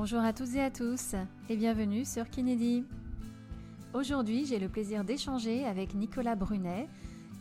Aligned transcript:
Bonjour 0.00 0.20
à 0.20 0.32
toutes 0.32 0.54
et 0.54 0.62
à 0.62 0.70
tous 0.70 1.16
et 1.50 1.56
bienvenue 1.56 2.04
sur 2.04 2.30
Kinédi. 2.30 2.84
Aujourd'hui, 3.92 4.46
j'ai 4.46 4.60
le 4.60 4.68
plaisir 4.68 5.02
d'échanger 5.02 5.64
avec 5.64 5.92
Nicolas 5.92 6.36
Brunet, 6.36 6.86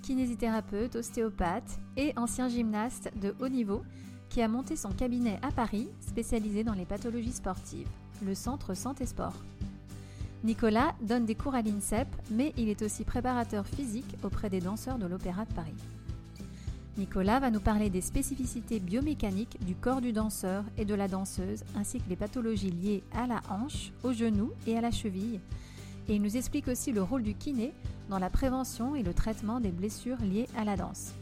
kinésithérapeute, 0.01 0.95
ostéopathe 0.95 1.77
et 1.97 2.13
ancien 2.17 2.47
gymnaste 2.47 3.11
de 3.21 3.35
haut 3.39 3.47
niveau 3.47 3.83
qui 4.29 4.41
a 4.41 4.47
monté 4.47 4.75
son 4.75 4.89
cabinet 4.89 5.37
à 5.43 5.51
Paris 5.51 5.87
spécialisé 6.01 6.63
dans 6.63 6.73
les 6.73 6.85
pathologies 6.85 7.31
sportives, 7.31 7.87
le 8.25 8.33
Centre 8.33 8.73
Santé 8.73 9.05
Sport. 9.05 9.35
Nicolas 10.43 10.95
donne 11.03 11.25
des 11.25 11.35
cours 11.35 11.53
à 11.53 11.61
l'INSEP, 11.61 12.07
mais 12.31 12.53
il 12.57 12.69
est 12.69 12.81
aussi 12.81 13.03
préparateur 13.03 13.67
physique 13.67 14.17
auprès 14.23 14.49
des 14.49 14.61
danseurs 14.61 14.97
de 14.97 15.05
l'Opéra 15.05 15.45
de 15.45 15.53
Paris. 15.53 15.75
Nicolas 16.97 17.39
va 17.39 17.51
nous 17.51 17.59
parler 17.59 17.91
des 17.91 18.01
spécificités 18.01 18.79
biomécaniques 18.79 19.63
du 19.63 19.75
corps 19.75 20.01
du 20.01 20.13
danseur 20.13 20.63
et 20.79 20.85
de 20.85 20.95
la 20.95 21.07
danseuse, 21.07 21.63
ainsi 21.75 21.99
que 21.99 22.09
les 22.09 22.15
pathologies 22.15 22.71
liées 22.71 23.03
à 23.15 23.27
la 23.27 23.41
hanche, 23.51 23.91
au 24.03 24.13
genou 24.13 24.51
et 24.65 24.75
à 24.75 24.81
la 24.81 24.89
cheville. 24.89 25.39
Et 26.09 26.15
il 26.15 26.21
nous 26.23 26.37
explique 26.37 26.67
aussi 26.67 26.91
le 26.91 27.03
rôle 27.03 27.21
du 27.21 27.35
kiné 27.35 27.71
dans 28.09 28.17
la 28.17 28.31
prévention 28.31 28.95
et 28.95 29.03
le 29.03 29.13
traitement 29.13 29.59
des 29.59 29.71
blessures 29.71 30.19
liées 30.21 30.47
à 30.57 30.63
la 30.63 30.75
danse. 30.75 31.13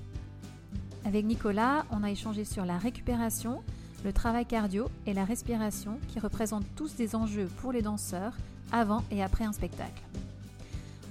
Avec 1.03 1.26
Nicolas, 1.26 1.86
on 1.92 2.03
a 2.03 2.12
échangé 2.12 2.45
sur 2.45 2.64
la 2.64 2.78
récupération, 2.78 3.62
le 4.05 4.14
travail 4.14 4.45
cardio 4.45 4.88
et 5.05 5.14
la 5.14 5.26
respiration 5.26 6.00
qui 6.08 6.20
représentent 6.20 6.73
tous 6.76 6.95
des 6.95 7.16
enjeux 7.16 7.50
pour 7.58 7.73
les 7.73 7.81
danseurs 7.81 8.34
avant 8.72 9.03
et 9.12 9.22
après 9.22 9.44
un 9.44 9.52
spectacle. 9.52 10.02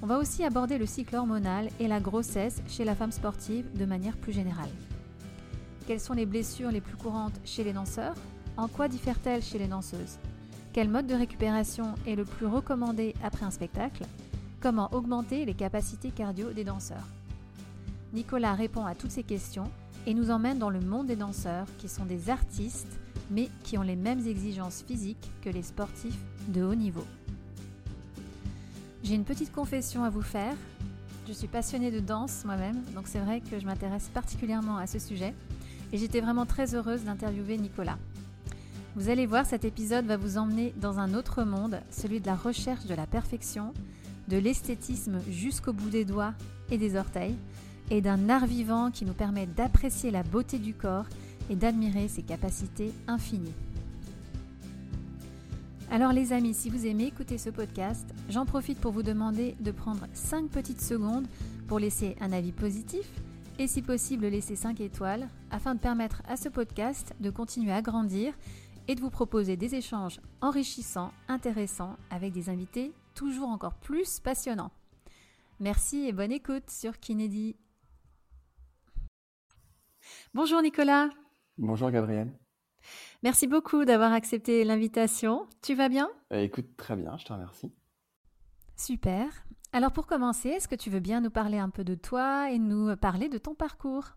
On 0.05 0.07
va 0.07 0.19
aussi 0.19 0.45
aborder 0.45 0.77
le 0.77 0.85
cycle 0.85 1.17
hormonal 1.17 1.71
et 1.81 1.89
la 1.89 1.99
grossesse 1.99 2.61
chez 2.69 2.85
la 2.85 2.95
femme 2.95 3.11
sportive 3.11 3.73
de 3.73 3.87
manière 3.87 4.19
plus 4.19 4.35
générale. 4.35 4.69
Quelles 5.87 5.99
sont 5.99 6.13
les 6.13 6.27
blessures 6.27 6.71
les 6.71 6.83
plus 6.83 6.99
courantes 6.99 7.41
chez 7.47 7.65
les 7.65 7.73
danseurs? 7.73 8.15
En 8.59 8.69
quoi 8.69 8.87
diffèrent-elles 8.89 9.43
chez 9.43 9.59
les 9.59 9.67
danseuses? 9.67 10.19
Quel 10.75 10.91
mode 10.91 11.07
de 11.07 11.15
récupération 11.15 11.95
est 12.07 12.17
le 12.17 12.27
plus 12.27 12.45
recommandé 12.45 13.15
après 13.25 13.47
un 13.47 13.51
spectacle? 13.51 14.05
Comment 14.61 14.93
augmenter 14.93 15.47
les 15.47 15.55
capacités 15.55 16.11
cardio 16.11 16.53
des 16.53 16.65
danseurs? 16.65 17.09
Nicolas 18.13 18.53
répond 18.53 18.85
à 18.85 18.95
toutes 18.95 19.11
ces 19.11 19.23
questions 19.23 19.71
et 20.07 20.13
nous 20.13 20.31
emmène 20.31 20.59
dans 20.59 20.69
le 20.69 20.83
monde 20.83 21.07
des 21.07 21.17
danseurs 21.17 21.67
qui 21.79 21.89
sont 21.89 22.05
des 22.05 22.29
artistes 22.29 23.01
mais 23.31 23.49
qui 23.63 23.79
ont 23.79 23.83
les 23.83 23.97
mêmes 23.97 24.27
exigences 24.27 24.85
physiques 24.87 25.31
que 25.41 25.49
les 25.49 25.63
sportifs 25.63 26.21
de 26.49 26.63
haut 26.63 26.75
niveau. 26.75 27.07
J'ai 29.05 29.17
une 29.17 29.25
petite 29.25 29.53
confession 29.53 30.03
à 30.03 30.09
vous 30.09 30.23
faire. 30.23 30.55
Je 31.29 31.35
suis 31.35 31.47
passionnée 31.47 31.91
de 31.91 32.01
danse 32.01 32.43
moi-même, 32.47 32.83
donc 32.95 33.07
c'est 33.07 33.19
vrai 33.19 33.43
que 33.43 33.61
je 33.61 33.67
m'intéresse 33.67 34.09
particulièrement 34.15 34.79
à 34.79 34.87
ce 34.87 34.99
sujet 34.99 35.35
et 35.93 35.99
j'étais 35.99 36.23
vraiment 36.23 36.47
très 36.47 36.75
heureuse 36.75 37.05
d'interviewer 37.05 37.59
Nicolas. 37.59 37.99
Vous 38.97 39.11
allez 39.11 39.27
voir, 39.27 39.45
cet 39.45 39.67
épisode 39.67 40.07
va 40.07 40.17
vous 40.17 40.39
emmener 40.39 40.73
dans 40.81 41.01
un 41.01 41.13
autre 41.13 41.45
monde, 41.45 41.81
celui 41.91 42.21
de 42.21 42.27
la 42.27 42.35
recherche 42.35 42.87
de 42.87 42.95
la 42.95 43.07
perfection, 43.07 43.75
de 44.29 44.39
l'esthétisme 44.39 45.21
jusqu'au 45.29 45.75
bout 45.75 45.91
des 45.91 46.07
doigts 46.07 46.33
et 46.71 46.79
des 46.79 46.97
orteils, 46.97 47.37
et 47.91 48.01
d'un 48.01 48.31
art 48.31 48.47
vivant 48.47 48.91
qui 48.91 49.05
nous 49.05 49.13
permet 49.13 49.45
d'apprécier 49.45 50.11
la 50.13 50.23
beauté 50.23 50.59
du 50.59 50.73
corps 50.73 51.07
et 51.51 51.57
d'admirer 51.57 52.09
ses 52.09 52.23
capacités 52.23 52.91
infinies. 53.07 53.53
Alors 55.95 56.13
les 56.13 56.33
amis, 56.33 56.55
si 56.55 56.71
vous 56.71 56.87
aimez 56.87 57.05
écouter 57.05 57.39
ce 57.39 57.51
podcast, 57.51 58.13
j'en 58.29 58.47
profite 58.47 58.81
pour 58.81 58.91
vous 58.91 59.05
demander 59.05 59.55
de 59.61 59.71
prendre 59.71 60.09
5 60.13 60.51
petites 60.51 60.81
secondes 60.81 61.29
pour 61.69 61.79
laisser 61.79 62.17
un 62.21 62.33
avis 62.33 62.51
positif 62.51 63.09
et 63.61 63.69
si 63.69 63.81
possible 63.81 64.27
laisser 64.27 64.57
5 64.57 64.81
étoiles 64.81 65.29
afin 65.53 65.77
de 65.77 65.79
permettre 65.79 66.21
à 66.27 66.37
ce 66.37 66.49
podcast 66.49 67.15
de 67.21 67.31
continuer 67.31 67.71
à 67.71 67.81
grandir 67.81 68.35
et 68.89 68.97
de 68.97 69.01
vous 69.01 69.09
proposer 69.09 69.57
des 69.57 69.77
échanges 69.77 70.21
enrichissants, 70.41 71.13
intéressants 71.29 71.97
avec 72.11 72.33
des 72.33 72.49
invités 72.49 72.91
toujours 73.15 73.49
encore 73.49 73.75
plus 73.75 74.19
passionnants. 74.19 74.73
Merci 75.61 76.09
et 76.09 76.13
bonne 76.13 76.33
écoute 76.33 76.71
sur 76.71 76.99
Kinédi. 76.99 77.55
Bonjour 80.35 80.61
Nicolas. 80.61 81.09
Bonjour 81.57 81.93
Gabriel. 81.93 82.33
Merci 83.25 83.47
beaucoup 83.47 83.87
d'avoir 83.87 84.13
accepté 84.13 84.65
l'invitation. 84.65 85.47
Tu 85.63 85.75
vas 85.75 85.89
bien? 85.89 86.11
Euh, 86.35 86.43
Écoute, 86.43 86.77
très 86.77 86.95
bien, 86.95 87.17
je 87.17 87.25
te 87.25 87.33
remercie. 87.33 87.73
Super. 88.77 89.47
Alors 89.73 89.93
pour 89.93 90.07
commencer, 90.07 90.51
est-ce 90.51 90.69
que 90.69 90.75
tu 90.75 90.91
veux 90.91 91.01
bien 91.01 91.23
nous 91.23 91.31
parler 91.31 91.57
un 91.57 91.71
peu 91.71 91.85
de 91.85 91.95
toi 91.95 92.51
et 92.51 92.59
nous 92.59 92.95
parler 92.99 93.31
de 93.31 93.39
ton 93.39 93.55
parcours? 93.55 94.11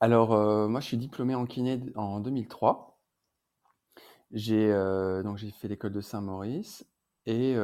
Alors 0.00 0.32
euh, 0.32 0.66
moi 0.66 0.80
je 0.80 0.86
suis 0.86 0.96
diplômé 0.96 1.36
en 1.36 1.46
kiné 1.46 1.80
en 1.94 2.18
2003. 2.18 3.00
J'ai 4.32 4.72
euh, 4.72 5.22
donc 5.22 5.36
j'ai 5.36 5.52
fait 5.52 5.68
l'école 5.68 5.92
de 5.92 6.00
Saint-Maurice 6.00 6.84
et 7.24 7.54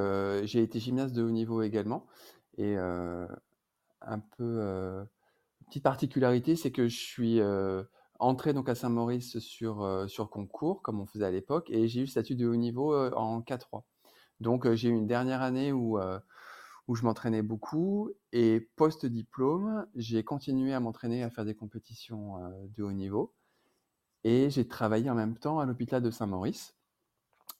j'ai 0.44 0.62
été 0.62 0.78
gymnaste 0.78 1.16
de 1.16 1.25
haut 1.25 1.31
niveau 1.33 1.62
également. 1.62 2.06
Et 2.59 2.77
un 2.77 4.19
peu 4.39 5.04
petite 5.66 5.83
particularité, 5.83 6.54
c'est 6.54 6.71
que 6.71 6.87
je 6.87 6.97
suis 6.97 7.41
entré 8.22 8.53
donc 8.53 8.69
à 8.69 8.75
Saint-Maurice 8.75 9.41
sur, 9.41 9.83
euh, 9.83 10.06
sur 10.06 10.31
concours, 10.31 10.81
comme 10.83 11.00
on 11.00 11.06
faisait 11.06 11.25
à 11.25 11.31
l'époque, 11.31 11.69
et 11.71 11.88
j'ai 11.88 12.00
eu 12.00 12.05
le 12.05 12.09
statut 12.09 12.37
de 12.37 12.47
haut 12.47 12.56
niveau 12.56 12.94
euh, 12.94 13.10
en 13.15 13.41
K3. 13.41 13.83
Donc 14.41 14.65
euh, 14.65 14.77
j'ai 14.77 14.88
eu 14.88 14.93
une 14.93 15.09
dernière 15.09 15.43
année 15.43 15.72
où, 15.72 15.99
je 16.94 17.03
m'entraînais 17.03 17.43
beaucoup, 17.43 18.10
et 18.33 18.69
post-diplôme, 18.77 19.87
j'ai 19.97 20.22
continué 20.22 20.72
à 20.72 20.81
m'entraîner 20.81 21.22
à 21.22 21.31
faire 21.31 21.44
des 21.44 21.55
compétitions 21.55 22.37
de 22.77 22.83
haut 22.83 22.93
niveau, 22.93 23.34
et 24.25 24.50
j'ai 24.50 24.69
travaillé 24.69 25.10
en 25.10 25.15
même 25.15 25.37
temps 25.37 25.59
à 25.59 25.66
l'hôpital 25.66 26.03
de 26.03 26.10
Saint-Maurice 26.10 26.77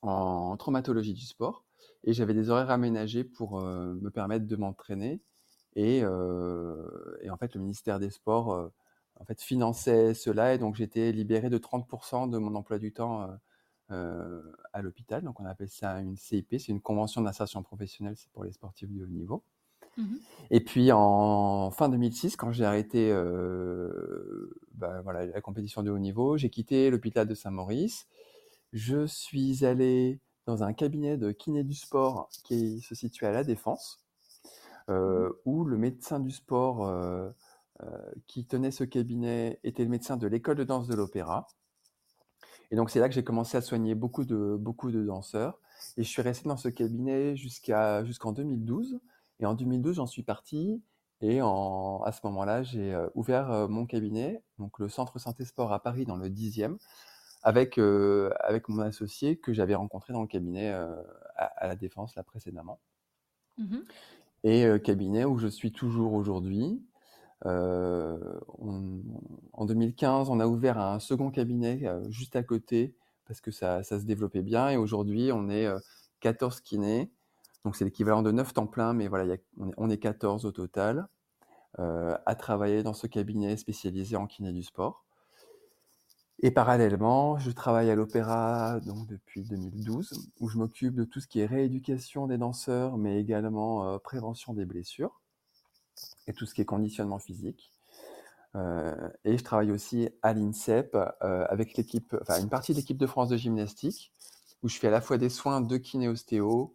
en 0.03 0.56
traumatologie 0.56 1.15
du 1.15 1.25
sport, 1.25 1.65
et 2.05 2.12
j'avais 2.12 2.34
des 2.34 2.50
horaires 2.50 2.71
aménagés 2.71 3.25
pour 3.25 3.62
me 3.62 4.11
permettre 4.11 4.47
de 4.47 4.56
m'entraîner, 4.56 5.23
et, 5.77 6.05
en 6.05 7.37
fait 7.39 7.55
le 7.55 7.61
ministère 7.61 7.99
des 7.99 8.11
Sports 8.11 8.71
en 9.22 9.25
fait, 9.25 9.41
finançait 9.41 10.15
cela 10.15 10.55
et 10.55 10.59
donc 10.59 10.75
j'étais 10.75 11.12
libéré 11.12 11.49
de 11.49 11.59
30% 11.59 12.28
de 12.28 12.38
mon 12.38 12.56
emploi 12.56 12.78
du 12.78 12.93
temps 12.93 13.22
euh, 13.22 13.27
euh, 13.93 14.43
à 14.72 14.83
l'hôpital. 14.83 15.22
Donc 15.22 15.38
on 15.38 15.44
appelle 15.44 15.69
ça 15.69 16.00
une 16.00 16.16
CIP, 16.16 16.56
c'est 16.59 16.69
une 16.69 16.81
convention 16.81 17.21
d'insertion 17.21 17.62
professionnelle, 17.62 18.16
c'est 18.16 18.31
pour 18.32 18.43
les 18.43 18.53
sportifs 18.53 18.91
de 18.91 19.03
haut 19.03 19.09
niveau. 19.09 19.44
Mmh 19.97 20.16
et 20.50 20.61
puis 20.61 20.91
en 20.93 21.71
fin 21.71 21.88
2006, 21.88 22.37
quand 22.37 22.50
j'ai 22.53 22.65
arrêté 22.65 23.11
euh, 23.11 24.50
bah, 24.75 25.00
voilà, 25.03 25.25
la 25.25 25.41
compétition 25.41 25.82
de 25.82 25.91
haut 25.91 25.99
niveau, 25.99 26.37
j'ai 26.37 26.50
quitté 26.50 26.91
l'hôpital 26.91 27.27
de 27.27 27.34
Saint-Maurice. 27.34 28.06
Je 28.72 29.06
suis 29.06 29.65
allé 29.65 30.21
dans 30.47 30.62
un 30.62 30.72
cabinet 30.72 31.16
de 31.16 31.31
kiné 31.32 31.62
du 31.62 31.75
sport 31.75 32.28
qui 32.44 32.81
se 32.81 32.94
situe 32.94 33.25
à 33.25 33.31
La 33.31 33.44
Défense, 33.44 34.03
mmh 34.88 35.28
où 35.44 35.65
le 35.65 35.78
médecin 35.78 36.21
du 36.21 36.31
sport 36.31 37.32
qui 38.26 38.44
tenait 38.47 38.70
ce 38.70 38.84
cabinet 38.84 39.59
était 39.65 39.84
le 39.84 39.91
médecin 39.91 40.16
de 40.16 40.26
l'école 40.26 40.56
de 40.56 40.65
danse 40.65 40.88
de 40.88 40.94
l'opéra. 40.94 41.47
Et 42.72 42.76
donc 42.76 42.88
c'est 42.88 43.00
là 43.00 43.09
que 43.09 43.15
j'ai 43.15 43.22
commencé 43.22 43.56
à 43.56 43.60
soigner 43.60 43.94
beaucoup 43.94 44.25
de, 44.25 44.56
beaucoup 44.59 44.91
de 44.91 45.04
danseurs. 45.04 45.60
Et 45.98 46.03
je 46.03 46.09
suis 46.09 46.22
resté 46.22 46.48
dans 46.48 46.56
ce 46.56 46.69
cabinet 46.69 47.37
jusqu'à, 47.37 48.03
jusqu'en 48.03 48.32
2012. 48.32 48.98
Et 49.41 49.47
en 49.47 49.54
2012, 49.54 49.97
j'en 49.97 50.06
suis 50.06 50.22
parti. 50.22 50.82
Et 51.20 51.43
en, 51.43 52.03
à 52.03 52.12
ce 52.12 52.20
moment-là, 52.25 52.62
j'ai 52.62 52.94
euh, 52.94 53.09
ouvert 53.15 53.50
euh, 53.53 53.69
mon 53.69 53.84
cabinet, 53.84 54.43
donc 54.59 54.78
le 54.78 54.88
Centre 54.88 55.19
Santé 55.19 55.44
Sport 55.44 55.72
à 55.72 55.82
Paris, 55.82 56.06
dans 56.06 56.16
le 56.16 56.28
10e, 56.28 56.78
avec, 57.43 57.78
avec 57.78 58.69
mon 58.69 58.78
associé 58.81 59.37
que 59.37 59.53
j'avais 59.53 59.75
rencontré 59.75 60.12
dans 60.12 60.22
le 60.22 60.28
cabinet 60.28 60.70
à, 61.37 61.66
la 61.66 61.76
Défense 61.76 62.14
là 62.14 62.22
précédemment. 62.22 62.78
Mmh 63.59 63.78
et 64.44 64.66
cabinet 64.82 65.25
où 65.25 65.38
je 65.38 65.47
suis 65.47 65.70
toujours 65.70 66.14
aujourd'hui. 66.14 66.82
Euh, 67.47 68.19
en 69.52 69.64
2015, 69.67 70.31
on 70.31 70.40
a 70.40 70.46
ouvert 70.46 70.78
un 70.78 71.00
second 71.00 71.31
cabinet 71.31 71.81
euh, 71.84 72.08
juste 72.11 72.37
à 72.37 72.43
côté 72.43 72.94
parce 73.26 73.40
que 73.40 73.50
ça, 73.50 73.82
se 73.82 73.94
développait 74.05 74.43
bien. 74.43 74.70
Et 74.70 74.76
aujourd'hui, 74.76 75.32
on 75.32 75.49
est 75.49 75.69
14 76.20 76.56
euh, 76.56 76.61
kinés. 76.62 77.11
Donc 77.64 77.76
c'est 77.76 77.84
l'équivalent 77.84 78.22
de 78.22 78.32
9 78.32 78.52
temps 78.55 78.67
plein, 78.67 78.93
mais 78.93 79.08
voilà, 79.08 79.37
on, 79.76 79.88
est, 79.88 79.99
14 79.99 80.44
au 80.46 80.52
total 80.52 81.08
à 81.78 82.34
travailler 82.34 82.82
dans 82.82 82.93
ce 82.93 83.06
cabinet 83.06 83.56
spécialisé 83.56 84.17
en 84.17 84.26
kiné 84.26 84.52
du 84.52 84.62
sport. 84.62 85.06
Et 86.40 86.50
parallèlement, 86.50 87.38
je 87.38 87.50
travaille 87.50 87.88
à 87.88 87.94
l'opéra 87.94 88.81
donc 88.81 89.06
depuis 89.06 89.44
2012, 89.44 90.28
où 90.40 90.49
je 90.49 90.58
m'occupe 90.58 90.94
de 90.96 91.05
tout 91.05 91.20
ce 91.20 91.28
qui 91.28 91.40
est 91.40 91.46
rééducation 91.46 92.26
des 92.26 92.37
danseurs, 92.37 92.99
mais 92.99 93.19
également 93.19 93.99
prévention 94.00 94.52
des 94.52 94.67
blessures 94.67 95.21
et 96.26 96.32
tout 96.32 96.46
ce 96.46 96.54
qui 96.54 96.60
est 96.60 96.64
conditionnement 96.64 97.19
physique. 97.19 97.72
Euh, 98.54 99.08
et 99.24 99.38
je 99.38 99.44
travaille 99.44 99.70
aussi 99.70 100.10
à 100.22 100.34
l'INSEP 100.34 100.94
euh, 100.94 101.46
avec 101.48 101.76
l'équipe, 101.76 102.14
enfin 102.20 102.40
une 102.40 102.50
partie 102.50 102.72
de 102.72 102.78
l'équipe 102.78 102.98
de 102.98 103.06
France 103.06 103.28
de 103.28 103.36
gymnastique, 103.36 104.12
où 104.62 104.69
je 104.69 104.78
fais 104.78 104.88
à 104.88 104.90
la 104.90 105.00
fois 105.00 105.19
des 105.19 105.30
soins 105.30 105.60
de 105.60 105.76
kiné-ostéo 105.76 106.74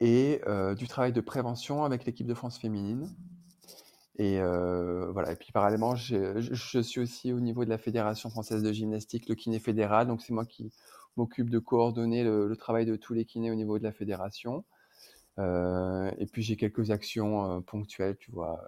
et 0.00 0.40
euh, 0.46 0.74
du 0.74 0.88
travail 0.88 1.12
de 1.12 1.20
prévention 1.20 1.84
avec 1.84 2.04
l'équipe 2.04 2.26
de 2.26 2.34
France 2.34 2.58
féminine. 2.58 3.08
Et 4.20 4.40
voilà. 5.12 5.30
Et 5.30 5.36
puis 5.36 5.52
parallèlement, 5.52 5.94
je, 5.94 6.40
je, 6.40 6.80
suis 6.80 6.98
aussi 6.98 7.32
au 7.32 7.38
niveau 7.38 7.64
de 7.64 7.70
la 7.70 7.78
Fédération 7.78 8.30
française 8.30 8.64
de 8.64 8.72
gymnastique, 8.72 9.28
le 9.28 9.36
kiné 9.36 9.60
fédéral. 9.60 10.08
Donc 10.08 10.22
c'est 10.22 10.32
moi 10.32 10.44
qui 10.44 10.72
m'occupe 11.18 11.50
de 11.50 11.58
coordonner 11.58 12.24
le, 12.24 12.56
travail 12.56 12.86
de 12.86 12.96
tous 12.96 13.12
les 13.12 13.24
kinés 13.24 13.50
au 13.50 13.54
niveau 13.54 13.78
de 13.78 13.84
la 13.84 13.92
fédération. 13.92 14.64
Et 15.38 16.26
puis 16.32 16.42
j'ai 16.42 16.56
quelques 16.56 16.90
actions 16.90 17.62
ponctuelles, 17.62 18.16
tu 18.16 18.30
vois, 18.32 18.60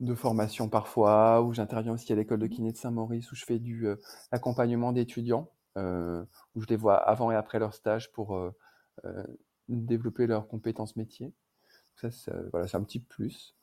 de 0.00 0.14
formation 0.14 0.68
parfois, 0.68 1.42
où 1.42 1.52
j'interviens 1.52 1.92
aussi 1.92 2.12
à 2.12 2.16
l'école 2.16 2.40
de 2.40 2.46
kiné 2.46 2.72
de 2.72 2.76
Saint-Maurice, 2.76 3.32
où 3.32 3.34
je 3.34 3.44
fais 3.44 3.58
du 3.58 3.86
accompagnement 4.30 4.92
d'étudiants, 4.92 5.48
où 5.76 6.60
je 6.60 6.66
les 6.68 6.76
vois 6.76 6.96
avant 6.96 7.30
et 7.30 7.36
après 7.36 7.58
leur 7.58 7.72
stage 7.74 8.12
pour 8.12 8.38
développer 9.68 10.26
leurs 10.26 10.48
compétences 10.48 10.96
métiers. 10.96 11.32
Ça, 11.96 12.08
voilà, 12.52 12.66
c'est 12.66 12.76
un 12.76 12.82
petit 12.82 13.00
plus. 13.00 13.54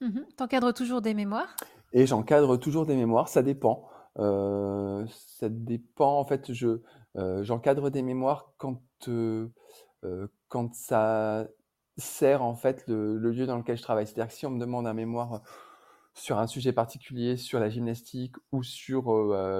Mmh 0.00 0.20
T'encadres 0.36 0.74
toujours 0.74 1.00
des 1.00 1.14
mémoires? 1.14 1.56
Et 1.92 2.06
j'encadre 2.06 2.58
toujours 2.58 2.86
des 2.86 2.96
mémoires, 2.96 3.28
ça 3.28 3.42
dépend. 3.42 3.88
Euh, 4.18 5.06
ça 5.08 5.48
dépend, 5.48 6.18
en 6.18 6.24
fait, 6.24 6.52
je, 6.52 6.80
euh, 7.16 7.42
j'encadre 7.42 7.90
des 7.90 8.02
mémoires 8.02 8.52
quand, 8.58 8.82
euh, 9.08 9.48
quand 10.48 10.74
ça 10.74 11.48
sert 11.98 12.42
en 12.42 12.54
fait 12.54 12.86
le, 12.86 13.16
lieu 13.18 13.46
dans 13.46 13.56
lequel 13.56 13.76
je 13.76 13.82
travaille. 13.82 14.06
C'est-à-dire 14.06 14.28
que 14.28 14.34
si 14.34 14.46
on 14.46 14.50
me 14.50 14.60
demande 14.60 14.86
un 14.86 14.94
mémoire 14.94 15.42
sur 16.14 16.38
un 16.38 16.46
sujet 16.46 16.72
particulier, 16.72 17.36
sur 17.36 17.60
la 17.60 17.68
gymnastique 17.68 18.36
ou 18.52 18.62
sur 18.62 19.12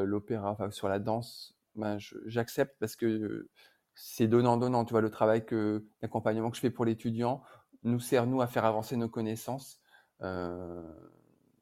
l'opéra, 0.05 0.51
enfin 0.51 0.71
sur 0.71 0.89
la 0.89 0.99
danse, 0.99 1.57
ben, 1.75 1.99
j'accepte 2.27 2.77
parce 2.81 2.97
que 2.97 3.49
c'est 3.95 4.29
donnant-donnant. 4.29 4.85
Tu 4.85 4.93
vois, 4.93 5.01
le 5.01 5.11
travail 5.11 5.45
que, 5.45 5.87
d'accompagnement 6.03 6.51
que 6.51 6.57
je 6.57 6.63
fais 6.63 6.71
pour 6.71 6.85
l'étudiant 6.85 7.43
nous 7.83 8.01
sert, 8.01 8.27
nous, 8.27 8.41
à 8.41 8.47
faire 8.47 8.65
avancer 8.65 8.97
nos 8.97 9.09
connaissances 9.09 9.81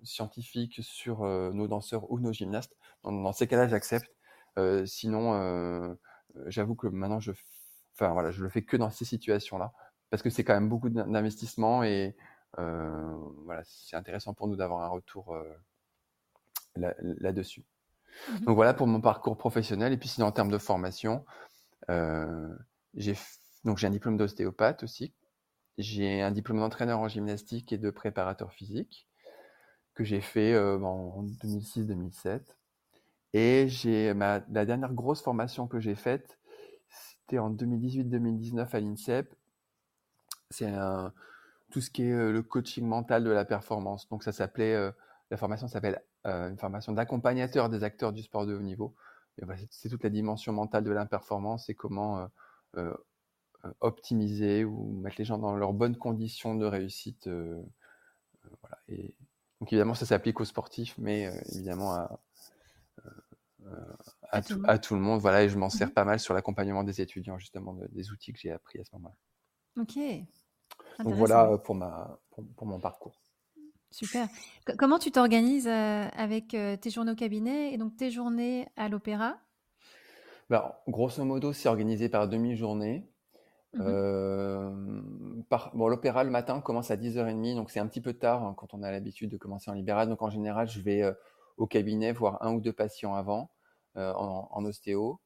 scientifiques 0.02 0.80
sur 0.82 1.24
nos 1.24 1.66
danseurs 1.68 2.10
ou 2.10 2.20
nos 2.20 2.32
gymnastes. 2.32 2.76
Dans, 3.04 3.32
ces 3.32 3.46
cas-là, 3.46 3.68
j'accepte. 3.68 4.10
sinon, 4.86 5.96
j'avoue 6.46 6.74
que 6.74 6.86
maintenant, 6.88 7.20
je, 7.20 7.32
enfin, 7.94 8.12
voilà, 8.12 8.30
je 8.30 8.42
le 8.42 8.48
fais 8.48 8.62
que 8.62 8.76
dans 8.76 8.90
ces 8.90 9.04
situations-là, 9.04 9.72
parce 10.10 10.22
que 10.22 10.30
c'est 10.30 10.44
quand 10.44 10.54
même 10.54 10.68
beaucoup 10.68 10.90
d'investissement 10.90 11.82
et 11.82 12.16
voilà, 12.56 13.62
c'est 13.64 13.96
intéressant 13.96 14.34
pour 14.34 14.48
nous 14.48 14.56
d'avoir 14.56 14.82
un 14.82 14.88
retour 14.88 15.36
là-dessus. 16.76 17.64
Mmh 18.30 18.44
Donc 18.44 18.54
voilà 18.54 18.74
pour 18.74 18.86
mon 18.86 19.00
parcours 19.00 19.36
professionnel. 19.36 19.92
Et 19.92 19.96
puis 19.96 20.08
sinon, 20.08 20.28
en 20.28 20.32
termes 20.32 20.50
de 20.50 20.58
formation, 20.58 21.24
j'ai 21.88 23.16
donc 23.64 23.78
j'ai 23.78 23.86
un 23.86 23.90
diplôme 23.90 24.16
d'ostéopathe 24.16 24.82
aussi. 24.84 25.14
J'ai 25.78 26.22
un 26.22 26.30
diplôme 26.30 26.58
d'entraîneur 26.58 27.00
en 27.00 27.08
gymnastique 27.08 27.72
et 27.72 27.78
de 27.78 27.90
préparateur 27.90 28.52
physique 28.52 29.08
que 29.94 30.04
j'ai 30.04 30.20
fait 30.20 30.56
en 30.56 31.24
2006-2007. 31.42 32.40
Et 33.32 33.66
j'ai 33.68 34.14
la 34.14 34.40
dernière 34.64 34.92
grosse 34.92 35.22
formation 35.22 35.66
que 35.66 35.80
j'ai 35.80 35.96
faite, 35.96 36.38
en 37.32 37.50
2018-2019 37.50 38.68
à 38.72 38.80
l'INSEP. 38.80 39.34
C'est 40.50 40.72
tout 41.70 41.80
ce 41.80 41.90
qui 41.90 42.02
est 42.02 42.30
le 42.32 42.42
coaching 42.42 42.86
mental 42.86 43.24
de 43.24 43.30
la 43.30 43.44
performance. 43.44 44.08
Donc 44.08 44.22
ça 44.22 44.32
s'appelait, 44.32 44.92
la 45.30 45.36
formation 45.36 45.66
s'appelle 45.66 46.02
une 46.24 46.56
formation 46.58 46.92
d'accompagnateur 46.92 47.68
des 47.68 47.82
acteurs 47.82 48.12
du 48.12 48.22
sport 48.22 48.46
de 48.46 48.54
haut 48.54 48.62
niveau. 48.62 48.94
c'est 49.70 49.88
toute 49.88 50.04
la 50.04 50.10
dimension 50.10 50.52
mentale 50.52 50.84
de 50.84 50.92
la 50.92 51.06
performance 51.06 51.68
et 51.68 51.74
comment 51.74 52.28
optimiser 53.80 54.64
ou 54.64 54.92
mettre 54.92 55.16
les 55.18 55.24
gens 55.24 55.38
dans 55.38 55.56
leurs 55.56 55.72
bonnes 55.72 55.96
conditions 55.96 56.54
de 56.54 56.66
réussite. 56.66 57.28
Et 58.88 59.14
donc 59.60 59.72
évidemment, 59.72 59.94
ça 59.94 60.06
s'applique 60.06 60.40
aux 60.40 60.44
sportifs, 60.44 60.94
mais 60.98 61.32
évidemment 61.52 61.94
à, 61.94 62.20
à, 64.34 64.78
tout, 64.78 64.94
le 64.94 65.00
monde. 65.00 65.20
Voilà, 65.20 65.44
et 65.44 65.48
je 65.48 65.56
m'en 65.56 65.70
sers 65.70 65.88
mmh 65.88 65.92
pas 65.92 66.04
mal 66.04 66.18
sur 66.18 66.34
l'accompagnement 66.34 66.84
des 66.84 67.00
étudiants, 67.00 67.38
justement, 67.38 67.76
des 67.90 68.10
outils 68.10 68.32
que 68.32 68.38
j'ai 68.38 68.50
appris 68.50 68.80
à 68.80 68.84
ce 68.84 68.94
moment-là. 68.96 69.14
Ok. 69.80 69.98
Donc 71.04 71.14
voilà 71.14 71.58
pour, 71.58 71.74
ma, 71.74 72.18
pour, 72.30 72.66
mon 72.66 72.80
parcours. 72.80 73.20
Super. 73.90 74.26
comment 74.76 74.98
tu 74.98 75.12
t'organises 75.12 75.68
avec 75.68 76.48
tes 76.48 76.90
journées 76.90 77.12
au 77.12 77.16
cabinet 77.16 77.72
et 77.72 77.78
donc 77.78 77.96
tes 77.96 78.10
journées 78.10 78.68
à 78.76 78.88
l'opéra? 78.88 79.38
Ben, 80.50 80.72
Grosso 80.88 81.24
modo, 81.24 81.52
c'est 81.52 81.68
organisé 81.68 82.08
par 82.08 82.28
demi-journée. 82.28 83.08
Mmh 83.74 83.84
bon, 85.74 85.88
l'opéra 85.88 86.22
le 86.22 86.30
matin 86.30 86.60
commence 86.60 86.90
à 86.90 86.96
10h30, 86.96 87.56
donc 87.56 87.70
c'est 87.70 87.80
un 87.80 87.86
petit 87.86 88.00
peu 88.00 88.12
tard 88.12 88.44
hein, 88.44 88.54
quand 88.56 88.72
on 88.72 88.82
a 88.82 88.90
l'habitude 88.90 89.30
de 89.30 89.36
commencer 89.36 89.70
en 89.70 89.74
libéral. 89.74 90.08
Donc 90.08 90.22
en 90.22 90.30
général, 90.30 90.68
je 90.68 90.80
vais 90.80 91.02
au 91.56 91.66
cabinet 91.66 92.12
voir 92.12 92.42
un 92.42 92.52
ou 92.52 92.60
deux 92.60 92.72
patients 92.72 93.14
avant 93.14 93.50
en, 93.96 94.64
ostéo. 94.64 95.20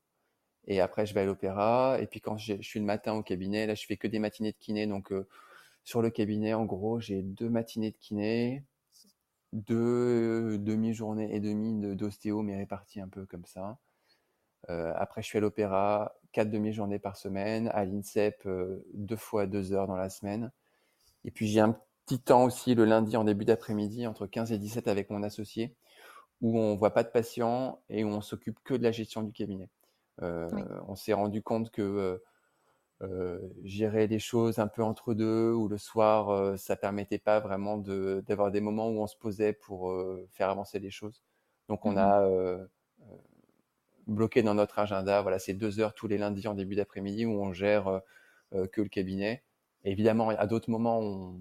Et 0.66 0.80
après, 0.80 1.06
je 1.06 1.14
vais 1.14 1.20
à 1.20 1.24
l'opéra. 1.24 1.98
Et 2.00 2.06
puis 2.06 2.20
quand 2.20 2.36
je, 2.36 2.60
suis 2.62 2.80
le 2.80 2.86
matin 2.86 3.14
au 3.14 3.22
cabinet, 3.22 3.66
là, 3.66 3.74
je 3.74 3.86
fais 3.86 3.96
que 3.96 4.08
des 4.08 4.18
matinées 4.18 4.52
de 4.52 4.58
kiné. 4.58 4.86
Donc 4.86 5.12
sur 5.84 6.02
le 6.02 6.10
cabinet, 6.10 6.54
en 6.54 6.64
gros, 6.64 7.00
j'ai 7.00 7.22
deux 7.22 7.48
matinées 7.48 7.90
de 7.92 7.96
kiné, 7.96 8.64
deux 9.52 10.58
demi-journées 10.58 11.34
et 11.34 11.40
demie 11.40 11.96
d'ostéo, 11.96 12.42
mais 12.42 12.56
réparties 12.56 13.00
un 13.00 13.08
peu 13.08 13.26
comme 13.26 13.46
ça. 13.46 13.78
après, 14.68 15.22
je 15.22 15.28
suis 15.28 15.38
à 15.38 15.40
l'opéra 15.40 16.14
quatre 16.32 16.50
demi-journées 16.50 16.98
par 16.98 17.16
semaine, 17.16 17.68
à 17.68 17.84
l'INSEP 17.84 18.46
deux 18.94 19.16
fois 19.16 19.46
deux 19.46 19.72
heures 19.72 19.86
dans 19.86 19.96
la 19.96 20.10
semaine. 20.10 20.52
Et 21.24 21.30
puis 21.30 21.46
j'ai 21.46 21.60
un 21.60 21.78
petit 22.06 22.20
temps 22.20 22.44
aussi 22.44 22.74
le 22.74 22.84
lundi 22.84 23.16
en 23.16 23.24
début 23.24 23.44
d'après-midi, 23.44 24.06
entre 24.06 24.26
15 24.26 24.52
et 24.52 24.58
17 24.58 24.88
avec 24.88 25.10
mon 25.10 25.22
associé, 25.22 25.74
où 26.40 26.58
on 26.58 26.74
voit 26.76 26.92
pas 26.92 27.02
de 27.02 27.08
patients 27.08 27.80
et 27.88 28.04
où 28.04 28.08
on 28.08 28.20
s'occupe 28.20 28.58
que 28.64 28.74
de 28.74 28.82
la 28.82 28.92
gestion 28.92 29.22
du 29.22 29.32
cabinet. 29.32 29.68
On 30.20 30.96
s'est 30.96 31.12
rendu 31.12 31.42
compte 31.42 31.70
que 31.70 32.20
gérer 33.64 34.06
les 34.06 34.18
choses 34.18 34.58
un 34.58 34.66
peu 34.68 34.82
entre 34.82 35.14
deux 35.14 35.52
ou 35.52 35.68
le 35.68 35.78
soir, 35.78 36.58
ça 36.58 36.76
permettait 36.76 37.18
pas 37.18 37.40
vraiment 37.40 37.78
d'avoir 37.78 38.50
des 38.50 38.60
moments 38.60 38.88
où 38.88 39.00
on 39.00 39.06
se 39.06 39.16
posait 39.16 39.52
pour 39.52 39.94
faire 40.30 40.50
avancer 40.50 40.78
les 40.78 40.90
choses. 40.90 41.22
Donc 41.68 41.84
on 41.86 41.92
mmh 41.92 41.98
a 41.98 42.68
bloqué 44.08 44.42
dans 44.42 44.54
notre 44.54 44.78
agenda. 44.78 45.22
Voilà, 45.22 45.38
c'est 45.38 45.54
deux 45.54 45.80
heures 45.80 45.94
tous 45.94 46.08
les 46.08 46.18
lundis 46.18 46.48
en 46.48 46.54
début 46.54 46.74
d'après-midi 46.74 47.26
où 47.26 47.32
on 47.32 47.52
gère 47.52 47.88
euh, 47.88 48.00
euh, 48.54 48.66
que 48.66 48.80
le 48.80 48.88
cabinet. 48.88 49.44
évidemment, 49.84 50.30
à 50.30 50.46
d'autres 50.46 50.70
moments, 50.70 50.98
on, 50.98 51.40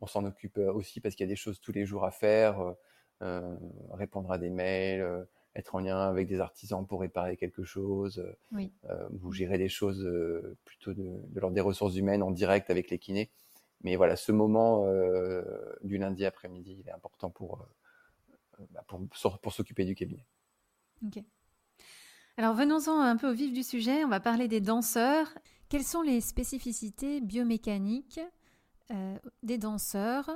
on 0.00 0.06
s'en 0.06 0.24
occupe 0.24 0.56
euh, 0.58 0.72
aussi 0.72 1.00
parce 1.00 1.14
qu'il 1.14 1.26
y 1.26 1.28
a 1.28 1.32
des 1.32 1.36
choses 1.36 1.60
tous 1.60 1.72
les 1.72 1.84
jours 1.84 2.04
à 2.04 2.10
faire, 2.10 2.74
répondre 3.90 4.32
à 4.32 4.38
des 4.38 4.50
mails, 4.50 5.26
être 5.54 5.74
en 5.74 5.80
lien 5.80 5.98
avec 5.98 6.28
des 6.28 6.40
artisans 6.40 6.86
pour 6.86 7.00
réparer 7.00 7.36
quelque 7.36 7.64
chose, 7.64 8.24
vous 9.10 9.32
gérez 9.32 9.58
des 9.58 9.68
choses 9.68 10.08
plutôt 10.64 10.94
de, 10.94 11.20
l'ordre 11.34 11.54
des 11.54 11.60
ressources 11.60 11.96
humaines 11.96 12.22
en 12.22 12.30
direct 12.30 12.70
avec 12.70 12.90
les 12.90 12.98
kinés. 12.98 13.30
Mais 13.82 13.96
voilà, 13.96 14.16
ce 14.16 14.32
moment 14.32 14.86
du 15.82 15.98
lundi 15.98 16.24
après-midi, 16.24 16.78
il 16.80 16.88
est 16.88 16.92
important 16.92 17.30
pour, 17.30 17.66
bah, 18.72 18.84
pour, 18.86 19.00
pour 19.40 19.52
s'occuper 19.52 19.84
du 19.84 19.94
cabinet. 19.94 20.26
Ok. 21.06 21.22
Alors 22.36 22.54
venons-en 22.54 23.00
un 23.00 23.16
peu 23.16 23.28
au 23.28 23.34
vif 23.34 23.52
du 23.52 23.62
sujet, 23.62 24.04
on 24.04 24.08
va 24.08 24.20
parler 24.20 24.48
des 24.48 24.62
danseurs. 24.62 25.28
Quelles 25.68 25.84
sont 25.84 26.02
les 26.02 26.20
spécificités 26.20 27.20
biomécaniques 27.20 28.20
euh, 28.90 29.18
des 29.42 29.58
danseurs 29.58 30.30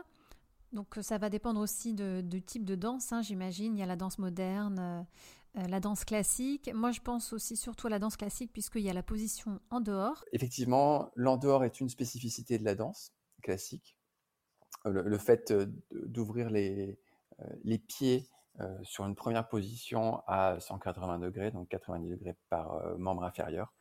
Donc 0.74 0.98
ça 1.00 1.18
va 1.18 1.30
dépendre 1.30 1.60
aussi 1.60 1.94
du 1.94 2.42
type 2.42 2.64
de 2.64 2.74
danse, 2.74 3.12
hein, 3.12 3.22
j'imagine. 3.22 3.76
Il 3.76 3.80
y 3.80 3.82
a 3.82 3.86
la 3.86 3.96
danse 3.96 4.18
moderne, 4.18 4.78
euh, 4.78 5.60
euh, 5.60 5.66
la 5.68 5.80
danse 5.80 6.04
classique. 6.04 6.70
Moi 6.74 6.90
je 6.90 7.00
pense 7.00 7.32
aussi 7.32 7.56
surtout 7.56 7.86
à 7.86 7.90
la 7.90 7.98
danse 7.98 8.16
classique 8.16 8.52
puisqu'il 8.52 8.82
y 8.82 8.90
a 8.90 8.94
la 8.94 9.02
position 9.02 9.60
en 9.70 9.80
dehors. 9.80 10.24
Effectivement, 10.32 11.10
l'en-dehors 11.14 11.64
est 11.64 11.80
une 11.80 11.88
spécificité 11.88 12.58
de 12.58 12.64
la 12.64 12.74
danse 12.74 13.12
classique. 13.42 13.96
Le, 14.84 15.16
fait 15.16 15.54
d'ouvrir 15.92 16.50
les, 16.50 16.98
les 17.62 17.78
pieds 17.78 18.28
euh, 18.60 18.78
sur 18.84 19.04
une 19.04 19.16
première 19.16 19.48
position 19.48 20.22
à 20.28 20.60
180 20.60 21.18
degrés, 21.18 21.50
donc 21.50 21.68
90 21.70 22.08
degrés 22.08 22.36
par 22.50 22.74
euh, 22.74 22.96
membre 22.98 23.24
inférieur. 23.24 23.72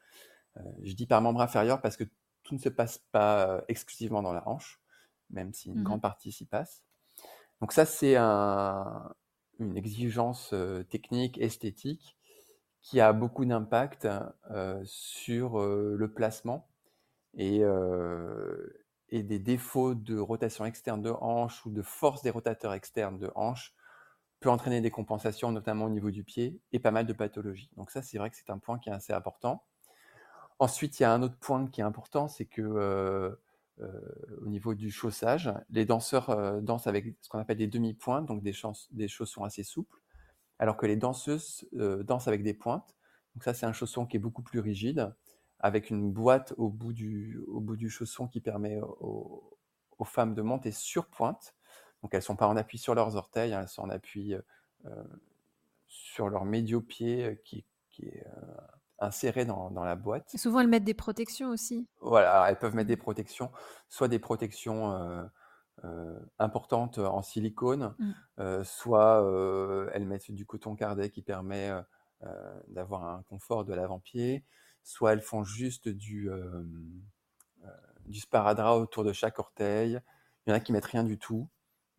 Euh, 0.58 0.62
je 0.82 0.94
dis 0.94 1.06
par 1.06 1.22
membre 1.22 1.42
inférieur 1.42 1.80
parce 1.80 1.96
que 1.96 2.06
tout 2.42 2.56
ne 2.56 2.60
se 2.60 2.70
passe 2.70 2.98
pas 3.12 3.64
exclusivement 3.68 4.24
dans 4.24 4.34
la 4.34 4.48
hanche, 4.48 4.82
même 5.34 5.54
si 5.54 5.70
une 5.70 5.82
mmh 5.82 5.84
grande 5.84 6.02
partie 6.02 6.32
s'y 6.32 6.46
passe. 6.46 6.84
Donc 7.62 7.74
ça, 7.74 7.86
c'est 7.86 8.18
une 8.18 9.78
exigence 9.78 10.54
technique, 10.90 11.38
esthétique, 11.40 12.18
qui 12.82 13.00
a 13.00 13.14
beaucoup 13.14 13.46
d'impact 13.46 14.08
sur 14.84 15.60
le 15.60 16.12
placement 16.14 16.68
et, 17.36 17.62
et, 19.10 19.24
des 19.24 19.40
défauts 19.40 19.96
de 19.96 20.18
rotation 20.18 20.66
externe 20.66 21.02
de 21.02 21.12
hanche 21.12 21.66
ou 21.66 21.72
de 21.72 21.82
force 21.82 22.22
des 22.22 22.32
rotateurs 22.32 22.74
externes 22.74 23.18
de 23.18 23.32
hanche 23.36 23.74
peut 24.44 24.50
entraîner 24.50 24.82
des 24.82 24.92
compensations, 24.92 25.52
notamment 25.54 25.86
au 25.86 25.90
niveau 25.90 26.12
du 26.12 26.26
pied, 26.26 26.60
et 26.74 26.80
pas 26.80 26.92
mal 26.92 27.06
de 27.06 27.14
pathologies. 27.14 27.72
Donc 27.78 27.92
ça, 27.92 28.02
c'est 28.02 28.18
vrai 28.18 28.30
que 28.30 28.36
c'est 28.36 28.50
un 28.50 28.58
point 28.58 28.78
qui 28.78 28.90
est 28.90 28.94
assez 28.94 29.14
important. 29.14 29.64
Ensuite, 30.60 31.00
il 31.00 31.04
y 31.04 31.06
a 31.06 31.14
un 31.14 31.24
autre 31.24 31.38
point 31.40 31.66
qui 31.68 31.80
est 31.80 31.84
important, 31.84 32.28
c'est 32.28 32.46
que 32.46 32.62
euh, 32.62 32.76
euh, 33.30 33.36
au 33.80 34.48
niveau 34.48 34.76
du 34.76 34.92
chaussage, 34.92 35.52
les 35.70 35.86
danseurs 35.86 36.30
euh, 36.30 36.62
dansent 36.62 36.88
avec 36.88 37.16
ce 37.22 37.30
qu'on 37.30 37.40
appelle 37.40 37.58
des 37.58 37.68
demi-pointes, 37.68 38.26
donc 38.26 38.44
des, 38.44 38.54
chaussons 39.08 39.44
assez 39.44 39.64
souples, 39.64 40.00
alors 40.60 40.78
que 40.78 40.86
les 40.86 40.96
danseuses 40.96 41.68
dansent 41.74 42.28
avec 42.28 42.44
des 42.44 42.54
pointes. 42.54 42.96
Donc 43.34 43.44
ça, 43.44 43.54
c'est 43.54 43.66
un 43.66 43.74
chausson 43.74 44.06
qui 44.06 44.18
est 44.18 44.20
beaucoup 44.20 44.44
plus 44.44 44.60
rigide, 44.60 45.14
avec 45.60 45.90
une 45.90 46.12
boîte 46.12 46.54
au 46.58 46.70
bout 46.70 46.94
du, 46.94 47.44
chausson 47.90 48.28
qui 48.28 48.42
permet 48.42 48.80
aux, 48.82 49.50
femmes 50.06 50.36
de 50.36 50.42
monter 50.42 50.72
sur 50.72 51.08
pointe. 51.08 51.56
Donc 52.02 52.14
elles 52.14 52.20
ne 52.20 52.24
sont 52.24 52.36
pas 52.36 52.48
en 52.48 52.58
appui 52.58 52.78
sur 52.78 52.94
leurs 52.94 53.16
orteils, 53.16 53.54
hein, 53.54 53.62
elles 53.62 53.70
sont 53.70 53.84
en 53.84 53.90
appui 53.90 54.36
sur 55.88 56.28
leur 56.30 56.44
médio-pied 56.44 57.40
qui, 57.46 57.66
est 58.02 58.26
inséré 59.04 59.46
dans, 59.46 59.70
dans, 59.72 59.84
la 59.84 59.96
boîte. 59.96 60.36
souvent 60.38 60.60
elles 60.60 60.68
mettent 60.68 60.84
des 60.84 60.94
protections 60.94 61.50
aussi. 61.50 61.88
Voilà, 62.02 62.46
elles 62.50 62.58
peuvent 62.58 62.76
mettre 62.76 62.88
des 62.88 62.98
protections, 62.98 63.52
soit 63.90 64.08
des 64.08 64.20
protections 64.20 65.30
importantes 66.40 66.98
en 66.98 67.22
silicone, 67.22 67.96
mmh. 68.00 68.64
soit 68.64 69.90
elles 69.94 70.06
mettent 70.06 70.32
du 70.32 70.46
coton 70.46 70.76
cardé 70.76 71.10
qui 71.10 71.22
permet 71.22 71.72
d'avoir 72.68 73.04
un 73.04 73.24
confort 73.24 73.66
de 73.66 73.74
l'avant-pied, 73.74 74.46
soit 74.84 75.14
elles 75.14 75.22
font 75.22 75.44
juste 75.44 75.90
du, 75.90 76.30
du 78.06 78.20
sparadrap 78.20 78.82
autour 78.82 79.04
de 79.04 79.14
chaque 79.14 79.40
orteil. 79.40 80.00
Il 80.46 80.50
y 80.50 80.54
en 80.54 80.56
a 80.56 80.60
qui 80.60 80.72
mettent 80.72 80.86
rien 80.86 81.04
du 81.04 81.18
tout. 81.18 81.50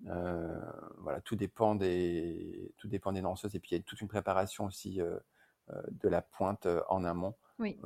Euh, 0.06 0.61
voilà, 0.99 1.20
tout 1.23 1.37
dépend 1.37 1.75
des 1.75 2.75
tout 2.76 2.88
dépend 2.88 3.12
des 3.12 3.23
danseuses 3.23 3.54
et 3.54 3.61
puis 3.61 3.70
il 3.70 3.78
y 3.78 3.80
a 3.80 3.82
toute 3.82 4.00
une 4.02 4.08
préparation 4.08 4.66
aussi 4.66 5.00
euh, 5.00 5.14
euh, 5.14 5.18
de 5.68 6.09
la 6.09 6.23
pointe 6.23 6.68
en 6.88 7.04
amont. 7.04 7.35
Oui. 7.59 7.78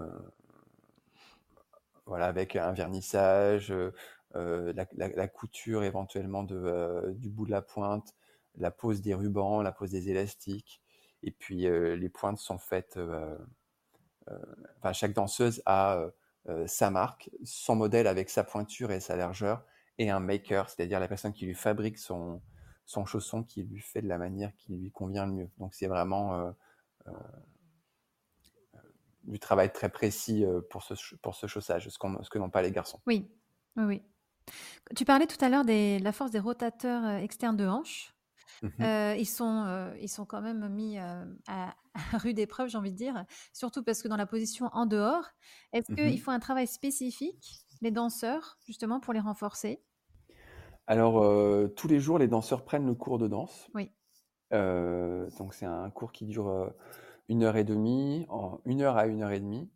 voilà, 2.06 2.26
avec 2.26 2.56
un 2.56 2.72
vernissage, 2.72 3.72
la, 4.34 4.86
la, 4.96 5.28
couture 5.28 5.84
éventuellement 5.84 6.42
de, 6.42 7.12
du 7.16 7.30
bout 7.30 7.46
de 7.46 7.50
la 7.50 7.62
pointe, 7.62 8.14
la 8.56 8.70
pose 8.70 9.02
des 9.02 9.14
rubans, 9.14 9.62
la 9.62 9.72
pose 9.72 9.90
des 9.90 10.10
élastiques, 10.10 10.82
et 11.22 11.30
puis 11.30 11.68
les 11.68 12.08
pointes 12.08 12.38
sont 12.38 12.58
faites. 12.58 12.98
enfin, 14.26 14.92
chaque 14.92 15.12
danseuse 15.12 15.62
a 15.66 16.10
sa 16.66 16.90
marque, 16.90 17.30
son 17.44 17.76
modèle 17.76 18.06
avec 18.06 18.30
sa 18.30 18.42
pointure 18.42 18.90
et 18.90 19.00
sa 19.00 19.16
largeur, 19.16 19.64
et 19.98 20.10
un 20.10 20.20
maker, 20.20 20.70
c'est-à-dire 20.70 21.00
la 21.00 21.08
personne 21.08 21.32
qui 21.32 21.44
lui 21.44 21.54
fabrique 21.54 21.98
son, 21.98 22.40
son 22.86 23.04
chausson, 23.04 23.42
qui 23.42 23.62
lui 23.64 23.80
fait 23.80 24.00
de 24.00 24.08
la 24.08 24.18
manière 24.18 24.54
qui 24.56 24.76
lui 24.76 24.90
convient 24.90 25.26
le 25.26 25.32
mieux. 25.32 25.50
Donc 25.58 25.74
c'est 25.74 25.88
vraiment 25.88 26.34
euh, 26.34 26.50
euh, 27.08 27.12
du 29.28 29.38
travail 29.38 29.72
très 29.72 29.88
précis 29.88 30.44
euh, 30.44 30.60
pour 30.70 30.82
ce, 30.82 30.94
pour 31.16 31.34
ce 31.34 31.46
chaussage, 31.46 31.84
ce, 31.84 31.90
ce 31.90 32.30
que 32.30 32.38
n'ont 32.38 32.50
pas 32.50 32.62
les 32.62 32.72
garçons. 32.72 33.00
Oui, 33.06 33.30
oui, 33.76 33.84
oui. 33.84 34.02
Tu 34.96 35.04
parlais 35.04 35.26
tout 35.26 35.42
à 35.44 35.48
l'heure 35.48 35.64
de 35.64 36.02
la 36.02 36.12
force 36.12 36.30
des 36.30 36.38
rotateurs 36.38 37.06
externes 37.22 37.56
de 37.56 37.66
hanches. 37.66 38.14
Mmh 38.62 39.14
ils, 39.16 39.26
sont, 39.26 39.92
ils 40.00 40.08
sont 40.08 40.24
quand 40.24 40.40
même 40.40 40.68
mis 40.68 40.98
à, 40.98 41.76
rude 42.14 42.38
épreuve, 42.38 42.68
j'ai 42.68 42.78
envie 42.78 42.90
de 42.90 42.96
dire, 42.96 43.24
surtout 43.52 43.84
parce 43.84 44.02
que 44.02 44.08
dans 44.08 44.16
la 44.16 44.26
position 44.26 44.68
en 44.72 44.86
dehors, 44.86 45.26
est-ce 45.72 45.92
mmh 45.92 45.96
qu'il 45.96 46.20
faut 46.20 46.30
un 46.30 46.40
travail 46.40 46.66
spécifique, 46.66 47.66
les 47.82 47.90
danseurs, 47.90 48.58
justement, 48.64 48.98
pour 48.98 49.12
les 49.12 49.20
renforcer? 49.20 49.82
Alors, 50.88 51.22
euh, 51.22 51.68
tous 51.68 51.86
les 51.86 52.00
jours, 52.00 52.18
les 52.18 52.28
danseurs 52.28 52.64
prennent 52.64 52.86
le 52.86 52.94
cours 52.94 53.18
de 53.18 53.28
danse. 53.28 53.68
Oui. 53.74 53.92
Euh, 54.54 55.28
donc, 55.38 55.52
c'est 55.52 55.66
un 55.66 55.90
cours 55.90 56.12
qui 56.12 56.24
dure 56.24 56.48
euh, 56.48 56.70
une 57.28 57.42
heure 57.42 57.56
et 57.56 57.64
demie, 57.64 58.26
en 58.28 58.60
une 58.64 58.82
heure 58.82 58.96
à 58.96 59.06
une 59.06 59.22
heure 59.22 59.32
et 59.32 59.40
demie, 59.40 59.70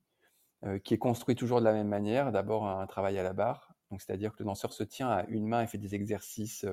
qui 0.85 0.95
est 0.95 0.99
construit 0.99 1.35
toujours 1.35 1.61
de 1.61 1.65
la 1.65 1.73
même 1.73 1.89
manière. 1.89 2.33
D'abord, 2.33 2.67
un 2.69 2.87
travail 2.87 3.19
à 3.19 3.23
la 3.23 3.33
barre, 3.33 3.75
donc 3.91 4.01
c'est-à-dire 4.01 4.33
que 4.33 4.39
le 4.41 4.45
danseur 4.47 4.73
se 4.73 4.85
tient 4.85 5.11
à 5.11 5.25
une 5.27 5.47
main 5.47 5.63
et 5.63 5.67
fait 5.67 5.79
des 5.79 5.95
exercices 5.95 6.65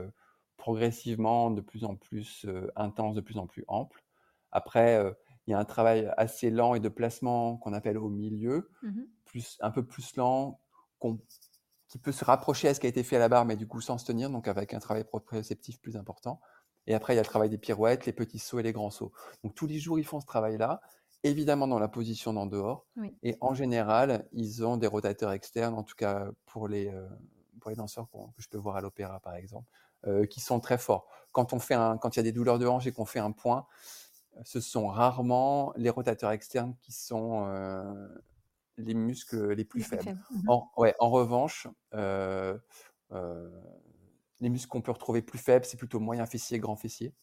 progressivement 0.57 1.51
de 1.51 1.62
plus 1.62 1.83
en 1.86 1.95
plus 1.95 2.45
intenses, 2.75 3.15
de 3.15 3.21
plus 3.21 3.38
en 3.38 3.48
plus 3.48 3.65
amples. 3.67 4.03
Après, 4.51 5.03
il 5.48 5.51
y 5.51 5.53
a 5.53 5.59
un 5.59 5.65
travail 5.65 6.12
assez 6.17 6.51
lent 6.51 6.75
et 6.75 6.79
de 6.79 6.89
placement 6.89 7.57
qu'on 7.57 7.74
appelle 7.74 7.98
au 7.98 8.09
milieu, 8.09 8.69
mmh 8.83 9.01
plus, 9.25 9.57
un 9.62 9.71
peu 9.71 9.86
plus 9.86 10.15
lent, 10.15 10.59
qu'on 11.00 11.19
qui 11.88 11.98
peut 11.98 12.12
se 12.12 12.24
rapprocher 12.24 12.67
à 12.67 12.75
ce 12.75 12.79
qui 12.79 12.86
a 12.86 12.89
été 12.89 13.01
fait 13.03 13.15
à 13.15 13.19
la 13.19 13.29
barre, 13.29 13.45
mais 13.45 13.55
du 13.55 13.67
coup 13.67 13.81
sans 13.81 13.98
se 13.98 14.05
tenir, 14.05 14.29
donc 14.29 14.48
avec 14.48 14.75
un 14.75 14.79
travail 14.79 15.03
proprioceptif 15.03 15.81
plus 15.81 15.98
important. 15.98 16.39
Et 16.89 16.96
après, 16.96 17.13
il 17.13 17.17
y 17.17 17.19
a 17.19 17.22
le 17.22 17.27
travail 17.27 17.50
des 17.50 17.60
pirouettes, 17.60 18.08
les 18.08 18.13
petits 18.13 18.39
sauts 18.39 18.60
et 18.60 18.63
les 18.63 18.74
grands 18.74 18.89
sauts. 18.89 19.13
Donc 19.43 19.53
tous 19.53 19.67
les 19.67 19.77
jours, 19.77 20.00
ils 20.00 20.03
font 20.03 20.19
ce 20.19 20.25
travail-là, 20.25 20.81
évidemment 21.24 21.67
dans 21.67 21.77
la 21.77 21.88
position 21.88 22.34
d'en 22.34 22.48
dehors. 22.48 22.88
Et 23.22 23.38
en 23.41 23.53
général, 23.53 24.27
ils 24.34 24.65
ont 24.65 24.75
des 24.75 24.88
rotateurs 24.88 25.31
externes, 25.31 25.75
en 25.75 25.84
tout 25.84 25.96
cas 25.96 26.27
pour 26.48 26.67
les, 26.67 26.88
euh, 26.88 27.08
pour 27.62 27.69
les 27.69 27.77
danseurs 27.77 28.10
que 28.10 28.41
je 28.41 28.50
peux 28.50 28.58
voir 28.58 28.75
à 28.75 28.81
l'opéra, 28.81 29.19
par 29.19 29.36
exemple, 29.36 29.67
euh, 30.08 30.25
qui 30.25 30.39
sont 30.39 30.60
très 30.60 30.79
forts. 30.79 31.08
Quand, 31.31 31.53
on 31.53 31.60
fait 31.60 31.75
un, 31.75 31.98
quand 31.98 32.15
il 32.15 32.19
y 32.19 32.22
a 32.22 32.24
des 32.24 32.31
douleurs 32.31 32.58
de 32.58 32.65
hanche 32.65 32.88
et 32.88 32.91
qu'on 32.91 33.05
fait 33.05 33.19
un 33.19 33.31
point, 33.31 33.67
ce 34.43 34.60
sont 34.60 34.88
rarement 34.88 35.72
les 35.75 35.91
rotateurs 35.91 36.31
externes 36.31 36.75
qui 36.81 36.91
sont 36.91 37.46
euh, 37.46 38.08
les 38.77 38.96
muscles 38.96 39.51
les 39.51 39.65
plus 39.65 39.84
faibles. 39.84 40.17
Mmh 40.31 40.50
en, 40.50 40.72
ouais, 40.77 40.96
en 40.98 41.12
revanche, 41.12 41.67
euh, 41.93 42.58
les 44.41 44.50
muscles 44.50 44.69
qu'on 44.69 44.81
peut 44.81 44.91
retrouver 44.91 45.22
plus 45.22 45.39
faibles, 45.39 45.65
c'est 45.65 45.77
plutôt 45.77 46.00
moyen 46.00 46.25
fessier, 46.25 46.60
grand 46.60 46.75
fessier. 46.75 47.13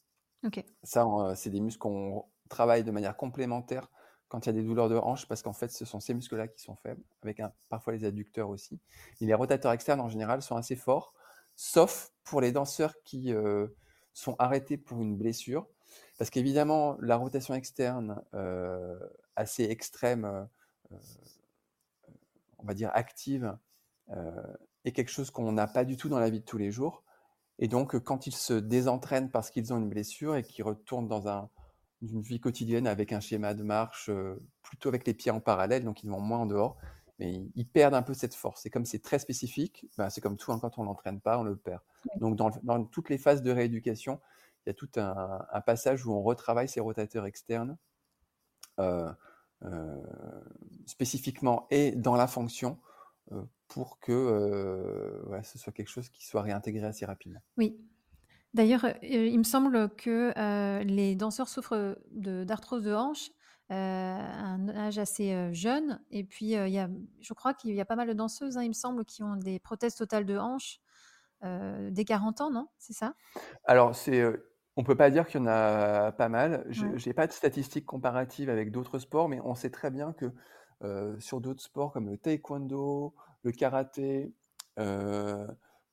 Ça, 0.83 1.07
c'est 1.35 1.51
des 1.51 1.61
muscles 1.61 1.81
qu'on 1.81 2.25
travaille 2.49 2.85
de 2.85 2.91
manière 2.91 3.17
complémentaire 3.17 3.91
quand 4.29 4.45
il 4.45 4.49
y 4.49 4.51
a 4.51 4.53
des 4.53 4.63
douleurs 4.63 4.89
de 4.89 4.97
hanche, 4.97 5.27
parce 5.29 5.43
qu'en 5.43 5.53
fait, 5.53 5.71
ce 5.71 5.85
sont 5.85 6.01
ces 6.01 6.13
muscles-là 6.13 6.49
qui 6.49 6.61
sont 6.61 6.75
faibles, 6.75 7.03
avec 7.23 7.39
un, 7.41 7.53
parfois 7.69 7.93
les 7.93 8.05
adducteurs 8.05 8.49
aussi. 8.49 8.81
Et 9.21 9.27
les 9.27 9.35
rotateurs 9.35 9.73
externes, 9.73 10.01
en 10.01 10.09
général, 10.09 10.43
sont 10.43 10.57
assez 10.57 10.77
forts, 10.77 11.15
sauf 11.55 12.13
pour 12.25 12.41
les 12.41 12.51
danseurs 12.51 12.95
qui 13.05 13.33
euh, 13.33 13.69
sont 14.13 14.35
arrêtés 14.39 14.77
pour 14.77 15.01
une 15.01 15.17
blessure. 15.17 15.69
Parce 16.19 16.31
qu'évidemment, 16.31 16.97
la 17.01 17.17
rotation 17.17 17.55
externe 17.55 18.21
assez 19.37 19.65
extrême 19.65 20.49
on 22.59 22.67
va 22.67 22.75
dire, 22.75 22.91
active 22.95 23.57
euh, 24.11 24.43
est 24.85 24.93
quelque 24.93 25.11
chose 25.11 25.31
qu'on 25.31 25.53
n'a 25.53 25.67
pas 25.67 25.85
du 25.85 25.97
tout 25.97 26.09
dans 26.09 26.19
la 26.19 26.31
vie 26.31 26.41
de 26.41 26.45
tous 26.45 26.59
les 26.59 26.71
jours. 26.71 27.05
Et 27.59 27.69
donc, 27.69 27.99
quand 28.01 28.27
ils 28.27 28.35
se 28.35 28.53
désentraînent 28.53 29.31
parce 29.31 29.51
qu'ils 29.51 29.73
ont 29.73 29.79
une 29.79 29.89
blessure 29.89 30.37
et 30.37 30.43
qu'ils 30.43 30.65
retournent 30.65 31.09
dans 31.09 31.29
un, 31.29 31.49
une 32.03 32.21
vie 32.21 32.41
quotidienne 32.41 32.87
avec 32.87 33.13
un 33.13 33.21
schéma 33.21 33.55
de 33.55 33.63
marche 33.63 34.09
euh, 34.11 34.37
plutôt 34.63 34.89
avec 34.89 35.07
les 35.07 35.15
pieds 35.15 35.31
en 35.31 35.41
parallèle, 35.41 35.85
donc 35.85 36.03
ils 36.03 36.11
vont 36.11 36.21
moins 36.21 36.41
en 36.41 36.47
dehors, 36.47 36.77
mais 37.19 37.33
ils, 37.55 37.67
perdent 37.67 37.95
un 37.95 38.03
peu 38.03 38.13
cette 38.13 38.35
force. 38.35 38.67
Et 38.67 38.71
comme 38.71 38.85
c'est 38.85 39.03
très 39.03 39.19
spécifique, 39.19 39.87
ben, 39.97 40.11
c'est 40.11 40.21
comme 40.21 40.37
tout, 40.37 40.53
hein, 40.53 40.59
quand 40.61 40.79
on 40.79 40.85
l'entraîne 40.85 41.21
pas, 41.21 41.39
on 41.39 41.45
le 41.45 41.57
perd. 41.57 41.81
Donc, 42.21 42.37
dans, 42.37 42.51
dans, 42.63 42.85
toutes 42.85 43.09
les 43.09 43.19
phases 43.19 43.43
de 43.43 43.51
rééducation, 43.51 44.21
il 44.67 44.69
y 44.69 44.71
a 44.71 44.75
tout 44.75 44.91
un, 44.97 45.47
un, 45.51 45.61
passage 45.63 46.05
où 46.07 46.13
on 46.13 46.23
retravaille 46.23 46.69
ces 46.69 46.81
rotateurs 46.81 47.25
externes. 47.25 47.79
Euh, 48.79 49.11
euh, 49.65 50.03
spécifiquement 50.85 51.67
et 51.71 51.93
dans 51.93 52.15
la 52.15 52.27
fonction 52.27 52.79
euh, 53.33 53.43
pour 53.69 53.99
que 54.01 54.13
euh, 54.13 55.43
ce 55.43 55.59
soit 55.59 55.73
quelque 55.73 55.89
chose 55.89 56.09
qui 56.09 56.27
soit 56.27 56.43
réintégré 56.43 56.87
assez 56.87 57.07
rapidement. 57.07 57.41
Oui. 57.57 57.79
D'ailleurs, 58.55 58.87
il 59.03 59.37
me 59.37 59.45
semble 59.45 59.91
que 59.97 60.33
les 60.83 61.15
danseurs 61.15 61.49
souffrent 61.49 61.99
d'arthrose 62.11 62.85
de, 62.85 62.95
hanche 62.95 63.31
à 63.69 63.75
un 63.75 64.69
âge 64.71 64.99
assez 64.99 65.53
jeune. 65.53 66.01
Et 66.11 66.25
puis, 66.25 66.53
il 66.53 66.69
y 66.69 66.79
a, 66.79 66.89
je 67.21 67.35
crois 67.35 67.53
qu'il 67.53 67.75
y 67.75 67.81
a 67.83 67.85
pas 67.85 67.97
mal 67.97 68.09
de 68.09 68.15
danseuses, 68.15 68.57
hein, 68.57 68.63
il 68.63 68.69
me 68.69 68.73
semble, 68.73 69.05
qui 69.05 69.23
ont 69.23 69.37
des 69.37 69.59
prothèses 69.59 69.95
totales 69.95 70.25
de 70.25 70.39
hanche 70.39 70.81
dès 71.43 72.05
40 72.07 72.41
ans, 72.41 72.51
non? 72.51 72.69
C'est 72.79 72.95
ça? 72.95 73.15
Alors, 73.67 73.95
c'est 73.95 74.25
on 74.77 74.85
peut 74.85 74.95
pas 74.95 75.11
dire 75.11 75.27
qu'il 75.27 75.41
y 75.41 75.43
en 75.43 75.47
a 75.47 76.13
pas 76.13 76.29
mal. 76.29 76.67
Je 76.69 76.87
n'ai 76.87 77.15
pas 77.15 77.27
de 77.27 77.33
statistiques 77.33 77.87
comparatives 77.87 78.51
avec 78.51 78.71
d'autres 78.71 78.99
sports, 78.99 79.29
mais 79.29 79.41
on 79.43 79.55
sait 79.55 79.71
très 79.71 79.91
bien 79.91 80.13
que 80.13 80.27
euh, 80.85 81.19
sur 81.19 81.41
d'autres 81.41 81.63
sports 81.63 81.93
comme 81.93 82.11
le 82.11 82.19
taekwondo, 82.19 83.15
le 83.47 83.53
karaté, 83.53 84.35
euh, 84.79 85.47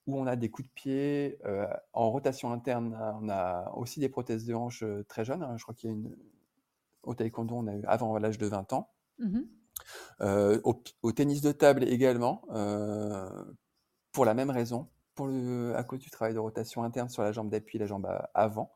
où 0.07 0.19
on 0.19 0.25
a 0.27 0.35
des 0.35 0.49
coups 0.49 0.67
de 0.67 0.73
pied, 0.73 1.39
euh, 1.45 1.67
en 1.93 2.11
rotation 2.11 2.51
interne, 2.51 2.97
on 3.21 3.29
a 3.29 3.71
aussi 3.75 3.99
des 3.99 4.09
prothèses 4.09 4.45
de 4.45 4.53
hanche 4.53 4.83
très 5.07 5.23
jeunes. 5.23 5.43
Hein. 5.43 5.55
Je 5.57 5.63
crois 5.63 5.75
qu'il 5.75 5.89
y 5.89 5.93
a 5.93 5.95
une 5.95 6.15
au 7.03 7.13
taekwondo, 7.13 7.55
on 7.55 7.67
a 7.67 7.75
eu 7.75 7.83
avant 7.85 8.17
l'âge 8.17 8.37
de 8.37 8.47
20 8.47 8.73
ans. 8.73 8.89
Mmh 9.19 9.41
au, 10.21 11.11
tennis 11.11 11.41
de 11.41 11.51
table 11.51 11.83
également, 11.83 12.43
pour 14.11 14.23
la 14.25 14.33
même 14.33 14.49
raison 14.49 14.87
pour 15.15 15.27
le, 15.27 15.75
à 15.75 15.83
cause 15.83 15.99
du 15.99 16.09
travail 16.09 16.33
de 16.33 16.39
rotation 16.39 16.83
interne 16.83 17.09
sur 17.09 17.23
la 17.23 17.31
jambe 17.31 17.49
d'appui, 17.49 17.77
la 17.77 17.85
jambe 17.85 18.07
avant. 18.33 18.71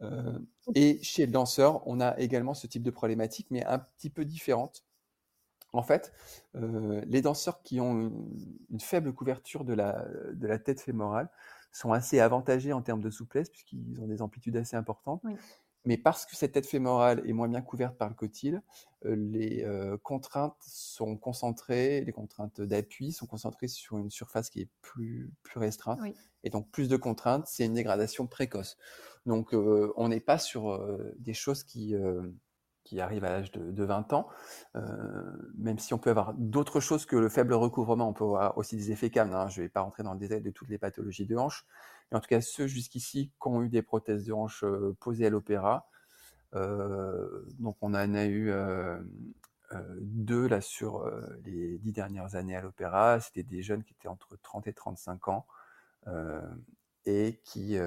Euh, 0.00 0.38
et 0.74 1.02
chez 1.02 1.26
le 1.26 1.32
danseur, 1.32 1.86
on 1.86 2.00
a 2.00 2.18
également 2.18 2.54
ce 2.54 2.66
type 2.66 2.82
de 2.82 2.90
problématique, 2.90 3.46
mais 3.50 3.64
un 3.64 3.78
petit 3.78 4.10
peu 4.10 4.24
différente. 4.24 4.84
En 5.72 5.82
fait, 5.82 6.12
euh, 6.54 7.02
les 7.06 7.22
danseurs 7.22 7.62
qui 7.62 7.80
ont 7.80 8.12
une, 8.70 8.80
faible 8.80 9.12
couverture 9.12 9.64
de 9.64 9.72
la, 9.72 10.06
de 10.32 10.46
la 10.46 10.58
tête 10.58 10.80
fémorale 10.80 11.30
sont 11.72 11.92
assez 11.92 12.20
avantagés 12.20 12.72
en 12.74 12.82
termes 12.82 13.00
de 13.00 13.10
souplesse, 13.10 13.48
puisqu'ils 13.48 14.00
ont 14.00 14.06
des 14.06 14.20
amplitudes 14.20 14.56
assez 14.56 14.76
importantes. 14.76 15.22
mais 15.86 15.96
parce 15.96 16.26
que 16.26 16.36
cette 16.36 16.52
tête 16.52 16.66
fémorale 16.66 17.22
est 17.26 17.32
moins 17.32 17.48
bien 17.48 17.62
couverte 17.62 17.96
par 17.96 18.10
le 18.10 18.14
cotyle, 18.14 18.62
les 19.04 19.66
contraintes 20.02 20.54
sont 20.60 21.16
concentrées, 21.16 22.02
les 22.02 22.12
contraintes 22.12 22.60
d'appui 22.60 23.10
sont 23.10 23.26
concentrées 23.26 23.68
sur 23.68 23.96
une 23.96 24.10
surface 24.10 24.50
qui 24.50 24.60
est 24.60 24.68
plus, 24.82 25.32
plus 25.42 25.58
restreinte. 25.58 25.98
Et 26.44 26.50
donc, 26.50 26.70
plus 26.70 26.88
de 26.88 26.96
contraintes, 26.96 27.46
c'est 27.46 27.64
une 27.64 27.74
dégradation 27.74 28.26
précoce. 28.26 28.76
Donc, 29.24 29.54
on 29.54 30.08
n'est 30.08 30.20
pas 30.20 30.38
sur 30.38 30.78
des 31.18 31.34
choses 31.34 31.64
qui, 31.64 31.96
qui 32.84 33.00
arrivent 33.00 33.24
à 33.24 33.30
l'âge 33.30 33.52
de, 33.52 33.84
20 33.84 34.12
ans, 34.12 34.28
même 35.56 35.78
si 35.78 35.94
on 35.94 35.98
peut 35.98 36.10
avoir 36.10 36.34
d'autres 36.34 36.80
choses 36.80 37.06
que 37.06 37.16
le 37.16 37.28
faible 37.28 37.54
recouvrement, 37.54 38.08
on 38.08 38.12
peut 38.12 38.24
avoir 38.24 38.56
aussi 38.58 38.76
des 38.76 38.90
effets 38.92 39.10
CAM. 39.10 39.32
Hein. 39.32 39.48
Je 39.48 39.60
ne 39.60 39.66
vais 39.66 39.68
pas 39.68 39.80
rentrer 39.80 40.02
dans 40.02 40.12
le 40.12 40.18
détail 40.18 40.40
de 40.40 40.50
toutes 40.50 40.68
les 40.68 40.78
pathologies 40.78 41.26
de 41.26 41.36
hanche, 41.36 41.66
mais 42.10 42.18
en 42.18 42.20
tout 42.20 42.28
cas, 42.28 42.40
ceux 42.40 42.66
jusqu'ici 42.66 43.30
qui 43.40 43.48
ont 43.48 43.62
eu 43.62 43.68
des 43.68 43.82
prothèses 43.82 44.24
de 44.24 44.32
hanche 44.32 44.64
posées 45.00 45.26
à 45.26 45.30
l'opéra, 45.30 45.86
donc 46.54 47.76
on 47.80 47.94
en 47.94 48.14
a 48.14 48.26
eu 48.26 48.52
deux 50.00 50.46
là 50.46 50.60
sur 50.60 51.10
les 51.44 51.78
dix 51.78 51.92
dernières 51.92 52.34
années 52.34 52.56
à 52.56 52.60
l'opéra. 52.60 53.20
C'était 53.20 53.42
des 53.42 53.62
jeunes 53.62 53.84
qui 53.84 53.94
étaient 53.94 54.08
entre 54.08 54.36
30 54.42 54.66
et 54.66 54.72
35 54.72 55.28
ans 55.28 55.46
et 57.06 57.40
qui 57.44 57.78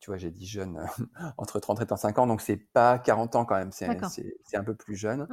tu 0.00 0.10
vois, 0.10 0.16
j'ai 0.16 0.30
dit 0.30 0.46
jeunes 0.46 0.80
entre 1.36 1.60
30 1.60 1.80
et 1.80 1.86
35 1.86 2.18
ans, 2.18 2.26
donc 2.26 2.40
c'est 2.40 2.56
pas 2.56 2.98
40 2.98 3.36
ans 3.36 3.44
quand 3.44 3.56
même, 3.56 3.72
c'est 3.72 3.86
un 3.86 4.64
peu 4.64 4.74
plus 4.74 4.96
jeune. 4.96 5.26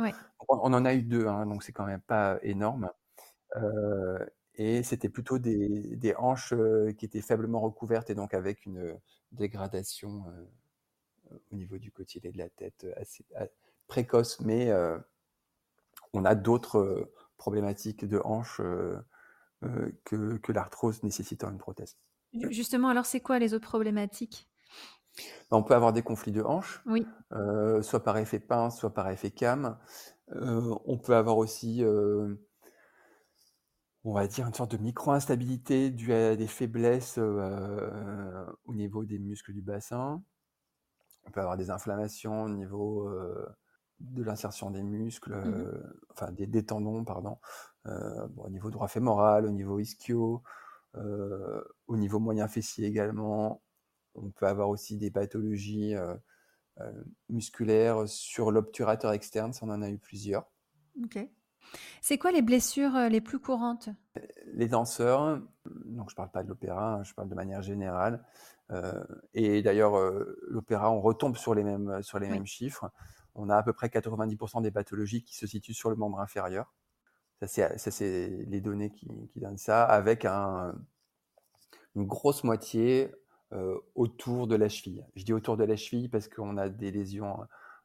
On, 0.47 0.73
en 0.73 0.85
a 0.85 0.93
eu 0.93 1.01
deux, 1.01 1.27
hein, 1.27 1.45
donc 1.45 1.63
c'est 1.63 1.71
quand 1.71 1.85
même 1.85 2.01
pas 2.01 2.39
énorme. 2.41 2.89
et 4.55 4.83
c'était 4.83 5.09
plutôt 5.09 5.39
des, 5.39 6.13
hanches 6.17 6.53
qui 6.97 7.05
étaient 7.05 7.21
faiblement 7.21 7.59
recouvertes 7.59 8.09
et 8.09 8.15
donc 8.15 8.33
avec 8.33 8.65
une 8.65 8.97
dégradation 9.31 10.23
au 11.51 11.55
niveau 11.55 11.77
du 11.77 11.91
côté 11.91 12.19
et 12.23 12.31
de 12.31 12.37
la 12.37 12.49
tête 12.49 12.85
assez, 12.97 13.25
précoce, 13.87 14.39
mais 14.39 14.71
on 16.13 16.25
a 16.25 16.35
d'autres 16.35 17.11
problématiques 17.37 18.05
de 18.05 18.19
hanches 18.23 18.61
que, 20.03 20.37
que 20.37 20.51
l'arthrose 20.51 21.03
nécessitant 21.03 21.49
une 21.51 21.57
prothèse. 21.57 21.97
Justement, 22.49 22.89
alors 22.89 23.05
c'est 23.05 23.19
quoi 23.19 23.39
les 23.39 23.53
autres 23.53 23.67
problématiques? 23.67 24.49
On 25.51 25.63
peut 25.63 25.75
avoir 25.75 25.93
des 25.93 26.01
conflits 26.01 26.33
de 26.33 26.41
hanches, 26.41 26.83
oui. 26.85 27.07
soit 27.81 28.03
par 28.03 28.17
effet 28.17 28.39
pince, 28.39 28.77
soit 28.77 28.93
par 28.93 29.09
effet 29.09 29.31
cam. 29.31 29.77
on 30.31 30.97
peut 30.97 31.15
avoir 31.15 31.37
aussi, 31.37 31.83
on 34.03 34.13
va 34.13 34.27
dire, 34.27 34.45
une 34.47 34.53
sorte 34.53 34.71
de 34.71 34.77
micro-instabilité 34.77 35.89
due 35.89 36.11
à 36.11 36.35
des 36.35 36.47
faiblesses 36.47 37.17
au 37.17 38.73
niveau 38.73 39.05
des 39.05 39.19
muscles 39.19 39.53
du 39.53 39.61
bassin. 39.61 40.21
On 41.27 41.31
peut 41.31 41.39
avoir 41.39 41.55
des 41.55 41.69
inflammations 41.69 42.43
au 42.43 42.49
niveau 42.49 43.09
de 43.99 44.23
l'insertion 44.23 44.71
des 44.71 44.83
muscles, 44.83 45.33
mmh 45.33 45.83
enfin 46.11 46.31
des, 46.31 46.65
tendons, 46.65 47.05
pardon, 47.05 47.37
au 47.85 48.49
niveau 48.49 48.69
droit 48.69 48.89
fémoral, 48.89 49.45
au 49.45 49.51
niveau 49.51 49.79
ischio, 49.79 50.43
euh, 50.43 50.64
au 51.87 51.97
niveau 51.97 52.19
moyen 52.19 52.47
fessier 52.47 52.87
également, 52.87 53.61
on 54.15 54.29
peut 54.29 54.47
avoir 54.47 54.69
aussi 54.69 54.97
des 54.97 55.11
pathologies 55.11 55.95
euh, 55.95 56.15
euh, 56.79 56.91
musculaires 57.29 58.07
sur 58.07 58.51
l'obturateur 58.51 59.11
externe, 59.11 59.53
ça 59.53 59.65
on 59.65 59.69
en 59.69 59.81
a 59.81 59.89
eu 59.89 59.97
plusieurs. 59.97 60.45
Ok. 61.03 61.19
C'est 62.01 62.17
quoi 62.17 62.31
les 62.31 62.43
blessures 62.43 63.09
les 63.09 63.21
plus 63.21 63.39
courantes? 63.39 63.89
Les 64.53 64.67
danseurs, 64.67 65.41
donc 65.65 66.09
je 66.09 66.13
ne 66.13 66.15
parle 66.15 66.31
pas 66.31 66.43
de 66.43 66.47
l'opéra, 66.47 66.95
hein, 66.95 67.03
je 67.03 67.13
parle 67.13 67.27
de 67.27 67.35
manière 67.35 67.63
générale. 67.63 68.23
et 69.33 69.63
d'ailleurs, 69.63 69.95
l'opéra, 70.47 70.91
on 70.91 71.01
retombe 71.01 71.35
sur 71.35 71.55
les 71.55 71.63
mêmes, 71.63 72.03
sur 72.03 72.19
les 72.19 72.29
mêmes 72.29 72.45
chiffres. 72.45 72.91
On 73.33 73.49
a 73.49 73.57
à 73.57 73.63
peu 73.63 73.73
près 73.73 73.87
90% 73.87 74.61
des 74.61 74.71
pathologies 74.71 75.23
qui 75.23 75.35
se 75.35 75.47
situent 75.47 75.73
sur 75.73 75.89
le 75.89 75.95
membre 75.95 76.19
inférieur. 76.19 76.71
Ça, 77.41 77.77
c'est 77.77 78.29
les 78.47 78.61
données 78.61 78.91
qui, 78.91 79.07
donnent 79.35 79.57
ça, 79.57 79.83
avec 79.83 80.25
un, 80.25 80.73
une 81.95 82.05
grosse 82.05 82.43
moitié 82.43 83.11
euh, 83.53 83.77
autour 83.95 84.47
de 84.47 84.55
la 84.55 84.69
cheville. 84.69 85.05
Je 85.15 85.23
dis 85.23 85.33
autour 85.33 85.57
de 85.57 85.63
la 85.63 85.75
cheville 85.75 86.09
parce 86.09 86.27
qu'on 86.27 86.57
a 86.57 86.69
des 86.69 86.91
lésions 86.91 87.37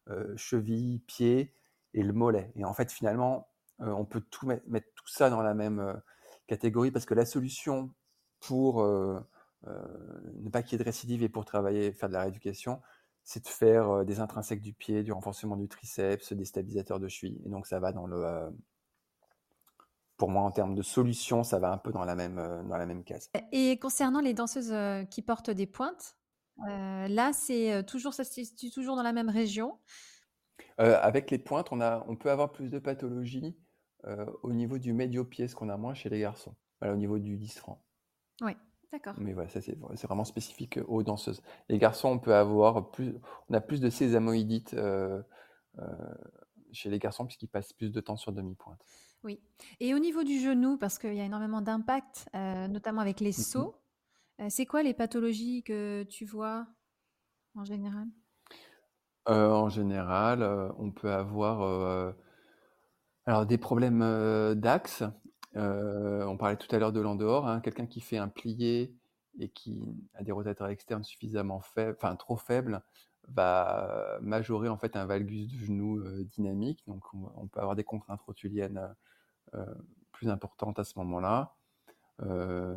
euh, 0.08 0.34
cheville, 0.36 1.00
pied 1.00 1.54
et 1.94 2.02
le 2.02 2.12
mollet. 2.12 2.52
Et 2.56 2.64
en 2.64 2.74
fait, 2.74 2.92
finalement, 2.92 3.48
euh, 3.80 3.90
on 3.90 4.04
peut 4.04 4.20
tout 4.20 4.46
mettre, 4.46 4.86
tout 4.94 5.08
ça 5.08 5.30
dans 5.30 5.42
la 5.42 5.54
même 5.54 6.00
catégorie 6.46 6.90
parce 6.90 7.06
que 7.06 7.14
la 7.14 7.26
solution 7.26 7.90
pour 8.40 8.82
ne 8.82 10.48
pas 10.50 10.62
qu'il 10.62 10.72
y 10.72 10.74
ait 10.76 10.78
de 10.78 10.84
récidive 10.84 11.22
et 11.22 11.28
pour 11.28 11.44
travailler, 11.44 11.92
faire 11.92 12.08
de 12.08 12.14
la 12.14 12.22
rééducation, 12.22 12.80
c'est 13.24 13.44
de 13.44 13.48
faire 13.48 14.04
des 14.04 14.20
intrinsèques 14.20 14.62
du 14.62 14.72
pied, 14.72 15.02
du 15.02 15.12
renforcement 15.12 15.56
du 15.56 15.68
triceps, 15.68 16.32
des 16.32 16.44
stabilisateurs 16.46 17.00
de 17.00 17.08
cheville. 17.08 17.40
Et 17.44 17.50
donc 17.50 17.66
ça 17.66 17.80
va 17.80 17.92
dans 17.92 18.06
le, 18.06 18.50
pour 20.20 20.28
moi, 20.28 20.42
en 20.42 20.50
termes 20.50 20.74
de 20.74 20.82
solution, 20.82 21.42
ça 21.42 21.58
va 21.58 21.72
un 21.72 21.78
peu 21.78 21.92
dans 21.92 22.04
la 22.04 22.14
même, 22.14 22.38
euh, 22.38 22.62
dans 22.64 22.76
la 22.76 22.84
même 22.84 23.04
case. 23.04 23.30
Et 23.52 23.78
concernant 23.78 24.20
les 24.20 24.34
danseuses 24.34 24.70
euh, 24.70 25.02
qui 25.04 25.22
portent 25.22 25.48
des 25.48 25.66
pointes, 25.66 26.14
euh, 26.68 27.08
là, 27.08 27.32
c'est 27.32 27.82
toujours, 27.86 28.12
ça 28.12 28.24
se 28.24 28.44
situe 28.44 28.70
toujours 28.70 28.96
dans 28.96 29.02
la 29.02 29.14
même 29.14 29.30
région? 29.30 29.78
avec 30.76 31.30
les 31.30 31.38
pointes, 31.38 31.72
on, 31.72 31.80
a, 31.82 32.04
on 32.08 32.16
peut 32.16 32.30
avoir 32.30 32.52
plus 32.52 32.70
de 32.70 32.78
pathologies 32.78 33.54
au 34.42 34.52
niveau 34.52 34.78
du 34.78 34.94
médio-pied, 34.94 35.46
ce 35.46 35.54
qu'on 35.54 35.68
a 35.68 35.76
moins 35.76 35.92
chez 35.92 36.08
les 36.08 36.20
garçons, 36.20 36.54
au 36.82 36.96
niveau 36.96 37.18
du 37.18 37.36
10 37.36 37.58
francs. 37.58 37.78
Oui, 38.40 38.52
d'accord. 38.90 39.12
Mais 39.18 39.34
voilà, 39.34 39.50
ça 39.50 39.60
c'est 39.60 39.76
vraiment 40.06 40.24
spécifique 40.24 40.78
aux 40.88 41.02
danseuses. 41.02 41.42
Les 41.68 41.78
garçons, 41.78 42.08
on 42.08 42.18
peut 42.18 42.34
avoir 42.34 42.90
plus, 42.92 43.14
on 43.50 43.54
a 43.54 43.60
plus 43.60 43.80
de 43.80 43.90
sésamoïdite 43.90 44.74
chez 46.72 46.88
les 46.88 46.98
garçons 46.98 47.26
puisqu'ils 47.26 47.48
passent 47.48 47.74
plus 47.74 47.90
de 47.90 48.00
temps 48.00 48.16
sur 48.16 48.32
demi-pointe. 48.32 48.82
Oui. 49.22 49.40
Et 49.80 49.94
au 49.94 49.98
niveau 49.98 50.24
du 50.24 50.40
genou, 50.40 50.78
parce 50.78 50.98
qu'il 50.98 51.14
y 51.14 51.20
a 51.20 51.24
énormément 51.24 51.60
d'impact, 51.60 52.28
euh, 52.34 52.68
notamment 52.68 53.02
avec 53.02 53.20
les 53.20 53.30
mmh 53.30 53.32
sauts, 53.32 53.74
euh, 54.40 54.46
c'est 54.48 54.66
quoi 54.66 54.82
les 54.82 54.94
pathologies 54.94 55.62
que 55.62 56.04
tu 56.04 56.24
vois 56.24 56.66
en 57.54 57.64
général? 57.64 58.06
Euh, 59.28 59.50
En 59.50 59.68
général, 59.68 60.42
on 60.78 60.90
peut 60.90 61.12
avoir 61.12 62.14
alors 63.26 63.44
des 63.44 63.58
problèmes 63.58 64.54
d'axe. 64.54 65.04
on 65.54 66.36
parlait 66.38 66.56
tout 66.56 66.74
à 66.74 66.78
l'heure 66.78 66.92
de 66.92 67.00
l'endehors, 67.00 67.46
hein, 67.46 67.60
quelqu'un 67.60 67.86
qui 67.86 68.00
fait 68.00 68.16
un 68.16 68.28
plié 68.28 68.96
et 69.38 69.50
qui 69.50 69.82
a 70.14 70.22
des 70.22 70.32
rotateurs 70.32 70.68
externes 70.68 71.04
suffisamment 71.04 71.60
faibles, 71.60 71.96
enfin 72.00 72.16
trop 72.16 72.36
faibles, 72.36 72.82
va 73.28 74.18
majorer 74.22 74.68
en 74.68 74.78
fait 74.78 74.96
un 74.96 75.04
valgus 75.04 75.46
de 75.46 75.58
genou 75.58 76.02
dynamique. 76.24 76.82
Donc 76.86 77.04
on, 77.12 77.46
peut 77.46 77.60
avoir 77.60 77.76
des 77.76 77.84
contraintes 77.84 78.22
rotuliennes 78.22 78.80
plus 80.20 80.28
importante 80.28 80.78
à 80.78 80.84
ce 80.84 80.98
moment-là. 80.98 81.54
Euh, 82.22 82.76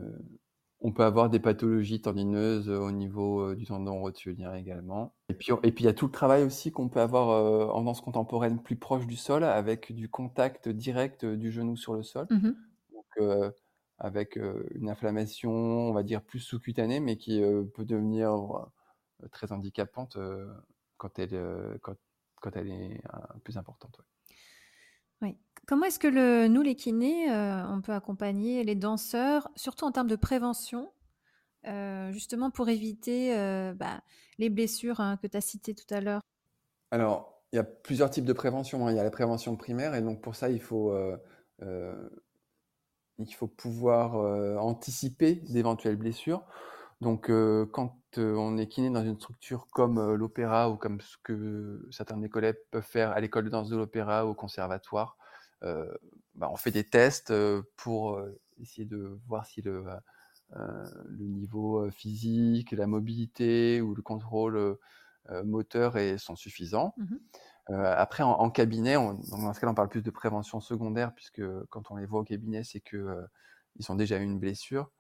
on 0.79 0.91
peut 0.91 1.03
avoir 1.03 1.29
des 1.29 1.39
pathologies 1.39 2.01
tendineuses 2.01 2.69
au 2.69 2.91
niveau 2.91 3.41
euh, 3.41 3.55
du 3.55 3.65
tendon 3.65 3.99
rotulien 3.99 4.53
également. 4.55 5.13
Et 5.29 5.33
puis, 5.33 5.51
et 5.63 5.71
puis 5.71 5.83
il 5.83 5.87
y 5.87 5.89
a 5.89 5.93
tout 5.93 6.07
le 6.07 6.11
travail 6.11 6.43
aussi 6.43 6.71
qu'on 6.71 6.89
peut 6.89 7.01
avoir 7.01 7.75
en 7.75 7.81
danse 7.81 8.01
contemporaine 8.01 8.61
plus 8.61 8.75
proche 8.75 9.07
du 9.07 9.15
sol, 9.15 9.43
avec 9.43 9.93
du 9.93 10.09
contact 10.09 10.69
direct 10.69 11.25
du 11.25 11.51
genou 11.51 11.75
sur 11.75 11.93
le 11.93 12.03
sol. 12.03 12.27
Mmh 12.29 12.51
Donc, 12.93 13.49
avec 13.97 14.37
une 14.71 14.89
inflammation, 14.89 15.51
on 15.51 15.93
va 15.93 16.03
dire 16.03 16.21
plus 16.21 16.39
sous-cutanée, 16.39 16.99
mais 16.99 17.17
qui 17.17 17.41
peut 17.73 17.85
devenir 17.85 18.33
très 19.31 19.51
handicapante 19.51 20.17
quand 20.97 21.19
elle, 21.19 21.77
quand, 21.81 21.95
quand, 22.41 22.55
elle 22.55 22.69
est 22.69 23.01
plus 23.43 23.57
importante. 23.57 24.01
Comment 25.65 25.85
est-ce 25.85 25.99
que 25.99 26.47
nous, 26.47 26.61
les 26.61 26.75
kinés, 26.75 27.31
euh, 27.31 27.65
on 27.69 27.81
peut 27.81 27.93
accompagner 27.93 28.65
les 28.65 28.75
danseurs, 28.75 29.49
surtout 29.55 29.85
en 29.85 29.91
termes 29.93 30.09
de 30.09 30.17
prévention, 30.17 30.91
euh, 31.65 32.11
justement 32.11 32.51
pour 32.51 32.67
éviter 32.67 33.37
euh, 33.37 33.73
bah, 33.73 34.01
les 34.39 34.49
blessures 34.49 34.99
hein, 34.99 35.17
que 35.21 35.27
tu 35.27 35.37
as 35.37 35.41
citées 35.41 35.73
tout 35.73 35.91
à 35.93 36.01
l'heure? 36.01 36.21
Alors, 36.91 37.41
il 37.53 37.55
y 37.55 37.59
a 37.59 37.63
plusieurs 37.63 38.09
types 38.09 38.25
de 38.25 38.33
prévention. 38.33 38.85
Hein. 38.85 38.91
Il 38.91 38.97
y 38.97 38.99
a 38.99 39.03
la 39.03 39.11
prévention 39.11 39.55
primaire, 39.55 39.95
et 39.95 40.01
donc 40.01 40.21
pour 40.21 40.35
ça, 40.35 40.49
il 40.49 40.59
faut, 40.59 40.93
il 43.19 43.33
faut 43.33 43.47
pouvoir 43.47 44.15
anticiper 44.61 45.35
d'éventuelles 45.47 45.95
blessures. 45.95 46.43
Donc, 46.99 47.31
quand 47.71 48.02
on 48.17 48.57
est 48.57 48.67
kiné 48.67 48.89
dans 48.89 49.03
une 49.03 49.15
structure 49.15 49.67
comme 49.71 50.13
l'opéra 50.15 50.69
ou 50.69 50.77
comme 50.77 51.01
ce 51.01 51.17
que 51.23 51.87
certains 51.91 52.15
de 52.15 52.21
mes 52.21 52.29
collègues 52.29 52.57
peuvent 52.71 52.83
faire 52.83 53.11
à 53.11 53.19
l'école 53.19 53.45
de 53.45 53.49
danse 53.49 53.69
de 53.69 53.77
l'opéra 53.77 54.25
ou 54.25 54.29
au 54.29 54.33
conservatoire, 54.33 55.17
bah, 55.61 56.49
on 56.51 56.55
fait 56.55 56.71
des 56.71 56.83
tests 56.83 57.33
pour 57.77 58.21
essayer 58.59 58.85
de 58.85 59.19
voir 59.27 59.45
si 59.45 59.61
le, 59.61 59.85
le 60.53 61.25
niveau 61.25 61.89
physique, 61.91 62.71
la 62.71 62.87
mobilité 62.87 63.81
ou 63.81 63.95
le 63.95 64.01
contrôle 64.01 64.77
moteur 65.43 65.97
est, 65.97 66.17
sont 66.17 66.35
suffisants. 66.35 66.93
Mmh 66.97 67.15
après, 67.69 68.23
en, 68.23 68.49
cabinet, 68.49 68.95
dans 68.95 69.53
ce 69.53 69.59
cas, 69.59 69.67
on 69.67 69.73
parle 69.73 69.87
plus 69.87 70.03
de 70.03 70.11
prévention 70.11 70.59
secondaire, 70.59 71.13
puisque 71.13 71.41
quand 71.69 71.91
on 71.91 71.95
les 71.95 72.05
voit 72.05 72.19
au 72.19 72.25
cabinet, 72.25 72.63
c'est 72.65 72.81
qu'ils 72.81 73.29
ils 73.77 73.91
ont 73.91 73.95
déjà 73.95 74.17
eu 74.17 74.23
une 74.23 74.37
blessure. 74.37 74.91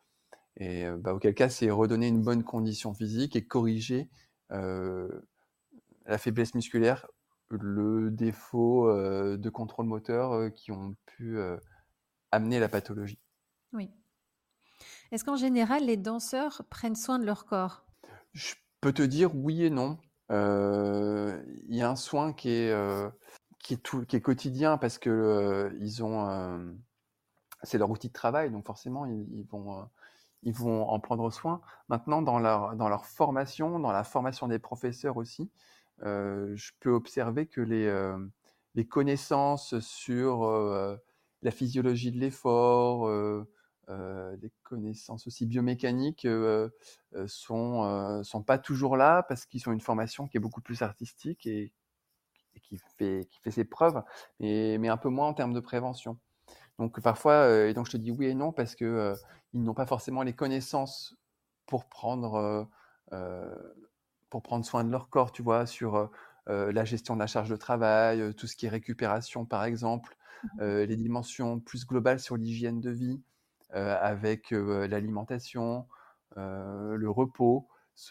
Et 0.57 0.85
bah, 0.99 1.13
auquel 1.13 1.33
cas, 1.33 1.49
c'est 1.49 1.69
redonner 1.69 2.07
une 2.07 2.21
bonne 2.21 2.43
condition 2.43 2.93
physique 2.93 3.35
et 3.35 3.45
corriger 3.45 4.09
la 4.49 6.17
faiblesse 6.17 6.53
musculaire, 6.53 7.07
le 7.49 8.11
défaut 8.11 8.87
de 8.91 9.49
contrôle 9.49 9.87
moteur 9.87 10.53
qui 10.53 10.71
ont 10.71 10.95
pu 11.05 11.39
amener 12.31 12.59
la 12.59 12.69
pathologie. 12.69 13.19
Oui. 13.73 13.89
Est-ce 15.11 15.23
qu'en 15.23 15.35
général, 15.35 15.85
les 15.85 15.97
danseurs 15.97 16.63
prennent 16.69 16.95
soin 16.95 17.19
de 17.19 17.25
leur 17.25 17.45
corps? 17.45 17.85
Je 18.33 18.53
peux 18.81 18.93
te 18.93 19.01
dire 19.01 19.35
oui 19.35 19.63
et 19.63 19.69
non. 19.69 19.97
Il 20.29 21.75
y 21.75 21.81
a 21.81 21.89
un 21.89 21.95
soin 21.95 22.33
qui 22.33 22.49
est, 22.49 22.75
qui 23.59 23.75
est, 23.75 23.77
tout, 23.77 24.05
qui 24.05 24.15
est 24.15 24.21
quotidien 24.21 24.77
parce 24.77 24.97
que 24.97 25.75
ils 25.79 26.03
ont, 26.03 26.75
c'est 27.63 27.77
leur 27.77 27.89
outil 27.89 28.09
de 28.09 28.13
travail, 28.13 28.51
donc 28.51 28.65
forcément 28.65 29.05
ils, 29.05 29.45
vont, 29.49 29.87
ils 30.43 30.53
vont 30.53 30.87
en 30.87 30.99
prendre 30.99 31.29
soin. 31.31 31.61
Maintenant, 31.89 32.21
dans 32.21 32.39
leur, 32.39 32.75
dans 32.75 32.89
leur 32.89 33.05
formation, 33.05 33.79
dans 33.79 33.91
la 33.91 34.03
formation 34.03 34.47
des 34.47 34.59
professeurs 34.59 35.17
aussi, 35.17 35.51
je 36.01 36.71
peux 36.79 36.91
observer 36.91 37.47
que 37.47 37.61
les, 37.61 38.15
les 38.75 38.85
connaissances 38.87 39.79
sur 39.79 40.43
la 41.41 41.51
physiologie 41.51 42.11
de 42.11 42.19
l'effort, 42.19 43.07
les 43.89 44.51
connaissances 44.63 45.27
aussi 45.27 45.45
biomécaniques 45.45 46.27
sont, 47.27 48.23
sont 48.23 48.43
pas 48.43 48.57
toujours 48.57 48.97
là 48.97 49.23
parce 49.23 49.45
qu'ils 49.45 49.67
ont 49.69 49.71
une 49.71 49.81
formation 49.81 50.27
qui 50.27 50.37
est 50.37 50.41
beaucoup 50.41 50.61
plus 50.61 50.81
artistique 50.81 51.45
et, 51.45 51.71
qui, 52.61 52.77
fait, 52.97 53.27
qui 53.29 53.39
fait 53.39 53.51
ses 53.51 53.65
preuves, 53.65 54.01
mais, 54.39 54.77
mais 54.79 54.87
un 54.89 54.97
peu 54.97 55.09
moins 55.09 55.27
en 55.27 55.33
termes 55.33 55.53
de 55.53 55.59
prévention. 55.59 56.17
Donc 56.79 56.99
parfois, 57.01 57.49
et 57.67 57.73
donc 57.73 57.85
je 57.85 57.91
te 57.91 57.97
dis 57.97 58.11
oui 58.11 58.27
et 58.27 58.33
non 58.35 58.51
parce 58.51 58.75
que 58.75 59.13
ils 59.53 59.61
n'ont 59.63 59.73
pas 59.75 59.85
forcément 59.85 60.23
les 60.23 60.33
connaissances 60.33 61.15
pour 61.67 61.87
prendre 61.87 62.67
pour 64.29 64.41
prendre 64.41 64.65
soin 64.65 64.83
de 64.83 64.89
leur 64.91 65.09
corps, 65.09 65.31
tu 65.31 65.43
vois, 65.43 65.65
sur 65.65 66.09
la 66.47 66.85
gestion 66.85 67.13
de 67.15 67.19
la 67.19 67.27
charge 67.27 67.49
de 67.49 67.55
travail, 67.55 68.33
tout 68.35 68.47
ce 68.47 68.55
qui 68.55 68.65
est 68.65 68.69
récupération 68.69 69.45
par 69.45 69.63
exemple, 69.63 70.15
mmh 70.15 70.63
les 70.65 70.97
dimensions 70.97 71.59
plus 71.59 71.85
globales 71.85 72.19
sur 72.19 72.35
l'hygiène 72.37 72.81
de 72.81 72.91
vie 72.91 73.21
avec 73.71 74.51
l'alimentation, 74.51 75.87
le 76.35 77.07
repos. 77.09 77.67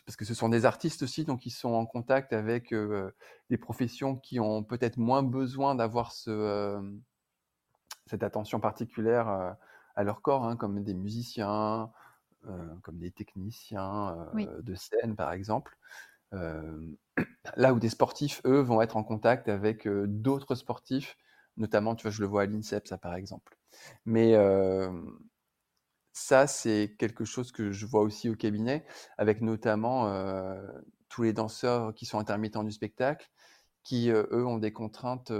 Parce 0.06 0.14
que 0.16 0.24
ce 0.24 0.32
sont 0.34 0.48
des 0.48 0.64
artistes 0.64 1.02
aussi, 1.02 1.24
donc 1.24 1.44
ils 1.44 1.50
sont 1.50 1.72
en 1.72 1.86
contact 1.86 2.32
avec 2.32 2.72
des 3.50 3.58
professions 3.58 4.16
qui 4.16 4.38
ont 4.38 4.62
peut-être 4.62 4.96
moins 4.96 5.24
besoin 5.24 5.74
d'avoir 5.74 6.12
ce, 6.12 6.80
cette 8.06 8.22
attention 8.22 8.60
particulière 8.60 9.28
euh, 9.28 9.52
à 9.94 10.04
leur 10.04 10.22
corps, 10.22 10.44
hein, 10.44 10.56
comme 10.56 10.82
des 10.82 10.94
musiciens, 10.94 11.90
euh, 12.46 12.74
comme 12.82 12.98
des 12.98 13.10
techniciens 13.10 14.28
euh, 14.36 14.62
de 14.62 14.74
scène, 14.74 15.16
par 15.16 15.32
exemple. 15.32 15.76
là 17.56 17.74
où 17.74 17.78
des 17.78 17.90
sportifs, 17.90 18.40
eux, 18.46 18.60
vont 18.60 18.80
être 18.80 18.96
en 18.96 19.04
contact 19.04 19.48
avec 19.48 19.86
d'autres 19.86 20.54
sportifs, 20.54 21.16
notamment, 21.56 21.94
tu 21.94 22.02
vois, 22.02 22.10
je 22.10 22.20
le 22.22 22.26
vois 22.26 22.42
à 22.42 22.46
l'INSEP, 22.46 22.86
ça, 22.88 22.98
par 22.98 23.14
exemple. 23.14 23.58
Mais 24.06 24.34
ça, 26.14 26.46
c'est 26.46 26.96
quelque 26.98 27.24
chose 27.24 27.52
que 27.52 27.70
je 27.70 27.86
vois 27.86 28.00
aussi 28.02 28.30
au 28.30 28.34
cabinet, 28.34 28.86
avec 29.18 29.42
notamment 29.42 30.10
tous 31.10 31.22
les 31.22 31.34
danseurs 31.34 31.92
qui 31.92 32.06
sont 32.06 32.18
intermittents 32.18 32.64
du 32.64 32.72
spectacle, 32.72 33.30
qui, 33.82 34.08
eux, 34.08 34.46
ont 34.46 34.58
des 34.58 34.72
contraintes 34.72 35.30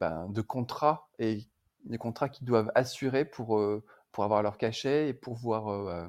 ben, 0.00 0.28
de 0.30 0.40
contrat 0.40 1.08
et 1.18 1.46
des 1.84 1.98
contrats 1.98 2.28
qu'ils 2.28 2.46
doivent 2.46 2.72
assurer 2.74 3.24
pour, 3.24 3.58
euh, 3.58 3.84
pour 4.12 4.24
avoir 4.24 4.42
leur 4.42 4.56
cachet 4.56 5.08
et 5.08 5.14
pour 5.14 5.34
pouvoir 5.34 5.68
euh, 5.68 6.08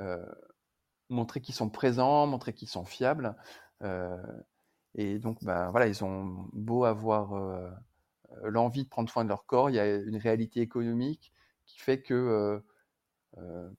euh, 0.00 0.26
montrer 1.10 1.40
qu'ils 1.40 1.54
sont 1.54 1.70
présents, 1.70 2.26
montrer 2.26 2.54
qu'ils 2.54 2.68
sont 2.68 2.84
fiables. 2.84 3.36
et 4.94 5.18
donc, 5.18 5.42
ben, 5.44 5.70
voilà, 5.70 5.86
ils 5.86 6.04
ont 6.04 6.48
beau 6.52 6.84
avoir 6.84 7.32
l'envie 8.42 8.84
de 8.84 8.88
prendre 8.88 9.10
soin 9.10 9.24
de 9.24 9.28
leur 9.28 9.44
corps, 9.46 9.70
il 9.70 9.76
y 9.76 9.80
a 9.80 9.96
une 9.96 10.16
réalité 10.16 10.60
économique 10.60 11.32
qui 11.66 11.80
fait 11.80 12.02
que 12.02 12.62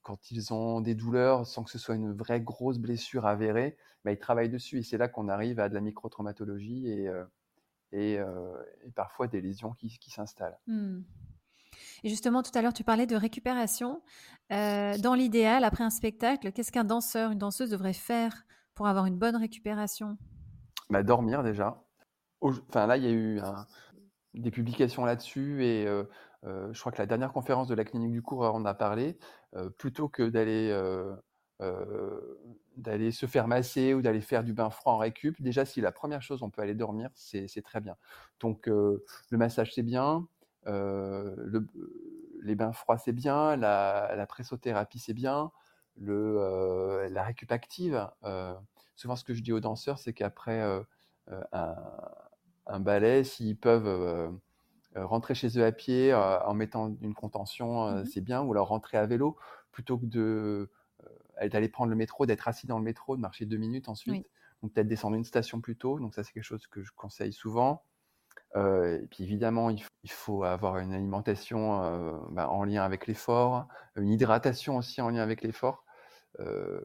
quand 0.02 0.30
ils 0.30 0.52
ont 0.52 0.80
des 0.80 0.94
douleurs 0.94 1.46
sans 1.46 1.62
que 1.64 1.70
ce 1.70 1.78
soit 1.78 1.94
une 1.94 2.12
vraie 2.12 2.40
grosse 2.40 2.78
blessure 2.78 3.26
avérée, 3.26 3.76
ben, 4.04 4.12
ils 4.12 4.18
travaillent 4.18 4.50
dessus. 4.50 4.78
Et 4.78 4.82
c'est 4.82 4.98
là 4.98 5.08
qu'on 5.08 5.28
arrive 5.28 5.60
à 5.60 5.68
de 5.68 5.74
la 5.74 5.80
microtraumatologie 5.80 6.88
et, 6.88 7.10
et, 7.92 8.18
parfois 8.94 9.26
des 9.26 9.40
lésions 9.40 9.72
qui, 9.72 10.10
s'installent. 10.10 10.58
Mmh. 10.66 11.00
Et 12.04 12.08
justement, 12.08 12.42
tout 12.42 12.50
à 12.54 12.62
l'heure, 12.62 12.72
tu 12.72 12.84
parlais 12.84 13.06
de 13.06 13.16
récupération. 13.16 14.02
dans 14.50 15.14
l'idéal, 15.14 15.64
après 15.64 15.84
un 15.84 15.90
spectacle, 15.90 16.52
qu'est-ce 16.52 16.72
qu'un 16.72 16.84
danseur, 16.84 17.30
une 17.30 17.38
danseuse 17.38 17.70
devrait 17.70 17.92
faire 17.92 18.44
pour 18.74 18.86
avoir 18.86 19.06
une 19.06 19.18
bonne 19.18 19.36
récupération? 19.36 20.16
Bah, 20.90 21.02
Dormir 21.02 21.42
déjà. 21.42 21.82
Enfin, 22.40 22.86
là, 22.86 22.96
il 22.96 23.04
y 23.04 23.06
a 23.06 23.12
eu 23.12 23.40
des 24.34 24.50
publications 24.50 25.04
là-dessus 25.04 25.64
et 25.64 25.86
je 26.44 26.80
crois 26.80 26.92
que 26.92 26.98
la 26.98 27.06
dernière 27.06 27.32
conférence 27.32 27.68
de 27.68 27.74
la 27.74 27.84
clinique 27.84 28.12
du 28.12 28.22
cours 28.22 28.42
en 28.42 28.64
a 28.64 28.74
parlé. 28.74 29.18
plutôt 29.78 30.08
que 30.08 30.28
d'aller 30.28 30.72
d'aller 32.76 33.12
se 33.12 33.26
faire 33.26 33.48
masser 33.48 33.94
ou 33.94 34.02
d'aller 34.02 34.20
faire 34.20 34.44
du 34.44 34.52
bain 34.52 34.70
froid 34.70 34.94
en 34.94 34.98
récup. 34.98 35.40
Déjà, 35.40 35.64
si 35.64 35.80
la 35.80 35.92
première 35.92 36.22
chose, 36.22 36.42
on 36.42 36.50
peut 36.50 36.62
aller 36.62 36.74
dormir, 36.74 37.10
c'est 37.14 37.62
très 37.62 37.80
bien. 37.80 37.96
Donc, 38.40 38.66
le 38.66 39.04
massage, 39.30 39.72
c'est 39.74 39.82
bien. 39.82 40.26
Le, 40.66 41.66
les 42.42 42.54
bains 42.54 42.72
froids, 42.72 42.98
c'est 42.98 43.12
bien. 43.12 43.56
La, 43.56 44.14
la 44.16 44.26
pressothérapie, 44.26 44.98
c'est 44.98 45.14
bien. 45.14 45.50
Le, 45.96 47.08
la 47.10 47.22
récup 47.22 47.52
active. 47.52 48.08
souvent, 48.96 49.16
ce 49.16 49.24
que 49.24 49.34
je 49.34 49.42
dis 49.42 49.52
aux 49.52 49.60
danseurs, 49.60 49.98
c'est 49.98 50.12
qu'après 50.12 50.60
un, 51.52 51.76
un, 52.66 52.80
ballet, 52.80 53.24
s'ils 53.24 53.58
peuvent 53.58 54.32
rentrer 54.94 55.34
chez 55.34 55.58
eux 55.58 55.64
à 55.64 55.72
pied 55.72 56.14
en 56.14 56.54
mettant 56.54 56.94
une 57.00 57.14
contention, 57.14 57.90
mmh 57.90 58.06
c'est 58.06 58.22
bien. 58.22 58.42
Ou 58.42 58.52
alors 58.52 58.68
rentrer 58.68 58.98
à 58.98 59.06
vélo 59.06 59.36
plutôt 59.72 59.98
que 59.98 60.06
de 60.06 60.70
d'aller 61.40 61.68
prendre 61.68 61.90
le 61.90 61.96
métro, 61.96 62.26
d'être 62.26 62.48
assis 62.48 62.66
dans 62.66 62.78
le 62.78 62.84
métro, 62.84 63.16
de 63.16 63.20
marcher 63.20 63.46
deux 63.46 63.56
minutes 63.56 63.88
ensuite. 63.88 64.26
Donc 64.62 64.72
peut-être 64.72 64.88
descendre 64.88 65.16
une 65.16 65.24
station 65.24 65.60
plus 65.60 65.76
tôt. 65.76 65.98
Donc 65.98 66.14
ça, 66.14 66.22
c'est 66.22 66.32
quelque 66.32 66.44
chose 66.44 66.66
que 66.66 66.82
je 66.82 66.92
conseille 66.94 67.32
souvent. 67.32 67.84
Euh, 68.54 69.00
et 69.02 69.06
puis 69.06 69.24
évidemment, 69.24 69.70
il, 69.70 69.82
faut 70.08 70.44
avoir 70.44 70.78
une 70.78 70.92
alimentation 70.92 71.82
euh, 71.82 72.18
bah, 72.30 72.50
en 72.50 72.64
lien 72.64 72.82
avec 72.82 73.06
l'effort, 73.06 73.66
une 73.96 74.10
hydratation 74.10 74.76
aussi 74.76 75.00
en 75.00 75.08
lien 75.10 75.22
avec 75.22 75.42
l'effort. 75.42 75.84
Euh, 76.40 76.80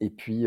et 0.00 0.10
puis 0.10 0.46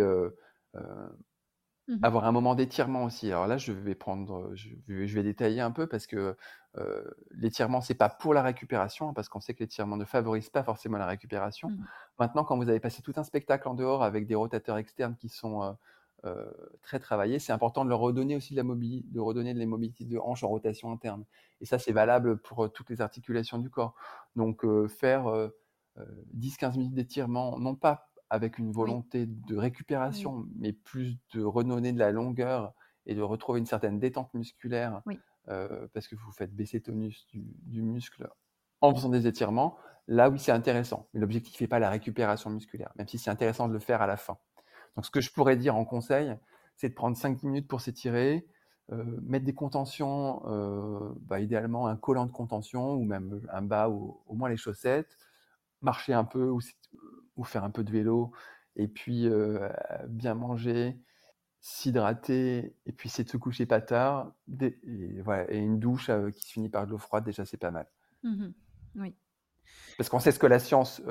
Mmh 1.87 2.03
avoir 2.03 2.25
un 2.25 2.33
moment 2.33 2.53
d'étirement 2.53 3.05
aussi. 3.05 3.27
Alors 3.27 3.47
là, 3.47 3.57
je 3.57 3.71
vais 3.71 3.95
prendre, 3.95 4.51
je 4.55 5.15
vais, 5.15 5.23
détailler 5.23 5.61
un 5.61 5.71
peu 5.71 5.87
parce 5.87 6.05
que 6.05 6.35
l'étirement, 7.31 7.81
c'est 7.81 7.95
pas 7.95 8.09
pour 8.09 8.33
la 8.33 8.41
récupération, 8.41 9.09
hein, 9.09 9.13
parce 9.13 9.29
qu'on 9.29 9.39
sait 9.39 9.53
que 9.53 9.59
l'étirement 9.59 9.97
ne 9.97 10.05
favorise 10.05 10.49
pas 10.49 10.63
forcément 10.63 10.97
la 10.97 11.07
récupération. 11.07 11.69
Mmh. 11.69 11.85
Maintenant, 12.19 12.43
quand 12.43 12.57
vous 12.57 12.69
avez 12.69 12.79
passé 12.79 13.01
tout 13.01 13.13
un 13.15 13.23
spectacle 13.23 13.67
en 13.67 13.73
dehors 13.73 14.03
avec 14.03 14.27
des 14.27 14.35
rotateurs 14.35 14.77
externes 14.77 15.15
qui 15.15 15.29
sont 15.29 15.75
très 16.81 16.99
travaillés, 16.99 17.39
c'est 17.39 17.53
important 17.53 17.85
de 17.85 17.89
leur 17.89 17.99
redonner 17.99 18.35
aussi 18.35 18.53
de 18.53 18.57
la 18.57 18.63
mobilité, 18.63 19.07
de 19.11 19.19
redonner 19.19 19.53
de 19.53 19.59
la 19.59 19.65
mobilité 19.65 20.03
de 20.03 20.17
hanche 20.17 20.43
en 20.43 20.49
rotation 20.49 20.91
interne. 20.91 21.23
Et 21.61 21.65
ça, 21.65 21.79
c'est 21.79 21.93
valable 21.93 22.37
pour 22.37 22.71
toutes 22.71 22.89
les 22.89 23.01
articulations 23.01 23.57
du 23.59 23.69
corps. 23.69 23.95
Donc, 24.35 24.65
faire 24.87 25.49
10-15 26.35 26.77
minutes 26.77 26.93
d'étirement, 26.93 27.57
non 27.59 27.75
pas 27.75 28.09
avec 28.29 28.57
une 28.57 28.71
volonté 28.71 29.25
de 29.25 29.55
récupération, 29.55 30.45
mais 30.57 30.73
plus 30.73 31.17
de 31.33 31.41
redonner 31.43 31.93
de 31.93 31.99
la 31.99 32.11
longueur 32.11 32.73
et 33.05 33.15
de 33.15 33.21
retrouver 33.21 33.59
une 33.59 33.65
certaine 33.65 33.99
détente 33.99 34.33
musculaire, 34.33 35.01
euh, 35.49 35.87
parce 35.93 36.07
que 36.07 36.15
vous 36.15 36.31
faites 36.31 36.53
baisser 36.53 36.81
tonus 36.81 37.27
du, 37.27 37.81
muscle 37.81 38.29
en 38.81 38.93
faisant 38.93 39.09
des 39.09 39.27
étirements, 39.27 39.77
là 40.07 40.29
oui 40.29 40.39
c'est 40.39 40.51
intéressant. 40.51 41.07
Mais 41.13 41.19
l'objectif 41.19 41.59
n'est 41.61 41.67
pas 41.67 41.79
la 41.79 41.89
récupération 41.89 42.49
musculaire, 42.49 42.91
même 42.95 43.07
si 43.07 43.17
c'est 43.17 43.29
intéressant 43.29 43.67
de 43.67 43.73
le 43.73 43.79
faire 43.79 44.01
à 44.01 44.07
la 44.07 44.17
fin. 44.17 44.37
Donc 44.95 45.05
ce 45.05 45.11
que 45.11 45.21
je 45.21 45.31
pourrais 45.31 45.55
dire 45.55 45.75
en 45.75 45.85
conseil, 45.85 46.35
c'est 46.75 46.89
de 46.89 46.93
prendre 46.93 47.15
5 47.15 47.43
minutes 47.43 47.67
pour 47.67 47.81
s'étirer, 47.81 48.47
euh, 48.91 49.03
mettre 49.21 49.45
des 49.45 49.53
contentions, 49.53 50.43
euh, 50.47 51.13
bah, 51.21 51.39
idéalement 51.39 51.87
un 51.87 51.95
collant 51.95 52.25
de 52.25 52.31
contention 52.31 52.93
ou 52.93 53.03
même 53.03 53.41
un 53.51 53.61
bas 53.61 53.89
ou 53.89 54.21
au 54.27 54.35
moins 54.35 54.49
les 54.49 54.57
chaussettes, 54.57 55.17
marcher 55.81 56.13
un 56.13 56.23
peu 56.25 56.49
ou 57.35 57.43
faire 57.43 57.63
un 57.63 57.71
peu 57.71 57.83
de 57.83 57.91
vélo, 57.91 58.31
et 58.75 58.87
puis 58.87 59.29
bien 60.07 60.33
manger, 60.33 60.97
s'hydrater, 61.59 62.75
et 62.85 62.91
puis 62.91 63.09
c'est 63.09 63.23
de 63.23 63.29
se 63.29 63.37
coucher 63.37 63.65
pas 63.65 63.81
tard, 63.81 64.33
et, 64.61 65.21
voilà, 65.21 65.51
et 65.51 65.57
une 65.57 65.79
douche 65.79 66.09
qui 66.35 66.41
se 66.41 66.51
finit 66.53 66.69
par 66.69 66.85
de 66.85 66.91
l'eau 66.91 66.97
froide, 66.97 67.23
déjà 67.23 67.45
c'est 67.45 67.57
pas 67.57 67.71
mal. 67.71 67.87
Mmh 68.23 68.47
oui. 68.95 69.13
Parce 69.97 70.09
qu'on 70.09 70.19
sait 70.19 70.31
ce 70.31 70.39
que 70.39 70.47
la 70.47 70.59
science 70.59 71.01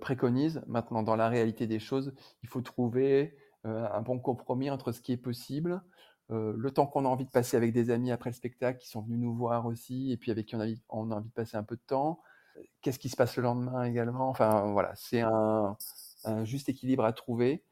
préconise. 0.00 0.62
Maintenant, 0.66 1.02
dans 1.02 1.16
la 1.16 1.28
réalité 1.28 1.66
des 1.66 1.78
choses, 1.78 2.14
il 2.42 2.48
faut 2.48 2.60
trouver 2.60 3.36
un 3.64 4.00
bon 4.02 4.18
compromis 4.18 4.70
entre 4.70 4.92
ce 4.92 5.00
qui 5.00 5.12
est 5.12 5.16
possible, 5.16 5.82
le 6.28 6.70
temps 6.70 6.86
qu'on 6.86 7.04
a 7.04 7.08
envie 7.08 7.24
de 7.24 7.30
passer 7.30 7.56
avec 7.56 7.72
des 7.72 7.90
amis 7.90 8.10
après 8.10 8.30
le 8.30 8.34
spectacle 8.34 8.78
qui 8.78 8.88
sont 8.88 9.00
venus 9.02 9.20
nous 9.20 9.34
voir 9.34 9.66
aussi, 9.66 10.12
et 10.12 10.16
puis 10.16 10.30
avec 10.30 10.46
qui 10.46 10.56
on 10.56 10.60
a, 10.60 10.66
on 10.88 11.10
a 11.10 11.14
envie 11.16 11.28
de 11.28 11.34
passer 11.34 11.56
un 11.56 11.62
peu 11.62 11.76
de 11.76 11.82
temps, 11.86 12.20
qu'est-ce 12.80 12.98
qui 12.98 13.08
se 13.08 13.16
passe 13.16 13.36
le 13.36 13.42
lendemain 13.42 13.84
également? 13.84 14.28
Enfin, 14.28 14.72
voilà, 14.72 14.92
c'est 14.96 15.20
un, 15.20 15.76
juste 16.44 16.68
équilibre 16.68 17.04
à 17.04 17.12
trouver. 17.12 17.62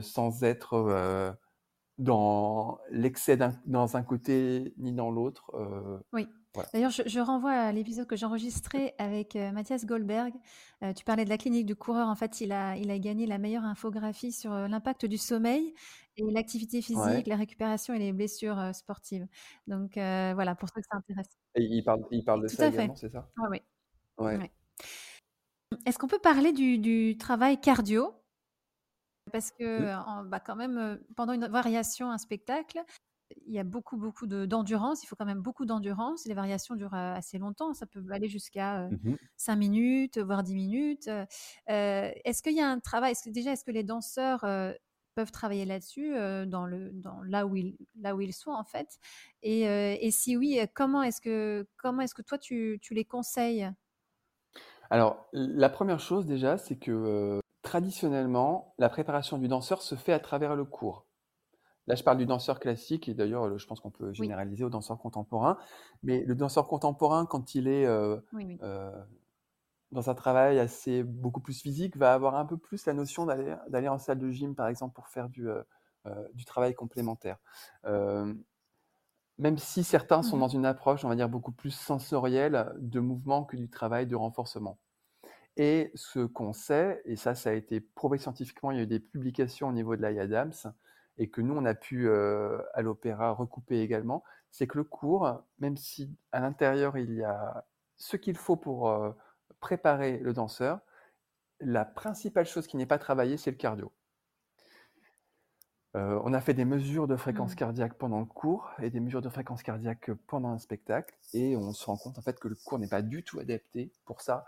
Sans 0.00 0.42
être, 0.42 1.36
dans 1.98 2.78
l'excès 2.90 3.38
dans 3.66 3.96
un 3.96 4.02
côté 4.02 4.74
ni 4.78 4.92
dans 4.92 5.10
l'autre, 5.10 5.50
Oui. 6.12 6.26
D'ailleurs, 6.72 6.90
je, 6.90 7.20
renvoie 7.20 7.52
à 7.52 7.72
l'épisode 7.72 8.06
que 8.06 8.16
j'ai 8.16 8.26
enregistré 8.26 8.94
avec 8.98 9.36
euh, 9.36 9.50
Mathias 9.52 9.84
Goldberg. 9.84 10.32
Euh, 10.82 10.92
tu 10.92 11.04
parlais 11.04 11.24
de 11.24 11.30
la 11.30 11.38
clinique 11.38 11.66
du 11.66 11.74
coureur. 11.74 12.08
En 12.08 12.14
fait, 12.14 12.40
il 12.40 12.52
a, 12.52 12.76
il 12.76 12.90
a 12.90 12.98
gagné 12.98 13.26
la 13.26 13.38
meilleure 13.38 13.64
infographie 13.64 14.32
sur 14.32 14.52
euh, 14.52 14.68
l'impact 14.68 15.06
du 15.06 15.18
sommeil 15.18 15.74
et 16.16 16.22
l'activité 16.30 16.80
physique, 16.80 17.26
la 17.26 17.36
récupération 17.36 17.92
et 17.94 17.98
les 17.98 18.12
blessures 18.12 18.72
sportives. 18.72 19.26
Donc 19.66 19.94
voilà, 19.94 20.54
pour 20.54 20.68
ceux 20.68 20.80
que 20.80 20.86
ça 20.88 20.96
intéresse. 20.96 21.26
Et 21.56 21.64
il 21.64 21.82
parle, 21.82 22.04
il 22.12 22.24
parle 22.24 22.42
de 22.42 22.48
ça 22.48 22.68
également, 22.68 22.94
c'est 22.94 23.10
ça? 23.10 23.28
Ah, 23.36 23.48
oui. 23.50 23.60
Est-ce 25.86 25.98
qu'on 25.98 26.06
peut 26.06 26.20
parler 26.20 26.52
du, 26.52 27.16
travail 27.18 27.60
cardio? 27.60 28.12
Parce 29.32 29.50
que, 29.50 30.24
bah, 30.28 30.40
quand 30.40 30.56
même, 30.56 31.00
pendant 31.16 31.32
une 31.32 31.46
variation, 31.46 32.10
un 32.10 32.18
spectacle, 32.18 32.82
il 33.46 33.52
y 33.52 33.58
a 33.58 33.64
beaucoup, 33.64 33.96
beaucoup 33.96 34.26
d'endurance. 34.26 35.02
il 35.02 35.06
faut 35.06 35.16
quand 35.16 35.24
même 35.24 35.40
beaucoup 35.40 35.66
d'endurance. 35.66 36.26
Les 36.26 36.34
variations 36.34 36.74
durent 36.74 36.94
assez 36.94 37.38
longtemps. 37.38 37.72
Ça 37.74 37.86
peut 37.86 38.04
aller 38.10 38.28
jusqu'à 38.28 38.88
5 39.36 39.56
mmh 39.56 39.58
minutes, 39.58 40.18
voire 40.18 40.42
10 40.42 40.54
minutes. 40.54 41.10
est-ce 41.66 42.42
qu'il 42.42 42.54
y 42.54 42.60
a 42.60 42.68
un 42.68 42.80
travail 42.80 43.12
est-ce 43.12 43.24
que, 43.24 43.30
Déjà, 43.30 43.52
est-ce 43.52 43.64
que 43.64 43.70
les 43.70 43.82
danseurs 43.82 44.40
peuvent 45.14 45.30
travailler 45.30 45.64
là-dessus, 45.64 46.14
dans 46.46 46.66
le, 46.66 46.90
dans, 46.92 47.22
là, 47.22 47.46
où 47.46 47.56
ils, 47.56 47.76
là 48.00 48.14
où 48.14 48.20
ils 48.20 48.34
sont, 48.34 48.50
en 48.50 48.64
fait? 48.64 48.98
Et, 49.42 49.62
et 49.62 50.10
si 50.10 50.36
oui, 50.36 50.60
comment 50.74 51.02
est-ce 51.02 51.20
que, 51.20 51.66
comment 51.76 52.02
est-ce 52.02 52.14
que 52.14 52.22
toi, 52.22 52.38
tu, 52.38 52.78
tu 52.82 52.94
les 52.94 53.04
conseilles? 53.04 53.68
Alors, 54.90 55.28
la 55.32 55.70
première 55.70 55.98
chose, 55.98 56.26
déjà, 56.26 56.58
c'est 56.58 56.76
que 56.76 57.40
traditionnellement, 57.74 58.72
la 58.78 58.88
préparation 58.88 59.36
du 59.36 59.48
danseur 59.48 59.82
se 59.82 59.96
fait 59.96 60.12
à 60.12 60.20
travers 60.20 60.54
le 60.54 60.64
cours. 60.64 61.08
Là, 61.88 61.96
je 61.96 62.04
parle 62.04 62.18
du 62.18 62.24
danseur 62.24 62.60
classique 62.60 63.08
et 63.08 63.14
d'ailleurs, 63.14 63.58
je 63.58 63.66
pense 63.66 63.80
qu'on 63.80 63.90
peut 63.90 64.12
généraliser 64.12 64.62
au 64.62 64.70
danseur 64.70 64.96
contemporain. 64.96 65.58
Mais 66.04 66.22
le 66.22 66.36
danseur 66.36 66.68
contemporain, 66.68 67.26
quand 67.26 67.56
il 67.56 67.66
est 67.66 67.84
euh, 67.84 68.20
euh, 68.62 68.92
dans 69.90 70.08
un 70.08 70.14
travail 70.14 70.60
assez 70.60 71.02
beaucoup 71.02 71.40
plus 71.40 71.60
physique, 71.60 71.96
va 71.96 72.14
avoir 72.14 72.36
un 72.36 72.46
peu 72.46 72.56
plus 72.56 72.86
la 72.86 72.92
notion 72.92 73.26
d'aller 73.26 73.88
en 73.88 73.98
salle 73.98 74.20
de 74.20 74.30
gym, 74.30 74.54
par 74.54 74.68
exemple, 74.68 74.94
pour 74.94 75.08
faire 75.08 75.28
du, 75.28 75.48
euh, 75.48 75.64
du 76.32 76.44
travail 76.44 76.74
complémentaire. 76.74 77.38
même 77.82 79.58
si 79.58 79.82
certains 79.82 80.22
sont 80.22 80.36
mmh 80.36 80.40
dans 80.40 80.48
une 80.48 80.64
approche, 80.64 81.04
on 81.04 81.08
va 81.08 81.16
dire, 81.16 81.28
beaucoup 81.28 81.50
plus 81.50 81.72
sensorielle 81.72 82.72
de 82.78 83.00
mouvement 83.00 83.42
que 83.42 83.56
du 83.56 83.68
travail 83.68 84.06
de 84.06 84.14
renforcement. 84.14 84.78
Et 85.56 85.92
ce 85.94 86.20
qu'on 86.20 86.52
sait, 86.52 87.00
et 87.04 87.16
ça, 87.16 87.34
ça 87.34 87.50
a 87.50 87.52
été 87.52 87.80
prouvé 87.80 88.18
scientifiquement, 88.18 88.72
il 88.72 88.76
y 88.78 88.80
a 88.80 88.84
eu 88.84 88.86
des 88.88 89.00
publications 89.00 89.68
au 89.68 89.72
niveau 89.72 89.94
de 89.96 90.02
l'IADAMS, 90.02 90.72
et 91.18 91.30
que 91.30 91.40
nous, 91.40 91.54
on 91.54 91.64
a 91.64 91.74
pu, 91.74 92.10
à 92.10 92.82
l'opéra, 92.82 93.30
recouper 93.32 93.80
également, 93.80 94.24
c'est 94.50 94.66
que 94.66 94.78
le 94.78 94.84
cours, 94.84 95.42
même 95.58 95.76
si 95.76 96.16
à 96.32 96.40
l'intérieur, 96.40 96.96
il 96.96 97.14
y 97.14 97.22
a 97.22 97.64
ce 97.96 98.16
qu'il 98.16 98.36
faut 98.36 98.56
pour 98.56 98.92
préparer 99.60 100.18
le 100.18 100.32
danseur, 100.32 100.80
la 101.60 101.84
principale 101.84 102.46
chose 102.46 102.66
qui 102.66 102.76
n'est 102.76 102.86
pas 102.86 102.98
travaillée, 102.98 103.36
c'est 103.36 103.50
le 103.50 103.56
cardio. 103.56 103.92
on 105.94 106.32
a 106.32 106.40
fait 106.40 106.54
des 106.54 106.64
mesures 106.64 107.06
de 107.06 107.16
fréquence 107.16 107.52
mmh. 107.52 107.56
cardiaque 107.56 107.94
pendant 107.94 108.18
le 108.18 108.26
cours 108.26 108.72
et 108.82 108.90
des 108.90 109.00
mesures 109.00 109.22
de 109.22 109.28
fréquence 109.28 109.62
cardiaque 109.62 110.10
pendant 110.26 110.50
un 110.50 110.58
spectacle, 110.58 111.14
et 111.32 111.56
on 111.56 111.72
se 111.72 111.86
rend 111.86 111.96
compte 111.96 112.18
en 112.18 112.22
fait 112.22 112.38
que 112.40 112.48
le 112.48 112.56
cours 112.56 112.78
n'est 112.78 112.88
pas 112.88 113.02
du 113.02 113.22
tout 113.22 113.38
adapté 113.38 113.92
pour 114.04 114.20
ça. 114.20 114.44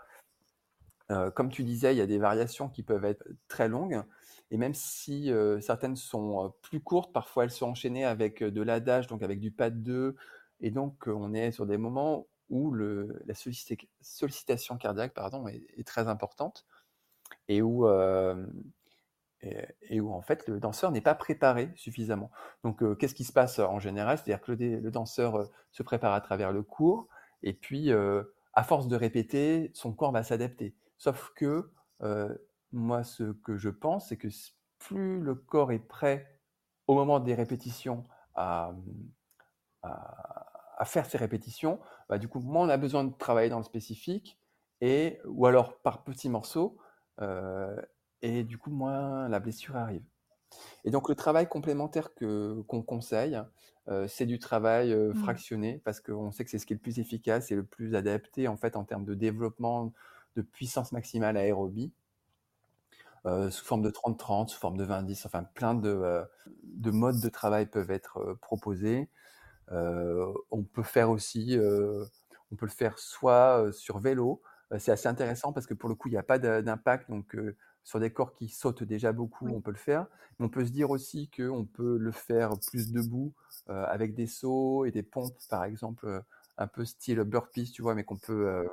Comme 1.35 1.49
tu 1.49 1.63
disais, 1.63 1.93
il 1.93 1.97
y 1.97 2.01
a 2.01 2.07
des 2.07 2.17
variations 2.17 2.69
qui 2.69 2.83
peuvent 2.83 3.05
être 3.05 3.25
très 3.47 3.69
longues. 3.69 4.03
Et 4.51 4.57
même 4.57 4.73
si 4.73 5.31
certaines 5.61 5.95
sont 5.95 6.53
plus 6.61 6.79
courtes, 6.79 7.13
parfois 7.13 7.45
elles 7.45 7.51
sont 7.51 7.67
enchaînées 7.67 8.05
avec 8.05 8.43
de 8.43 8.61
l'adage, 8.61 9.07
donc 9.07 9.23
avec 9.23 9.39
du 9.39 9.51
pas 9.51 9.69
de 9.69 9.77
2. 9.77 10.15
Et 10.61 10.71
donc, 10.71 11.07
on 11.07 11.33
est 11.33 11.51
sur 11.51 11.65
des 11.65 11.77
moments 11.77 12.27
où 12.49 12.73
la 12.73 13.33
sollicitation 13.33 14.77
cardiaque 14.77 15.13
est, 15.77 15.87
très 15.87 16.07
importante 16.07 16.65
et 17.47 17.61
où, 17.61 17.85
en 17.87 18.45
fait, 20.21 20.47
le 20.47 20.59
danseur 20.59 20.91
n'est 20.91 21.01
pas 21.01 21.15
préparé 21.15 21.71
suffisamment. 21.75 22.31
Donc, 22.63 22.97
qu'est-ce 22.97 23.15
qui 23.15 23.25
se 23.25 23.33
passe 23.33 23.59
en 23.59 23.79
général? 23.79 24.17
C'est-à-dire 24.17 24.41
que 24.41 24.51
le, 24.51 24.91
danseur 24.91 25.49
se 25.71 25.83
prépare 25.83 26.13
à 26.13 26.21
travers 26.21 26.51
le 26.51 26.63
cours 26.63 27.07
et 27.43 27.53
puis, 27.53 27.91
à 27.91 28.63
force 28.63 28.87
de 28.87 28.95
répéter, 28.95 29.71
son 29.73 29.93
corps 29.93 30.11
va 30.11 30.23
s'adapter. 30.23 30.73
Sauf 30.97 31.31
que 31.35 31.71
moi, 32.71 33.03
ce 33.03 33.31
que 33.31 33.57
je 33.57 33.69
pense, 33.69 34.09
c'est 34.09 34.17
que 34.17 34.27
plus 34.79 35.19
le 35.19 35.35
corps 35.35 35.71
est 35.71 35.79
prêt 35.79 36.39
au 36.87 36.95
moment 36.95 37.19
des 37.19 37.33
répétitions 37.33 38.05
à, 38.35 38.71
à, 39.83 40.85
faire 40.85 41.05
ces 41.05 41.17
répétitions, 41.17 41.79
bah, 42.07 42.17
du 42.17 42.27
coup, 42.27 42.39
moins 42.39 42.65
on 42.65 42.69
a 42.69 42.77
besoin 42.77 43.03
de 43.03 43.13
travailler 43.13 43.49
dans 43.49 43.57
le 43.57 43.63
spécifique, 43.63 44.39
et, 44.81 45.19
ou 45.25 45.45
alors 45.47 45.79
par 45.79 46.03
petits 46.03 46.29
morceaux, 46.29 46.77
euh, 47.21 47.75
et 48.21 48.43
du 48.43 48.57
coup, 48.57 48.69
moins 48.69 49.27
la 49.27 49.39
blessure 49.39 49.75
arrive. 49.75 50.03
Et 50.85 50.91
donc, 50.91 51.09
le 51.09 51.15
travail 51.15 51.47
complémentaire 51.47 52.13
que, 52.13 52.61
qu'on 52.67 52.83
conseille, 52.83 53.41
euh, 53.89 54.07
c'est 54.07 54.25
du 54.25 54.39
travail 54.39 54.93
euh, 54.93 55.13
mmh. 55.13 55.15
fractionné, 55.15 55.81
parce 55.83 55.99
qu'on 55.99 56.31
sait 56.31 56.45
que 56.45 56.51
c'est 56.51 56.59
ce 56.59 56.65
qui 56.65 56.73
est 56.73 56.77
le 56.77 56.81
plus 56.81 56.99
efficace 56.99 57.51
et 57.51 57.55
le 57.55 57.65
plus 57.65 57.95
adapté, 57.95 58.47
en 58.47 58.55
fait, 58.55 58.75
en 58.75 58.83
termes 58.83 59.05
de 59.05 59.13
développement 59.13 59.93
de 60.37 60.41
puissance 60.43 60.91
maximale 60.91 61.35
aérobie. 61.35 61.91
Euh, 63.25 63.49
sous 63.49 63.65
forme 63.65 63.81
de 63.81 63.89
30-30, 63.89 64.47
sous 64.49 64.59
forme 64.59 64.77
de 64.77 64.85
20-10, 64.85 65.25
enfin 65.25 65.43
plein 65.43 65.73
de, 65.73 65.89
euh, 65.89 66.23
de, 66.63 66.91
modes 66.91 67.19
de 67.19 67.29
travail 67.29 67.65
peuvent 67.65 67.91
être 67.91 68.19
euh, 68.19 68.35
proposés. 68.35 69.09
on 69.69 70.63
peut 70.63 70.83
faire 70.83 71.09
aussi, 71.09 71.57
on 72.51 72.55
peut 72.55 72.67
le 72.67 72.71
faire 72.71 72.97
soit 72.99 73.69
sur 73.73 73.99
vélo, 73.99 74.41
c'est 74.79 74.91
assez 74.91 75.09
intéressant 75.09 75.51
parce 75.51 75.67
que 75.67 75.73
pour 75.73 75.89
le 75.89 75.95
coup 75.95 76.07
il 76.07 76.11
n'y 76.11 76.17
a 76.17 76.23
pas 76.23 76.39
d'impact, 76.39 77.09
donc 77.09 77.35
sur 77.83 77.99
des 77.99 78.11
corps 78.13 78.31
qui 78.31 78.47
sautent 78.47 78.83
déjà 78.83 79.11
beaucoup, 79.11 79.49
on 79.49 79.59
peut 79.59 79.71
le 79.71 79.77
faire. 79.77 80.07
Mais 80.39 80.45
on 80.45 80.49
peut 80.49 80.65
se 80.65 80.71
dire 80.71 80.89
aussi 80.89 81.29
qu'on 81.29 81.65
peut 81.65 81.97
le 81.97 82.11
faire 82.13 82.51
plus 82.67 82.93
debout 82.93 83.33
avec 83.67 84.15
des 84.15 84.27
sauts 84.27 84.85
et 84.85 84.91
des 84.91 85.03
pompes, 85.03 85.37
par 85.49 85.65
exemple, 85.65 86.23
un 86.57 86.67
peu 86.67 86.85
style 86.85 87.21
burpees, 87.23 87.71
tu 87.73 87.81
vois, 87.81 87.93
mais 87.93 88.05
qu'on 88.05 88.17
peut, 88.17 88.69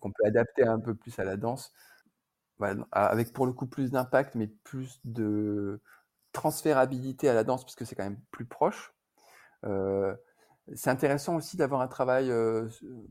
qu'on 0.00 0.10
peut 0.10 0.24
adapter 0.26 0.64
un 0.64 0.80
peu 0.80 0.94
plus 0.94 1.18
à 1.18 1.24
la 1.24 1.36
danse 1.36 1.72
avec 2.92 3.32
pour 3.32 3.46
le 3.46 3.52
coup 3.52 3.66
plus 3.66 3.90
d'impact, 3.90 4.34
mais 4.34 4.46
plus 4.46 5.00
de 5.04 5.80
transférabilité 6.32 7.28
à 7.28 7.34
la 7.34 7.44
danse, 7.44 7.64
puisque 7.64 7.86
c'est 7.86 7.94
quand 7.94 8.04
même 8.04 8.20
plus 8.30 8.46
proche. 8.46 8.94
Euh, 9.64 10.14
c'est 10.74 10.90
intéressant 10.90 11.36
aussi 11.36 11.56
d'avoir 11.56 11.80
un 11.80 11.88
travail 11.88 12.30
euh, 12.30 12.68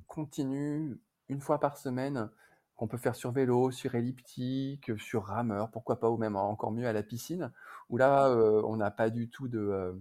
continu, 0.07 0.99
une 1.29 1.41
fois 1.41 1.59
par 1.59 1.77
semaine, 1.77 2.29
qu'on 2.75 2.87
peut 2.87 2.97
faire 2.97 3.15
sur 3.15 3.31
vélo, 3.31 3.71
sur 3.71 3.95
elliptique, 3.95 4.91
sur 4.99 5.25
rameur, 5.25 5.71
pourquoi 5.71 5.99
pas, 5.99 6.09
ou 6.09 6.17
même 6.17 6.35
encore 6.35 6.71
mieux 6.71 6.87
à 6.87 6.93
la 6.93 7.03
piscine, 7.03 7.51
où 7.89 7.97
là, 7.97 8.27
euh, 8.27 8.61
on 8.65 8.75
n'a 8.75 8.91
pas 8.91 9.09
du 9.09 9.29
tout 9.29 9.47
de, 9.47 9.95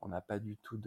on 0.00 0.08
n'a 0.08 0.20
pas 0.20 0.38
du 0.38 0.56
tout 0.56 0.80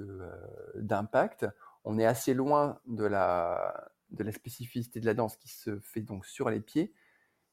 d'impact. 0.76 1.46
On 1.88 1.98
est 1.98 2.06
assez 2.06 2.34
loin 2.34 2.80
de 2.86 3.06
la 3.06 3.92
de 4.12 4.24
la 4.24 4.32
spécificité 4.32 5.00
de 5.02 5.06
la 5.06 5.14
danse 5.14 5.38
qui 5.38 5.50
se 5.50 5.80
fait 5.80 6.02
donc 6.02 6.26
sur 6.26 6.50
les 6.50 6.62
pieds, 6.62 6.94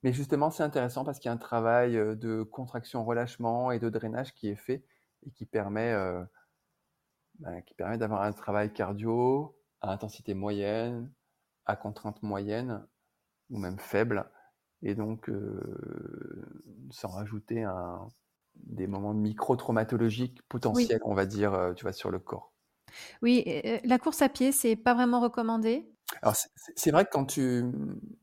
mais 0.04 0.12
justement, 0.12 0.50
c'est 0.50 0.62
intéressant 0.62 1.04
parce 1.04 1.18
qu'il 1.18 1.28
y 1.28 1.30
a 1.30 1.34
un 1.34 1.38
travail 1.38 1.94
de 1.94 2.42
contraction-relâchement 2.42 3.72
et 3.72 3.78
de 3.78 3.88
drainage 3.90 4.34
qui 4.34 4.48
est 4.48 4.56
fait 4.56 4.84
et 5.26 5.30
qui 5.30 5.46
permet, 5.46 5.94
ben, 7.40 7.62
qui 7.62 7.74
permet 7.74 7.98
d'avoir 7.98 8.22
un 8.22 8.32
travail 8.32 8.72
cardio 8.72 9.56
à 9.80 9.92
intensité 9.92 10.34
moyenne, 10.34 11.12
à 11.66 11.76
contrainte 11.76 12.22
moyenne 12.22 12.86
ou 13.50 13.58
même 13.58 13.78
faible, 13.78 14.30
et 14.82 14.94
donc 14.94 15.30
sans 16.90 17.08
rajouter 17.08 17.62
un, 17.64 18.08
des 18.56 18.86
moments 18.86 19.14
micro-traumatologiques 19.14 20.42
potentiels, 20.48 21.00
on 21.04 21.14
va 21.14 21.26
dire, 21.26 21.72
tu 21.76 21.82
vois, 21.82 21.92
sur 21.92 22.10
le 22.10 22.18
corps. 22.18 22.53
Oui, 23.22 23.44
la 23.84 23.98
course 23.98 24.22
à 24.22 24.28
pied, 24.28 24.52
c'est 24.52 24.76
pas 24.76 24.94
vraiment 24.94 25.20
recommandé? 25.20 25.86
Alors, 26.22 26.36
c'est 26.76 26.90
vrai 26.90 27.04
que 27.04 27.10
quand 27.10 27.24
tu 27.24 27.64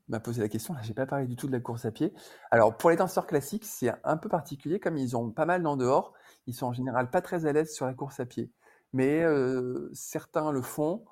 m'as 0.08 0.20
posé 0.20 0.40
la 0.40 0.48
question, 0.48 0.74
là, 0.74 0.80
j'ai 0.82 0.94
pas 0.94 1.06
parlé 1.06 1.26
du 1.26 1.36
tout 1.36 1.46
de 1.46 1.52
la 1.52 1.60
course 1.60 1.84
à 1.84 1.90
pied. 1.90 2.12
Alors, 2.50 2.76
pour 2.76 2.90
les 2.90 2.96
danseurs 2.96 3.26
classiques, 3.26 3.64
c'est 3.64 3.92
un 4.04 4.16
peu 4.16 4.28
particulier, 4.28 4.78
comme 4.78 4.96
ils 4.96 5.16
ont 5.16 5.30
pas 5.30 5.46
mal 5.46 5.62
d'en 5.62 5.76
dehors, 5.76 6.12
ils 6.46 6.54
sont 6.54 6.66
en 6.66 6.72
général 6.72 7.10
pas 7.10 7.20
très 7.20 7.46
à 7.46 7.52
l'aise 7.52 7.72
sur 7.72 7.86
la 7.86 7.94
course 7.94 8.20
à 8.20 8.26
pied. 8.26 8.50
Mais 8.92 9.22
euh, 9.22 9.90
certains 9.92 10.52
le 10.52 10.62
font, 10.62 11.04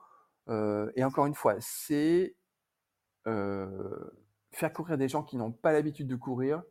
euh, 0.48 0.90
et 0.96 1.04
encore 1.04 1.26
une 1.26 1.34
fois, 1.34 1.56
c'est 1.60 2.36
euh, 3.26 4.10
faire 4.52 4.72
courir 4.72 4.96
des 4.96 5.08
gens 5.08 5.22
qui 5.22 5.36
n'ont 5.36 5.52
pas 5.52 5.72
l'habitude 5.72 6.06
de 6.06 6.16
courir, 6.16 6.62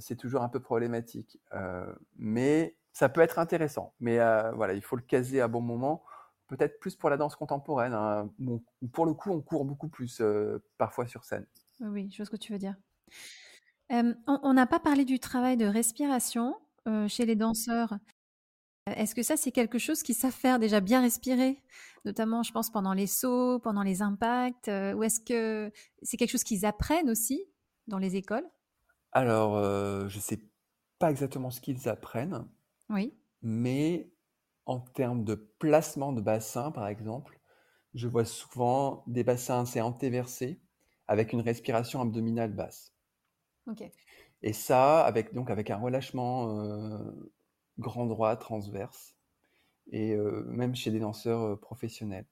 c'est 0.00 0.16
toujours 0.16 0.42
un 0.42 0.48
peu 0.48 0.60
problématique. 0.60 1.38
mais 2.16 2.76
ça 2.94 3.10
peut 3.10 3.20
être 3.20 3.38
intéressant. 3.38 3.92
Mais 4.00 4.16
voilà, 4.54 4.72
il 4.72 4.80
faut 4.80 4.96
le 4.96 5.02
caser 5.02 5.42
à 5.42 5.48
bon 5.48 5.60
moment 5.60 6.02
peut-être 6.46 6.78
plus 6.78 6.94
pour 6.96 7.10
la 7.10 7.16
danse 7.16 7.36
contemporaine, 7.36 7.92
hein, 7.92 8.30
pour 8.92 9.06
le 9.06 9.14
coup, 9.14 9.30
on 9.30 9.40
court 9.40 9.64
beaucoup 9.64 9.88
plus 9.88 10.20
euh, 10.20 10.62
parfois 10.78 11.06
sur 11.06 11.24
scène. 11.24 11.46
Oui, 11.80 12.08
je 12.10 12.18
vois 12.18 12.26
ce 12.26 12.30
que 12.30 12.36
tu 12.36 12.52
veux 12.52 12.58
dire. 12.58 12.76
on 13.90 14.52
n'a 14.52 14.66
pas 14.66 14.80
parlé 14.80 15.04
du 15.04 15.18
travail 15.18 15.56
de 15.56 15.66
respiration, 15.66 16.56
chez 17.08 17.24
les 17.24 17.34
danseurs. 17.34 17.98
Est-ce 18.86 19.14
que 19.14 19.22
ça, 19.22 19.38
c'est 19.38 19.52
quelque 19.52 19.78
chose 19.78 20.02
qu'ils 20.02 20.14
savent 20.14 20.32
faire 20.32 20.58
déjà 20.58 20.80
bien 20.80 21.00
respirer? 21.00 21.62
Notamment, 22.04 22.42
je 22.42 22.52
pense 22.52 22.70
pendant 22.70 22.92
les 22.92 23.06
sauts, 23.06 23.58
pendant 23.58 23.82
les 23.82 24.02
impacts, 24.02 24.68
ou 24.68 25.02
est-ce 25.02 25.20
que 25.20 25.72
c'est 26.02 26.18
quelque 26.18 26.30
chose 26.30 26.44
qu'ils 26.44 26.66
apprennent 26.66 27.08
aussi 27.08 27.42
dans 27.86 27.96
les 27.96 28.16
écoles? 28.16 28.46
Alors, 29.12 29.58
je 30.08 30.18
sais 30.18 30.40
pas 30.98 31.10
exactement 31.10 31.50
ce 31.50 31.62
qu'ils 31.62 31.88
apprennent. 31.88 32.46
Oui. 32.88 33.14
Mais 33.42 34.10
en 34.66 34.80
termes 34.80 35.24
de 35.24 35.34
placement 35.34 36.12
de 36.12 36.20
bassin, 36.20 36.70
par 36.70 36.88
exemple, 36.88 37.38
je 37.94 38.08
vois 38.08 38.24
souvent 38.24 39.04
des 39.06 39.24
bassins 39.24 39.62
assez 39.62 39.80
antéversés 39.80 40.60
avec 41.06 41.32
une 41.32 41.40
respiration 41.40 42.00
abdominale 42.00 42.52
basse. 42.52 42.94
OK. 43.66 43.90
Et 44.42 44.52
ça, 44.52 45.04
avec, 45.04 45.32
donc, 45.34 45.50
avec 45.50 45.70
un 45.70 45.78
relâchement 45.78 46.58
euh, 46.60 47.32
grand 47.78 48.06
droit, 48.06 48.36
transverse, 48.36 49.16
et 49.90 50.14
euh, 50.14 50.44
même 50.46 50.74
chez 50.74 50.90
des 50.90 51.00
danseurs 51.00 51.42
euh, 51.42 51.56
professionnels. 51.56 52.26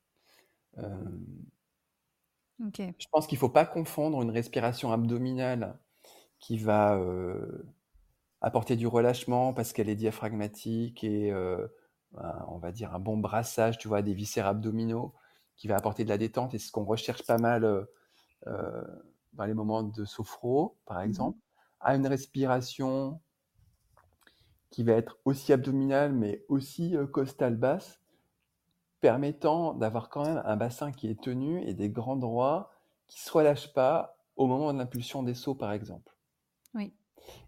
OK. 2.60 2.94
Je 2.98 3.06
pense 3.10 3.26
qu'il 3.26 3.36
ne 3.36 3.40
faut 3.40 3.48
pas 3.48 3.66
confondre 3.66 4.22
une 4.22 4.30
respiration 4.30 4.92
abdominale 4.92 5.78
qui 6.38 6.58
va 6.58 6.98
apporter 8.42 8.76
du 8.76 8.87
relâchement 8.87 9.55
parce 9.55 9.72
qu'elle 9.72 9.88
est 9.88 9.96
diaphragmatique 9.96 11.05
et 11.05 11.33
on 12.48 12.59
va 12.59 12.72
dire 12.72 12.94
un 12.94 12.98
bon 12.98 13.16
brassage, 13.16 13.78
tu 13.78 13.88
vois, 13.88 14.02
des 14.02 14.14
viscères 14.14 14.46
abdominaux 14.46 15.14
qui 15.57 15.68
va 15.68 15.76
apporter 15.76 16.05
de 16.05 16.09
la 16.09 16.18
détente 16.18 16.52
et 16.55 16.59
ce 16.59 16.70
qu'on 16.70 16.85
recherche 16.85 17.24
pas 17.24 17.38
mal 17.38 17.87
dans 18.44 19.44
les 19.46 19.55
moments 19.55 19.83
de 19.83 20.05
sophro, 20.05 20.76
par 20.85 20.98
mmh 20.98 21.05
exemple, 21.05 21.38
à 21.81 21.94
une 21.94 22.07
respiration 22.07 23.20
qui 24.70 24.83
va 24.83 24.92
être 24.92 25.18
aussi 25.24 25.52
abdominale 25.52 26.12
mais 26.12 26.44
aussi 26.48 26.96
costale 27.12 27.57
basse, 27.57 28.00
permettant 29.00 29.74
d'avoir 29.74 30.09
quand 30.09 30.24
même 30.24 30.42
un 30.44 30.57
bassin 30.57 30.92
qui 30.92 31.09
est 31.09 31.20
tenu 31.20 31.62
et 31.62 31.74
des 31.74 31.90
grands 31.90 32.16
droits 32.16 32.72
qui 33.09 33.18
ne 33.18 33.24
se 33.24 33.33
relâchent 33.33 33.72
pas 33.72 34.16
au 34.37 34.46
moment 34.46 34.72
de 34.72 34.78
l'impulsion 34.78 35.22
des 35.22 35.35
sauts, 35.35 35.55
par 35.55 35.72
exemple. 35.72 36.16
Oui. 36.74 36.94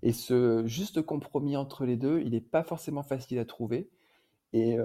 Et 0.02 0.12
ce 0.12 0.62
juste 0.66 1.02
compromis 1.02 1.56
entre 1.56 1.84
les 1.84 1.96
deux, 1.96 2.20
il 2.20 2.32
n'est 2.32 2.40
pas 2.40 2.62
forcément 2.62 3.02
facile 3.02 3.38
à 3.38 3.44
trouver. 3.44 3.88
Et 4.52 4.78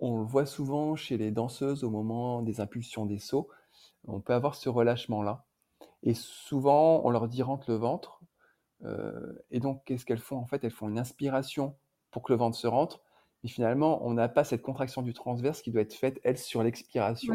on 0.00 0.18
le 0.18 0.24
voit 0.24 0.46
souvent 0.46 0.96
chez 0.96 1.16
les 1.16 1.30
danseuses 1.30 1.84
au 1.84 1.90
moment 1.90 2.42
des 2.42 2.60
impulsions 2.60 3.06
des 3.06 3.18
sauts. 3.18 3.48
On 4.06 4.20
peut 4.20 4.34
avoir 4.34 4.54
ce 4.54 4.68
relâchement-là. 4.68 5.44
Et 6.02 6.14
souvent, 6.14 7.00
on 7.04 7.10
leur 7.10 7.28
dit 7.28 7.42
rentre 7.42 7.70
le 7.70 7.76
ventre. 7.76 8.20
et 9.50 9.60
donc, 9.60 9.82
qu'est-ce 9.84 10.04
qu'elles 10.04 10.18
font? 10.18 10.36
En 10.36 10.46
fait, 10.46 10.64
elles 10.64 10.70
font 10.70 10.88
une 10.88 10.98
inspiration 10.98 11.76
pour 12.10 12.22
que 12.22 12.32
le 12.32 12.38
ventre 12.38 12.56
se 12.56 12.66
rentre. 12.66 13.00
Mais 13.42 13.50
finalement, 13.50 14.04
on 14.06 14.14
n'a 14.14 14.28
pas 14.28 14.44
cette 14.44 14.62
contraction 14.62 15.02
du 15.02 15.12
transverse 15.12 15.60
qui 15.60 15.70
doit 15.70 15.82
être 15.82 15.92
faite, 15.92 16.18
elle, 16.24 16.38
sur 16.38 16.62
l'expiration. 16.62 17.34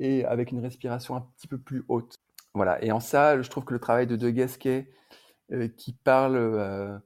Et 0.00 0.24
avec 0.24 0.50
une 0.50 0.60
respiration 0.60 1.16
un 1.16 1.20
petit 1.36 1.46
peu 1.46 1.58
plus 1.58 1.84
haute. 1.88 2.16
Voilà. 2.54 2.82
Et 2.84 2.90
en 2.90 3.00
ça, 3.00 3.40
je 3.40 3.48
trouve 3.48 3.64
que 3.64 3.72
le 3.72 3.80
travail 3.80 4.06
de 4.06 4.16
De 4.16 4.30
Gasquet, 4.30 4.88
euh, 4.88 5.07
qui 5.76 5.92
parle 5.92 6.36
euh, 6.36 6.98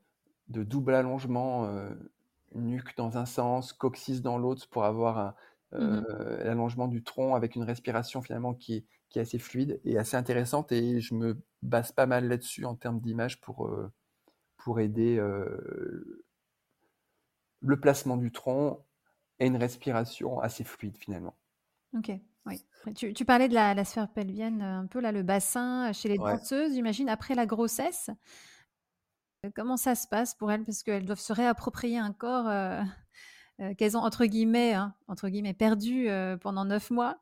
de 0.48 0.64
double 0.64 0.94
allongement, 0.94 1.66
euh, 1.66 1.90
nuque 2.55 2.96
dans 2.96 3.18
un 3.18 3.26
sens, 3.26 3.72
coccyx 3.72 4.20
dans 4.20 4.38
l'autre, 4.38 4.68
pour 4.68 4.85
avoir 4.85 5.35
mmh 5.72 6.02
l'allongement 6.44 6.87
du 6.87 7.02
tronc 7.02 7.35
avec 7.35 7.57
une 7.57 7.62
respiration 7.62 8.20
finalement 8.20 8.52
qui 8.52 8.74
est, 8.74 8.85
qui 9.09 9.18
est 9.18 9.22
assez 9.22 9.38
fluide 9.38 9.81
et 9.87 9.96
assez 9.96 10.18
intéressante. 10.18 10.70
Et 10.70 11.00
je 11.00 11.14
me 11.14 11.40
base 11.62 11.92
pas 11.92 12.05
mal 12.05 12.28
là-dessus 12.28 12.66
en 12.66 12.74
termes 12.74 13.00
d'image 13.00 13.40
pour, 13.40 13.74
pour 14.59 14.81
aider 14.81 15.18
le 17.62 17.81
placement 17.81 18.18
du 18.18 18.33
tronc 18.33 18.85
et 19.38 19.46
une 19.46 19.57
respiration 19.57 20.40
assez 20.40 20.62
fluide 20.62 20.98
finalement. 20.98 21.35
Ok, 21.96 22.12
oui. 22.46 22.64
Tu, 22.96 23.14
tu 23.14 23.24
parlais 23.24 23.48
de 23.48 23.55
la, 23.55 23.74
la, 23.74 23.85
sphère 23.85 24.09
pelvienne, 24.09 24.62
un 24.62 24.87
peu 24.87 25.00
là, 25.00 25.12
le 25.12 25.22
bassin 25.22 25.92
chez 25.92 26.09
les 26.09 26.18
danseuses, 26.18 26.72
j'imagine, 26.72 27.09
après 27.09 27.35
la 27.35 27.46
grossesse. 27.46 28.11
Comment 29.57 29.76
ça 29.76 29.96
se 29.96 30.07
passe 30.07 30.35
pour 30.35 30.52
elles? 30.52 30.64
Parce 30.64 30.85
qu'elles 30.85 31.05
doivent 31.05 31.18
se 31.18 31.33
réapproprier 31.33 31.98
un 31.98 32.12
corps 32.12 32.48
euh, 32.48 32.81
euh, 33.61 33.74
qu'elles 33.74 33.96
ont, 33.96 34.00
entre 34.00 34.24
guillemets, 34.24 34.74
hein, 34.74 34.94
entre 35.09 35.28
guillemets 35.28 35.55
perdu 35.55 36.09
euh, 36.09 36.37
pendant 36.37 36.64
neuf 36.64 36.90
mois. 36.90 37.18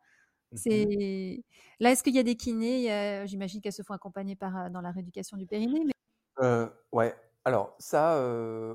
Mmh 0.53 1.37
Là, 1.79 1.93
est-ce 1.93 2.03
qu'il 2.03 2.15
y 2.15 2.19
a 2.19 2.23
des 2.23 2.37
kinés? 2.37 3.25
J'imagine 3.27 3.63
qu'elles 3.63 3.73
se 3.73 3.83
font 3.83 3.95
accompagner 3.95 4.37
par, 4.37 4.71
dans 4.71 4.83
la 4.83 4.91
rééducation 4.91 5.39
du 5.39 5.47
périnée. 5.47 5.87
Mais... 5.87 6.67
ouais, 6.93 7.15
alors 7.47 7.75
ça, 7.79 8.21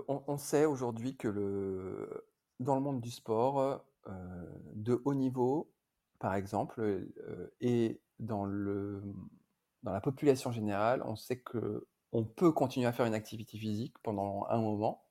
on, 0.08 0.24
on, 0.26 0.38
sait 0.38 0.66
aujourd'hui 0.66 1.16
que 1.16 1.28
le... 1.28 2.26
dans 2.60 2.74
le 2.74 2.82
monde 2.82 3.02
du 3.02 3.12
sport, 3.12 3.86
de 4.74 5.02
haut 5.06 5.14
niveau, 5.14 5.70
par 6.20 6.36
exemple, 6.36 7.08
et 7.62 8.02
dans, 8.20 8.46
le, 8.46 9.02
dans 9.84 9.92
la 9.92 10.02
population 10.02 10.52
générale, 10.52 11.02
on 11.06 11.16
sait 11.16 11.40
que 11.40 11.88
on 12.12 12.24
peut 12.24 12.52
continuer 12.52 12.88
à 12.88 12.94
faire 12.94 13.06
une 13.06 13.14
activité 13.14 13.58
physique 13.58 13.96
pendant 14.02 14.46
un 14.50 14.58
moment, 14.58 15.04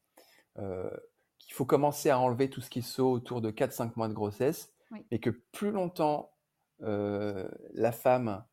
qu'il 0.56 1.52
faut 1.52 1.66
commencer 1.66 2.08
à 2.08 2.18
enlever 2.18 2.48
tout 2.48 2.62
ce 2.62 2.70
qui 2.70 2.80
saut 2.82 3.10
autour 3.10 3.42
de 3.42 3.50
4-5 3.50 3.92
mois 3.96 4.08
de 4.08 4.14
grossesse, 4.14 4.72
et 5.10 5.20
que 5.20 5.30
plus 5.30 5.70
longtemps 5.70 6.32
la 6.80 7.92
femme 7.92 8.44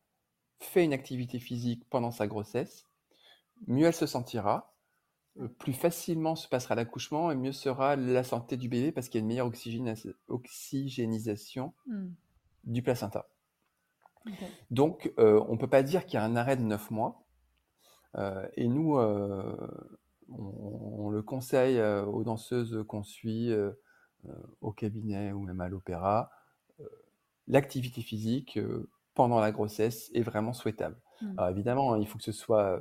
fait 0.60 0.84
une 0.84 0.92
activité 0.92 1.38
physique 1.38 1.88
pendant 1.88 2.10
sa 2.10 2.26
grossesse, 2.26 2.86
mieux 3.66 3.86
elle 3.86 3.94
se 3.94 4.06
sentira, 4.06 4.74
plus 5.58 5.72
facilement 5.72 6.36
se 6.36 6.46
passera 6.46 6.74
l'accouchement 6.74 7.30
et 7.30 7.34
mieux 7.34 7.52
sera 7.52 7.96
la 7.96 8.22
santé 8.22 8.58
du 8.58 8.68
bébé 8.68 8.92
parce 8.92 9.08
qu'il 9.08 9.18
y 9.18 9.22
a 9.22 9.22
une 9.22 9.28
meilleure 9.28 9.50
oxygénisation 10.28 11.72
mmh 11.86 12.08
du 12.64 12.82
placenta. 12.82 13.26
Donc, 14.70 15.12
euh, 15.18 15.42
on 15.48 15.54
ne 15.54 15.58
peut 15.58 15.68
pas 15.68 15.82
dire 15.82 16.04
qu'il 16.04 16.14
y 16.14 16.16
a 16.18 16.24
un 16.24 16.36
arrêt 16.36 16.56
de 16.56 16.62
9 16.62 16.90
mois. 16.90 17.24
Euh, 18.16 18.46
et 18.56 18.68
nous, 18.68 18.98
euh, 18.98 19.56
on, 20.28 21.10
le 21.10 21.22
conseille 21.22 21.80
aux 21.82 22.24
danseuses 22.24 22.84
qu'on 22.88 23.02
suit 23.02 23.50
au 24.60 24.72
cabinet 24.72 25.32
ou 25.32 25.40
même 25.40 25.60
à 25.60 25.68
l'opéra. 25.68 26.30
L'activité 27.48 28.00
physique 28.00 28.58
pendant 29.14 29.40
la 29.40 29.52
grossesse 29.52 30.10
est 30.14 30.22
vraiment 30.22 30.52
souhaitable. 30.52 30.96
Hmm. 31.20 31.34
Alors 31.36 31.50
évidemment, 31.50 31.96
il 31.96 32.06
faut 32.06 32.18
que 32.18 32.24
ce 32.24 32.32
soit 32.32 32.80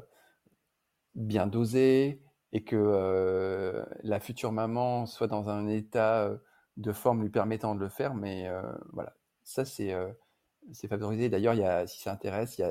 bien 1.16 1.48
dosé 1.48 2.24
et 2.54 2.64
que 2.64 3.84
la 4.04 4.20
future 4.22 4.54
maman 4.54 5.06
soit 5.08 5.28
dans 5.28 5.50
un 5.50 5.68
état 5.68 6.32
de 6.78 6.92
forme 6.94 7.24
lui 7.24 7.30
permettant 7.30 7.76
de 7.76 7.82
le 7.82 7.90
faire. 7.90 8.14
Mais 8.14 8.50
voilà, 8.94 9.14
ça, 9.52 9.66
c'est 9.66 10.88
favorisé. 10.88 11.30
D'ailleurs, 11.30 11.88
si 11.88 12.02
ça 12.02 12.12
intéresse, 12.12 12.58
il 12.58 12.62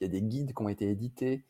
y, 0.00 0.04
a, 0.04 0.08
des 0.08 0.22
guides 0.22 0.54
qui 0.54 0.62
ont 0.62 0.68
été 0.68 0.90
édités 0.90 1.44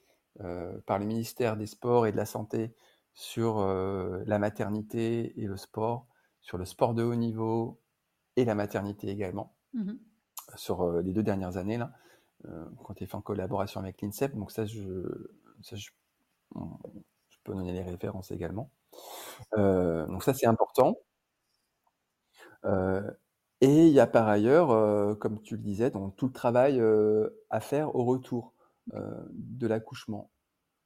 par 0.86 0.98
le 0.98 1.04
ministère 1.04 1.56
des 1.56 1.66
Sports 1.66 2.06
et 2.06 2.12
de 2.12 2.16
la 2.16 2.26
Santé 2.26 2.74
sur 3.14 3.60
la 3.64 4.38
maternité 4.38 5.40
et 5.40 5.46
le 5.46 5.56
sport, 5.56 6.06
sur 6.40 6.58
le 6.58 6.64
sport 6.64 6.94
de 6.94 7.02
haut 7.02 7.14
niveau 7.14 7.80
et 8.36 8.44
la 8.44 8.54
maternité 8.54 9.08
également, 9.08 9.54
mmh 9.74 9.92
sur 10.56 10.90
les 11.02 11.12
deux 11.12 11.22
dernières 11.22 11.58
années, 11.58 11.76
là, 11.76 11.92
quand 12.82 12.94
tu 12.94 13.06
fait 13.06 13.14
en 13.14 13.20
collaboration 13.20 13.80
avec 13.80 14.00
l'INSEP. 14.00 14.34
Donc 14.34 14.50
ça, 14.50 14.64
je, 14.64 14.80
je, 15.60 15.90
peux 17.44 17.52
donner 17.52 17.72
les 17.72 17.82
références 17.82 18.30
également. 18.30 18.70
donc 19.54 20.22
ça, 20.22 20.32
c'est 20.32 20.46
important. 20.46 20.96
Et 23.60 23.86
il 23.88 23.92
y 23.92 24.00
a 24.00 24.06
par 24.06 24.28
ailleurs, 24.28 25.18
comme 25.18 25.42
tu 25.42 25.56
le 25.56 25.62
disais, 25.62 25.90
donc 25.90 26.16
tout 26.16 26.26
le 26.26 26.32
travail 26.32 26.80
à 27.50 27.60
faire 27.60 27.94
au 27.96 28.04
retour 28.04 28.54
de 28.92 29.66
l'accouchement. 29.66 30.30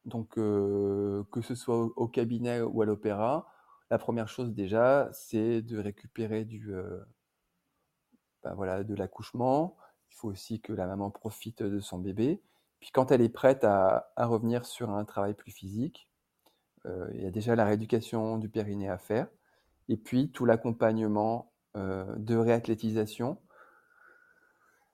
Donc, 0.07 0.31
que 0.35 1.41
ce 1.43 1.55
soit 1.55 1.77
au, 1.77 2.09
cabinet 2.09 2.63
ou 2.63 2.81
à 2.83 2.87
l'opéra, 2.87 3.47
la 3.91 3.99
première 3.99 4.29
chose 4.29 4.55
déjà, 4.55 5.11
c'est 5.13 5.61
de 5.61 5.79
récupérer 5.79 6.45
du, 6.47 6.73
ben 8.43 8.55
voilà, 8.55 8.85
de 8.85 8.95
l'accouchement. 8.95 9.77
Il 10.11 10.15
faut 10.17 10.29
aussi 10.29 10.61
que 10.61 10.73
la 10.73 10.87
maman 10.87 11.11
profite 11.11 11.63
de 11.63 11.81
son 11.81 11.99
bébé. 11.99 12.43
Puis 12.81 12.91
quand 12.91 13.13
elle 13.13 13.21
est 13.21 13.29
prête 13.29 13.65
à, 13.65 14.11
revenir 14.17 14.65
sur 14.65 14.91
un 14.91 15.05
travail 15.05 15.35
plus 15.35 15.53
physique, 15.53 16.09
il 16.87 17.23
y 17.23 17.27
a 17.27 17.31
déjà 17.31 17.55
la 17.55 17.67
rééducation 17.67 18.39
du 18.39 18.49
périnée 18.49 18.89
à 18.89 18.97
faire. 18.99 19.29
Et 19.89 19.97
puis 19.99 20.31
tout 20.31 20.47
l'accompagnement 20.47 21.52
euh, 21.52 21.52
de 21.75 22.37
réathlétisation, 22.37 23.39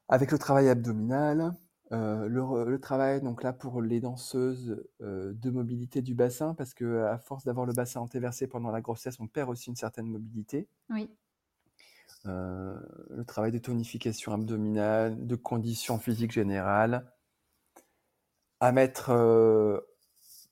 avec 0.09 0.33
le 0.33 0.39
travail 0.39 0.68
abdominal, 0.68 1.53
euh, 1.93 2.29
le, 2.29 2.79
travail 2.81 3.22
donc 3.22 3.43
là 3.43 3.55
pour 3.55 3.81
les 3.81 4.01
danseuses 4.01 4.85
euh, 5.01 5.33
de 5.35 5.51
mobilité 5.51 6.03
du 6.03 6.14
bassin, 6.14 6.55
parce 6.55 6.74
que 6.74 7.05
à 7.05 7.18
force 7.18 7.45
d'avoir 7.45 7.64
le 7.64 7.72
bassin 7.72 8.01
antéversé 8.01 8.47
pendant 8.47 8.70
la 8.70 8.81
grossesse, 8.81 9.18
on 9.20 9.26
perd 9.26 9.49
aussi 9.49 9.70
une 9.70 9.76
certaine 9.76 10.07
mobilité. 10.07 10.68
Oui. 10.91 11.11
le 12.24 13.24
travail 13.26 13.53
de 13.53 13.59
tonification 13.59 14.33
abdominale, 14.33 15.26
de 15.26 15.37
conditions 15.37 15.99
physiques 15.99 16.33
générales, 16.33 17.11
À 18.61 18.72
mettre, 18.72 19.12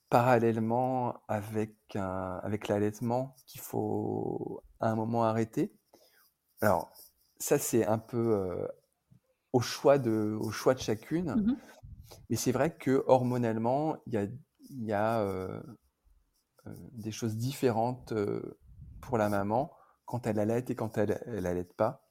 parallèlement 0.09 1.21
avec 1.29 1.75
un 1.97 2.41
avec 2.43 2.69
l'allaitement 2.69 3.35
qu'il 3.47 3.61
faut 3.61 4.63
à 4.81 4.91
un 4.91 4.95
moment 4.95 5.25
arrêter. 5.25 5.73
Alors 6.61 6.93
ça, 7.39 7.59
c'est 7.59 7.87
un 7.87 7.99
peu, 7.99 8.19
heu, 8.19 8.69
au 9.53 9.61
choix 9.61 9.99
de 9.99 10.37
au 10.41 10.51
choix 10.53 10.75
de 10.75 10.81
chacune. 10.81 11.41
Mmh 11.41 11.57
Mais 12.31 12.37
c'est 12.37 12.53
vrai 12.53 12.77
que 12.77 13.05
hormonalement, 13.07 13.97
il 14.07 14.15
y 14.15 14.19
a 14.19 14.25
il 14.71 14.85
y 14.85 14.93
a, 14.93 15.23
heu 15.25 15.63
heu, 16.67 16.75
des 16.93 17.13
choses 17.13 17.37
différentes, 17.37 18.13
pour 19.01 19.19
la 19.19 19.29
maman 19.29 19.73
quand 20.07 20.27
elle 20.27 20.39
allaite 20.39 20.71
et 20.71 20.77
quand 20.77 20.99
elle 20.99 21.47
allaite 21.47 21.75
pas. 21.75 22.09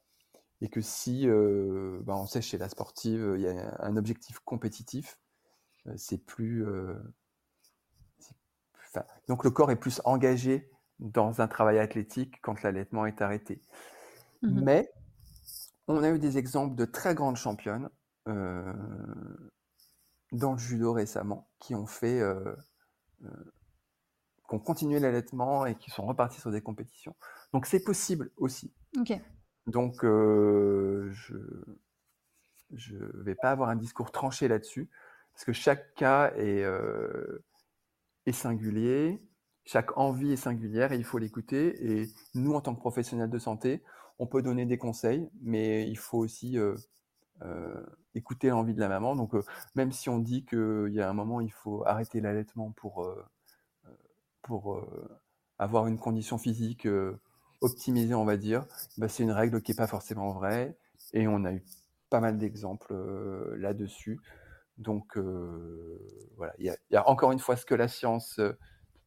Et 0.62 0.68
que 0.68 0.80
si, 0.80 1.26
bah, 1.28 2.16
on 2.16 2.26
sait 2.26 2.42
chez 2.42 2.58
la 2.58 2.68
sportive, 2.68 3.34
il 3.36 3.42
y 3.42 3.48
a 3.48 3.76
un 3.80 3.96
objectif 3.96 4.38
compétitif, 4.40 5.18
c'est 5.96 6.18
plus, 6.24 6.64
donc 9.28 9.44
le 9.44 9.50
corps 9.50 9.70
est 9.70 9.76
plus 9.76 10.00
engagé 10.04 10.70
dans 10.98 11.40
un 11.40 11.48
travail 11.48 11.78
athlétique 11.78 12.40
quand 12.42 12.62
l'allaitement 12.62 13.06
est 13.06 13.20
arrêté. 13.20 13.60
Mmh 14.42 14.62
Mais 14.62 14.90
on 15.88 16.02
a 16.02 16.10
eu 16.10 16.18
des 16.18 16.38
exemples 16.38 16.74
de 16.76 16.84
très 16.84 17.14
grandes 17.14 17.36
championnes, 17.36 17.88
heu, 18.28 18.74
dans 20.32 20.52
le 20.52 20.58
judo 20.58 20.92
récemment 20.92 21.48
qui 21.60 21.74
ont 21.74 21.86
fait, 21.86 22.20
heu 22.20 22.56
heu, 23.24 23.52
qui 24.48 24.54
ont 24.54 24.58
continué 24.60 25.00
l'allaitement 25.00 25.66
et 25.66 25.76
qui 25.76 25.90
sont 25.90 26.06
repartis 26.06 26.40
sur 26.40 26.50
des 26.50 26.60
compétitions. 26.62 27.16
Donc 27.52 27.66
c'est 27.66 27.82
possible 27.82 28.30
aussi. 28.36 28.72
Donc 29.66 30.02
je 30.02 31.36
je 32.74 32.96
vais 33.22 33.34
pas 33.34 33.50
avoir 33.50 33.68
un 33.68 33.76
discours 33.76 34.10
tranché 34.10 34.48
là-dessus, 34.48 34.90
parce 35.32 35.44
que 35.44 35.52
chaque 35.52 35.94
cas 35.94 36.32
est, 36.36 36.64
est 38.26 38.32
singulier, 38.32 39.22
chaque 39.64 39.96
envie 39.96 40.32
est 40.32 40.36
singulière 40.36 40.92
et 40.92 40.96
il 40.96 41.04
faut 41.04 41.18
l'écouter 41.18 42.00
et 42.00 42.08
nous, 42.34 42.54
en 42.54 42.60
tant 42.60 42.74
que 42.74 42.80
professionnels 42.80 43.30
de 43.30 43.38
santé, 43.38 43.82
on 44.18 44.26
peut 44.26 44.42
donner 44.42 44.66
des 44.66 44.78
conseils, 44.78 45.28
mais 45.42 45.88
il 45.88 45.98
faut 45.98 46.18
aussi, 46.18 46.58
heu 46.58 46.76
heu, 47.42 47.86
écouter 48.14 48.48
l'envie 48.48 48.74
de 48.74 48.80
la 48.80 48.88
maman. 48.88 49.16
Donc 49.16 49.34
heu, 49.34 49.42
même 49.74 49.92
si 49.92 50.08
on 50.08 50.18
dit 50.18 50.44
qu'il 50.44 50.92
y 50.92 51.00
a 51.00 51.08
un 51.08 51.12
moment, 51.12 51.40
il 51.40 51.52
faut 51.52 51.84
arrêter 51.86 52.20
l'allaitement 52.20 52.72
pour, 52.72 53.14
pour, 54.42 54.82
avoir 55.58 55.86
une 55.86 55.98
condition 55.98 56.38
physique, 56.38 56.86
optimisée, 57.60 58.14
on 58.14 58.24
va 58.24 58.36
dire, 58.36 58.66
bah, 58.98 59.08
c'est 59.08 59.22
une 59.22 59.32
règle 59.32 59.62
qui 59.62 59.72
est 59.72 59.76
pas 59.76 59.86
forcément 59.86 60.32
vraie 60.32 60.76
et 61.14 61.26
on 61.28 61.44
a 61.44 61.52
eu 61.52 61.64
pas 62.10 62.20
mal 62.20 62.38
d'exemples, 62.38 62.94
là-dessus. 63.56 64.20
Donc 64.78 65.16
voilà, 66.36 66.54
il 66.58 66.74
y 66.90 66.96
a 66.96 67.08
encore 67.08 67.32
une 67.32 67.38
fois 67.38 67.56
ce 67.56 67.66
que 67.66 67.74
la 67.74 67.88
science, 67.88 68.40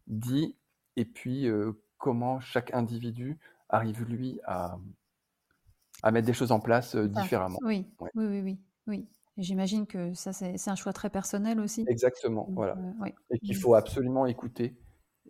dit 0.07 0.55
et 0.95 1.05
puis, 1.05 1.47
comment 1.97 2.39
chaque 2.39 2.73
individu 2.73 3.39
arrive 3.69 4.03
lui 4.03 4.39
à 4.43 4.77
à 6.03 6.11
mettre 6.11 6.27
des 6.27 6.33
choses 6.33 6.51
en 6.51 6.59
place, 6.59 6.95
ça. 7.13 7.27
différemment. 7.27 7.59
Oui. 7.61 7.85
Ouais, 7.99 8.11
Oui, 8.15 8.25
oui, 8.25 8.41
oui, 8.41 8.59
oui. 8.87 9.09
J'imagine 9.37 9.87
que 9.87 10.13
ça, 10.13 10.33
c'est 10.33 10.67
un 10.69 10.75
choix 10.75 10.93
très 10.93 11.09
personnel 11.09 11.59
aussi? 11.59 11.85
exactement, 11.87 12.45
Donc 12.47 12.55
voilà 12.55 12.77
oui. 13.01 13.13
et 13.31 13.39
qu'il 13.39 13.55
faut 13.55 13.75
absolument 13.75 14.25
écouter 14.25 14.77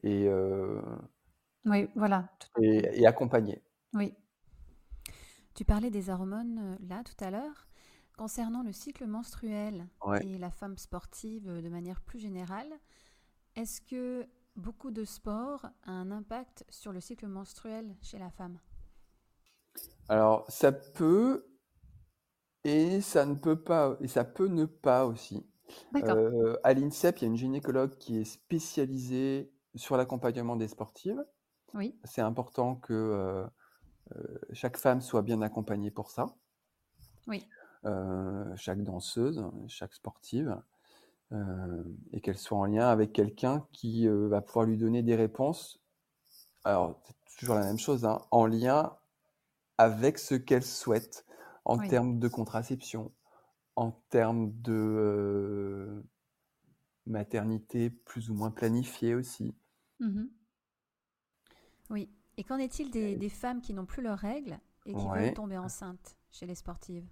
et 0.03 0.25
heu 0.27 0.81
Oui, 1.65 1.87
voilà, 1.95 2.29
et 2.61 3.01
et 3.01 3.07
accompagner. 3.07 3.63
Oui. 3.93 4.13
Tu 5.55 5.65
parlais 5.65 5.89
des 5.91 6.09
hormones, 6.09 6.77
là, 6.87 7.03
tout 7.03 7.23
à 7.23 7.31
l'heure. 7.31 7.67
Concernant 8.17 8.63
le 8.63 8.71
cycle 8.73 9.05
menstruel 9.07 9.87
Ouais. 10.05 10.19
et 10.19 10.37
la 10.37 10.51
femme 10.51 10.77
sportive, 10.77 11.47
de 11.61 11.69
manière 11.69 12.01
plus 12.01 12.19
générale, 12.19 12.67
est-ce 13.55 13.81
que 13.81 14.27
beaucoup 14.55 14.91
de 14.91 15.05
sport 15.05 15.67
a 15.83 15.91
un 15.91 16.11
impact 16.11 16.65
sur 16.69 16.91
le 16.93 17.01
cycle 17.01 17.27
menstruel 17.27 17.95
chez 18.01 18.19
la 18.19 18.29
femme? 18.31 18.59
Alors 20.09 20.45
ça 20.49 20.71
peut 20.71 21.45
et 22.65 23.01
ça 23.01 23.25
ne 23.25 23.35
peut 23.35 23.61
pas 23.61 23.97
et 24.01 24.07
ça 24.07 24.23
peut 24.25 24.47
ne 24.47 24.65
pas 24.65 25.05
aussi. 25.05 25.45
Heu, 26.03 26.57
à 26.63 26.73
l'INSEP, 26.73 27.19
il 27.19 27.21
y 27.21 27.25
a 27.25 27.27
une 27.29 27.37
gynécologue 27.37 27.95
qui 27.97 28.17
est 28.17 28.25
spécialisée 28.25 29.53
sur 29.75 29.97
l'accompagnement 29.97 30.55
des 30.55 30.67
sportives. 30.67 31.23
Oui. 31.73 31.95
C'est 32.03 32.21
important 32.21 32.75
que, 32.75 32.93
heu 32.93 33.45
heu, 34.17 34.41
chaque 34.53 34.77
femme 34.77 35.01
soit 35.01 35.21
bien 35.23 35.41
accompagnée 35.41 35.91
pour 35.91 36.11
ça, 36.11 36.27
Oui. 37.27 37.45
chaque 38.57 38.83
danseuse, 38.83 39.43
chaque 39.67 39.93
sportive, 39.93 40.57
et 42.11 42.21
qu'elle 42.21 42.37
soit 42.37 42.57
en 42.57 42.65
lien 42.65 42.87
avec 42.89 43.13
quelqu'un 43.13 43.67
qui, 43.73 44.07
va 44.07 44.41
pouvoir 44.41 44.65
lui 44.65 44.77
donner 44.77 45.03
des 45.03 45.15
réponses. 45.15 45.81
Alors, 46.65 47.01
c'est 47.27 47.39
toujours 47.39 47.55
la 47.55 47.65
même 47.65 47.79
chose, 47.79 48.05
hein, 48.05 48.19
en 48.31 48.45
lien 48.45 48.98
avec 49.79 50.19
ce 50.19 50.35
qu'elle 50.35 50.63
souhaite 50.65 51.25
en 51.65 51.79
Oui. 51.79 51.89
termes 51.89 52.19
de 52.19 52.29
contraception, 52.29 53.13
en 53.77 53.91
termes 54.11 54.51
de, 54.61 56.03
maternité 57.05 57.89
plus 57.89 58.29
ou 58.29 58.33
moins 58.35 58.51
planifiée 58.51 59.13
aussi. 59.13 59.53
Mmh 59.99 60.29
Oui. 61.89 62.09
Et 62.37 62.43
qu'en 62.43 62.57
est-il 62.57 62.89
des 62.89 63.15
des 63.17 63.29
femmes 63.29 63.61
qui 63.61 63.73
n'ont 63.73 63.85
plus 63.85 64.01
leurs 64.01 64.17
règles 64.19 64.59
et 64.85 64.95
qui 64.95 65.09
veulent 65.09 65.31
tomber 65.33 65.57
enceintes 65.57 66.15
chez 66.31 66.45
les 66.45 66.55
sportives? 66.55 67.05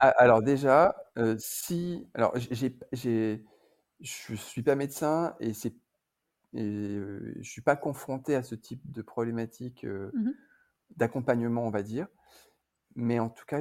A 0.00 0.08
alors 0.08 0.42
déjà, 0.42 0.94
heu, 1.18 1.36
si 1.38 2.06
alors 2.14 2.36
j'ai 2.36 2.54
j'ai 2.54 2.78
j'ai 2.92 3.44
je 4.00 4.34
suis 4.34 4.62
pas 4.62 4.74
médecin 4.76 5.36
et 5.40 5.52
c'est 5.54 5.74
et 6.54 6.62
heu, 6.96 7.34
je 7.40 7.50
suis 7.50 7.62
pas 7.62 7.76
confronté 7.76 8.34
à 8.36 8.42
ce 8.44 8.54
type 8.56 8.90
de 8.92 9.02
problématique, 9.02 9.84
heu, 9.84 10.12
Mmh 10.12 10.34
d'accompagnement, 10.96 11.66
on 11.66 11.70
va 11.70 11.82
dire. 11.82 12.08
Mais 12.96 13.18
en 13.20 13.30
tout 13.30 13.46
cas, 13.46 13.60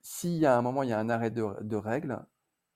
s'il 0.00 0.34
y 0.38 0.46
a 0.46 0.56
un 0.56 0.62
moment, 0.62 0.82
il 0.82 0.88
y 0.90 0.92
a 0.92 0.98
un 0.98 1.08
arrêt 1.08 1.30
de 1.30 1.44
de 1.62 1.76
règles, 1.76 2.24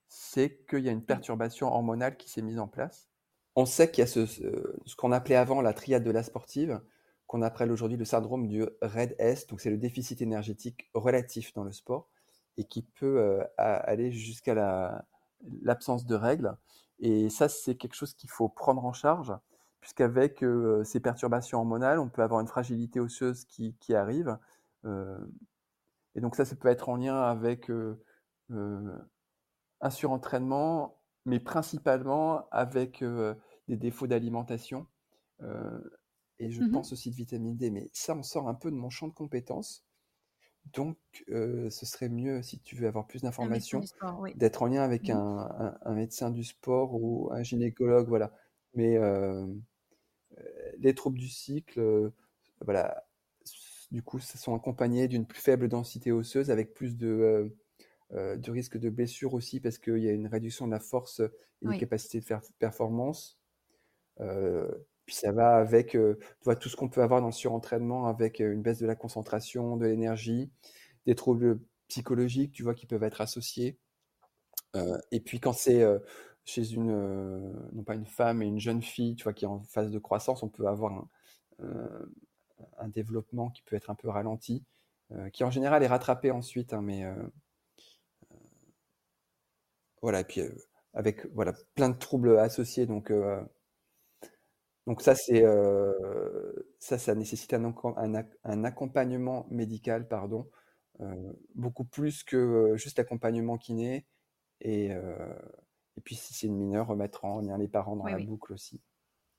c'est 0.09 0.65
qu'il 0.69 0.79
y 0.85 0.89
a 0.89 0.91
une 0.93 1.05
Oui. 1.09 1.21
perturbation 1.21 1.67
hormonale 1.67 2.17
qui 2.17 2.29
s'est 2.29 2.41
mise 2.41 2.59
en 2.59 2.67
place. 2.67 3.09
On 3.55 3.65
sait 3.65 3.91
qu'il 3.91 4.03
y 4.03 4.03
a 4.03 4.07
ce 4.07 4.95
qu'on 4.97 5.11
appelait 5.11 5.35
avant 5.35 5.61
la 5.61 5.73
triade 5.73 6.03
de 6.03 6.11
la 6.11 6.23
sportive, 6.23 6.81
qu'on 7.27 7.41
appelle 7.41 7.71
aujourd'hui 7.71 7.97
le 7.97 8.05
syndrome 8.05 8.47
du 8.47 8.63
RED-S, 8.81 9.47
donc 9.47 9.61
c'est 9.61 9.69
le 9.71 9.77
déficit 9.77 10.21
énergétique 10.21 10.89
relatif 10.93 11.53
dans 11.53 11.63
le 11.63 11.71
sport 11.71 12.09
et 12.57 12.65
qui 12.65 12.83
peut, 12.83 13.19
heu, 13.19 13.43
a 13.57 13.75
aller 13.77 14.11
jusqu'à 14.11 14.53
la 14.55 15.05
l'absence 15.61 16.05
de 16.05 16.15
règles 16.15 16.57
et 16.99 17.29
ça, 17.29 17.49
c'est 17.49 17.75
quelque 17.77 17.95
chose 17.95 18.13
qu'il 18.15 18.29
faut 18.29 18.49
prendre 18.49 18.83
en 18.85 18.93
charge 18.93 19.33
puisqu'avec, 19.87 20.43
ces 20.83 20.99
perturbations 20.99 21.59
hormonales, 21.59 21.97
on 21.97 22.09
peut 22.09 22.21
avoir 22.21 22.41
une 22.41 22.47
fragilité 22.47 22.99
osseuse 22.99 23.45
qui 23.45 23.73
qui 23.79 23.95
arrive, 23.95 24.37
et 24.83 26.19
donc 26.19 26.35
ça, 26.35 26.43
ça 26.43 26.57
peut 26.57 26.67
être 26.67 26.89
en 26.89 26.97
lien 26.97 27.15
avec, 27.21 27.71
un 28.49 29.89
surentraînement, 29.89 30.99
mais 31.23 31.39
principalement 31.39 32.49
avec, 32.51 33.01
des 33.69 33.77
défauts 33.77 34.07
d'alimentation, 34.07 34.87
et 36.39 36.51
je 36.51 36.61
Mmh 36.63 36.71
pense 36.71 36.91
aussi 36.91 37.09
de 37.09 37.15
vitamine 37.15 37.55
D, 37.55 37.71
mais 37.71 37.89
ça, 37.93 38.13
on 38.13 38.23
sort 38.23 38.49
un 38.49 38.55
peu 38.55 38.69
de 38.69 38.75
mon 38.75 38.89
champ 38.89 39.07
de 39.07 39.13
compétences. 39.13 39.85
Donc 40.73 40.97
ce 41.29 41.85
serait 41.85 42.09
mieux, 42.09 42.41
si 42.41 42.59
tu 42.59 42.75
veux 42.75 42.89
avoir 42.89 43.07
plus 43.07 43.21
d'informations, 43.21 43.79
oui. 44.19 44.35
d'être 44.35 44.63
en 44.63 44.65
lien 44.65 44.81
avec 44.81 45.07
Mmh 45.07 45.13
un 45.13 45.37
un 45.59 45.77
un 45.81 45.93
médecin 45.93 46.29
du 46.29 46.43
sport 46.43 46.93
ou 46.93 47.29
un 47.31 47.41
gynécologue, 47.41 48.09
voilà. 48.09 48.33
Mais 48.73 48.97
les 50.79 50.95
troubles 50.95 51.19
du 51.19 51.29
cycle, 51.29 51.79
heu, 51.79 52.13
voilà, 52.65 53.07
du 53.91 54.03
coup, 54.03 54.19
sont 54.19 54.55
accompagnés 54.55 55.07
d'une 55.07 55.25
plus 55.27 55.41
faible 55.41 55.67
densité 55.69 56.11
osseuse 56.11 56.51
avec 56.51 56.73
plus 56.73 56.97
de, 56.97 57.07
heu 57.07 57.57
heu, 58.13 58.37
de 58.37 58.51
risque 58.51 58.77
de 58.77 58.89
blessure 58.91 59.33
aussi 59.35 59.59
parce 59.61 59.79
qu'il 59.79 59.99
y 59.99 60.09
a 60.09 60.13
une 60.13 60.27
réduction 60.27 60.67
de 60.67 60.71
la 60.73 60.79
force 60.81 61.21
et 61.61 61.67
des 61.67 61.73
Oui. 61.73 61.77
capacités 61.77 62.19
de 62.21 62.25
faire 62.25 62.41
performance. 62.59 63.41
Puis 65.05 65.15
ça 65.15 65.31
va 65.31 65.55
avec, 65.57 65.95
heu, 65.95 66.17
tu 66.19 66.25
vois, 66.43 66.55
tout 66.55 66.69
ce 66.69 66.75
qu'on 66.75 66.89
peut 66.89 67.01
avoir 67.01 67.21
dans 67.21 67.27
le 67.27 67.33
surentraînement 67.33 68.07
avec, 68.07 68.39
une 68.39 68.61
baisse 68.61 68.79
de 68.79 68.85
la 68.87 68.95
concentration, 68.95 69.77
de 69.77 69.85
l'énergie, 69.87 70.51
des 71.05 71.15
troubles 71.15 71.61
psychologiques, 71.89 72.53
tu 72.53 72.63
vois, 72.63 72.75
qui 72.75 72.85
peuvent 72.87 73.03
être 73.03 73.21
associés. 73.21 73.79
Et 75.11 75.19
puis 75.21 75.39
quand 75.39 75.53
c'est, 75.53 75.83
chez 76.47 76.73
une, 76.73 76.91
heu, 76.91 77.53
non 77.73 77.83
pas 77.83 77.95
une 77.95 78.07
femme, 78.07 78.39
mais 78.39 78.47
une 78.47 78.59
jeune 78.59 78.83
fille, 78.83 79.15
tu 79.15 79.25
vois, 79.25 79.33
qui 79.33 79.45
est 79.45 79.49
en 79.49 79.61
phase 79.63 79.91
de 79.91 79.99
croissance, 79.99 80.43
on 80.43 80.49
peut 80.49 80.67
avoir 80.67 80.93
un, 80.93 81.09
un 82.79 82.87
développement 82.87 83.49
qui 83.49 83.61
peut 83.63 83.75
être 83.75 83.89
un 83.89 83.95
peu 83.95 84.09
ralenti, 84.09 84.63
heu, 85.11 85.29
qui 85.29 85.43
en 85.43 85.51
général 85.51 85.83
est 85.83 85.87
rattrapé 85.87 86.31
ensuite, 86.31 86.73
hein, 86.73 86.81
mais 86.81 87.03
voilà 90.01 90.21
et 90.21 90.23
puis, 90.23 90.41
avec 90.93 91.25
voilà, 91.33 91.53
plein 91.75 91.89
de 91.89 91.97
troubles 91.97 92.39
associés 92.39 92.85
donc 92.87 93.11
Donc 94.85 95.01
ça, 95.01 95.15
c'est, 95.15 95.43
ça, 96.79 96.97
ça 96.97 97.15
nécessite 97.15 97.53
un 97.53 98.63
accompagnement 98.63 99.47
médical, 99.49 100.07
pardon, 100.07 100.49
beaucoup 101.55 101.85
plus 101.85 102.23
que, 102.23 102.73
juste 102.75 102.97
l'accompagnement 102.97 103.57
kiné 103.57 104.05
et 104.61 104.91
Et 105.97 106.01
puis 106.01 106.15
si 106.15 106.33
c'est 106.33 106.47
une 106.47 106.57
mineure, 106.57 106.87
remettre 106.87 107.25
en 107.25 107.41
lien 107.41 107.57
les 107.57 107.67
parents 107.67 107.95
dans 107.95 108.05
Oui, 108.05 108.11
la 108.11 108.19
oui. 108.19 108.27
boucle 108.27 108.53
aussi. 108.53 108.81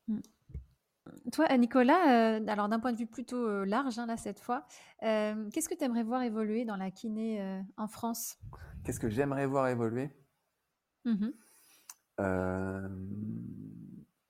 Mmh. 0.09 0.21
Toi, 1.33 1.47
Nicolas, 1.59 2.39
heu, 2.39 2.49
alors 2.49 2.69
d'un 2.69 2.81
point 2.81 2.93
de 2.93 2.99
vue 2.99 3.07
plutôt, 3.07 3.37
heu, 3.47 3.65
large, 3.65 3.99
hein, 3.99 4.07
là, 4.07 4.17
cette 4.17 4.41
fois, 4.41 4.65
hem, 5.01 5.51
qu'est-ce 5.51 5.69
que 5.69 5.75
tu 5.75 5.85
aimerais 5.85 6.03
voir 6.03 6.23
évoluer 6.23 6.65
dans 6.65 6.77
la 6.77 6.91
kiné, 6.91 7.63
en 7.77 7.89
France? 7.89 8.39
Qu'est-ce 8.85 9.01
que 9.01 9.09
j'aimerais 9.09 9.47
voir 9.47 9.69
évoluer? 9.69 10.11
Mmh 11.05 11.33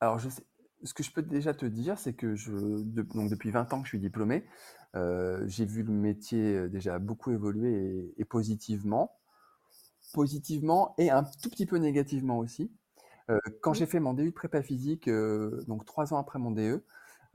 alors 0.00 0.18
je 0.18 0.28
sais 0.28 0.42
ce 0.84 0.94
que 0.94 1.02
je 1.02 1.10
peux 1.10 1.22
déjà 1.22 1.54
te 1.54 1.66
dire, 1.66 1.98
c'est 1.98 2.12
que 2.14 2.36
je 2.36 2.52
de 2.52 3.02
donc 3.02 3.30
depuis 3.30 3.50
20 3.50 3.72
ans 3.72 3.80
que 3.80 3.86
je 3.86 3.90
suis 3.90 3.98
diplômé, 3.98 4.44
j'ai 4.94 5.64
vu 5.64 5.82
le 5.82 5.92
métier, 5.92 6.68
déjà 6.68 6.98
beaucoup 6.98 7.32
évoluer 7.32 7.72
et 8.16 8.20
et 8.20 8.24
positivement. 8.24 9.17
Positivement 10.12 10.94
et 10.96 11.10
un 11.10 11.22
tout 11.22 11.50
petit 11.50 11.66
peu 11.66 11.76
négativement 11.76 12.38
aussi. 12.38 12.72
Heu, 13.30 13.40
quand 13.62 13.74
j'ai 13.74 13.86
fait 13.86 14.00
mon 14.00 14.14
DU 14.14 14.28
de 14.30 14.34
prépa 14.34 14.62
physique, 14.62 15.08
heu, 15.08 15.60
donc 15.68 15.84
3 15.86 16.14
ans 16.14 16.18
après 16.18 16.38
mon 16.38 16.50
DE, 16.52 16.84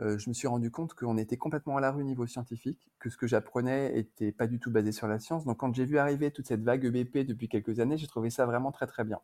heu, 0.02 0.18
je 0.20 0.30
me 0.30 0.34
suis 0.36 0.48
rendu 0.48 0.72
compte 0.72 0.94
qu'on 0.96 1.18
était 1.18 1.38
complètement 1.38 1.78
à 1.78 1.82
la 1.82 1.92
rue 1.92 2.04
niveau 2.06 2.28
scientifique, 2.28 2.92
que 3.00 3.10
ce 3.10 3.18
que 3.18 3.28
j'apprenais 3.28 3.98
était 4.00 4.32
pas 4.32 4.48
du 4.48 4.60
tout 4.60 4.72
basé 4.72 4.92
sur 4.94 5.08
la 5.08 5.20
science. 5.20 5.46
Donc 5.46 5.58
quand 5.60 5.74
j'ai 5.76 5.86
vu 5.86 6.00
arriver 6.00 6.32
toute 6.32 6.48
cette 6.48 6.64
vague 6.64 6.86
EBP 6.86 7.20
depuis 7.28 7.50
quelques 7.50 7.80
années, 7.80 7.98
j'ai 7.98 8.08
trouvé 8.08 8.30
ça 8.32 8.46
vraiment 8.48 8.72
très, 8.72 8.88
très 8.88 9.04
bien. 9.06 9.22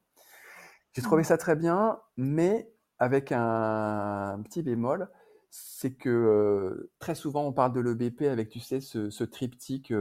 J'ai 0.94 1.02
trouvé 1.02 1.24
Mmh. 1.24 1.26
ça 1.26 1.38
très 1.38 1.56
bien, 1.56 2.00
mais 2.18 2.72
avec 3.00 3.32
un 3.32 4.42
petit 4.44 4.64
bémol, 4.64 5.10
c'est 5.52 5.94
que, 5.96 6.92
très 7.00 7.16
souvent 7.16 7.46
on 7.46 7.54
parle 7.54 7.74
de 7.74 7.80
l'EBP 7.82 8.24
avec, 8.24 8.50
tu 8.50 8.60
sais, 8.60 8.82
ce 8.82 9.10
ce 9.10 9.24
triptyque, 9.24 9.94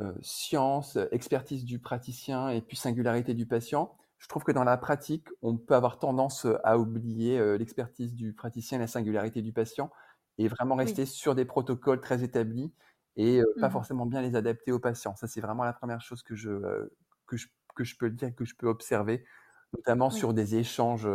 heu, 0.00 0.14
science, 0.22 0.98
expertise 1.12 1.64
du 1.64 1.78
praticien 1.80 2.48
et 2.50 2.60
puis 2.62 2.76
singularité 2.76 3.34
du 3.34 3.46
patient. 3.46 3.96
Je 4.18 4.28
trouve 4.28 4.44
que 4.44 4.52
dans 4.52 4.64
la 4.64 4.76
pratique, 4.78 5.28
on 5.42 5.56
peut 5.58 5.74
avoir 5.74 5.98
tendance, 5.98 6.46
à 6.64 6.78
oublier, 6.78 7.38
heu, 7.38 7.56
l'expertise 7.56 8.14
du 8.14 8.32
praticien 8.34 8.78
et 8.78 8.80
la 8.82 8.86
singularité 8.86 9.42
du 9.42 9.52
patient 9.52 9.90
et 10.38 10.48
vraiment 10.48 10.74
Oui. 10.82 10.96
rester 10.96 11.06
sur 11.06 11.34
des 11.34 11.44
protocoles 11.44 12.00
très 12.00 12.22
établis 12.24 12.74
et 13.16 13.42
pas 13.60 13.70
Mmh 13.70 13.76
mh. 13.76 13.86
forcément 13.86 14.06
bien 14.06 14.20
les 14.22 14.36
adapter 14.36 14.72
aux 14.72 14.80
patients. 14.80 15.16
Ça, 15.16 15.26
c'est 15.26 15.40
vraiment 15.40 15.64
la 15.64 15.72
première 15.72 16.00
chose 16.02 16.22
que 16.22 16.34
je, 16.34 16.88
que 17.26 17.36
je 17.36 17.48
que 17.74 17.84
je 17.84 17.96
peux 17.98 18.08
dire, 18.10 18.34
que 18.34 18.46
je 18.46 18.54
peux 18.56 18.68
observer, 18.68 19.26
notamment 19.74 20.08
Oui. 20.08 20.10
sur 20.10 20.32
des 20.34 20.56
échanges, 20.56 21.06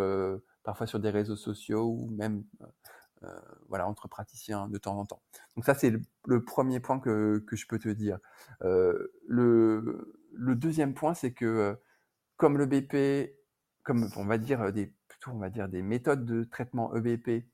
parfois 0.64 0.86
sur 0.88 1.00
des 1.00 1.10
réseaux 1.10 1.36
sociaux 1.36 1.86
ou 1.88 2.12
même, 2.12 2.44
voilà, 3.68 3.88
entre 3.88 4.08
praticiens 4.08 4.68
de 4.68 4.78
temps 4.78 4.98
en 4.98 5.06
temps. 5.06 5.22
Donc 5.56 5.66
ça, 5.66 5.74
c'est 5.76 5.94
le 6.26 6.44
1er 6.44 6.80
point 6.80 7.00
que 7.00 7.44
je 7.52 7.68
peux 7.68 7.80
te 7.80 7.90
dire. 7.90 8.20
Heu, 8.64 9.14
le 9.28 10.56
2e 10.56 10.94
point, 10.94 11.14
c'est 11.14 11.34
que, 11.34 11.46
heu, 11.46 11.78
comme 12.38 12.58
l'EBP, 12.58 13.36
comme 13.84 14.10
on 14.16 14.26
va 14.26 14.38
dire, 14.38 14.72
des 14.72 15.82
méthodes 15.82 16.26
de 16.26 16.44
traitement 16.44 16.96
EBP 16.96 17.46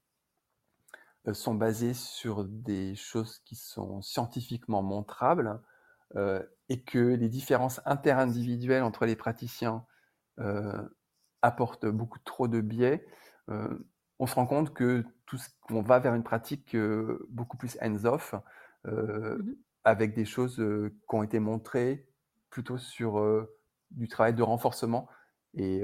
sont 1.34 1.56
basées 1.56 1.94
sur 1.94 2.46
des 2.46 2.96
choses 2.96 3.40
qui 3.40 3.56
sont 3.56 4.02
scientifiquement 4.02 4.82
montrables, 4.82 5.62
et 6.70 6.84
que 6.84 7.00
les 7.00 7.30
différences 7.30 7.82
interindividuelles 7.86 8.84
entre 8.84 9.06
les 9.06 9.16
praticiens, 9.18 9.86
apportent 11.42 11.86
beaucoup 11.88 12.20
trop 12.20 12.48
de 12.48 12.62
biais, 12.62 13.06
on 14.20 14.28
se 14.28 14.36
rend 14.36 14.48
compte 14.48 14.74
que 14.74 15.04
tout 15.26 15.38
ce 15.38 15.50
qu'on 15.62 15.82
va 15.82 16.00
vers 16.00 16.16
une 16.16 16.24
pratique, 16.24 16.76
heu, 16.76 17.26
beaucoup 17.30 17.58
plus 17.58 17.78
hands 17.82 18.06
off, 18.06 18.36
heu, 18.88 19.38
Mmh 19.38 19.50
mh. 19.52 19.58
avec 19.84 20.14
des 20.16 20.26
choses, 20.26 20.60
heu, 20.60 20.98
qui 21.10 21.16
ont 21.16 21.24
été 21.24 21.40
montrées 21.40 22.10
plutôt 22.50 22.78
sur, 22.78 23.18
du 23.92 24.08
travail 24.08 24.34
de 24.36 24.44
renforcement 24.44 25.08
et 25.54 25.84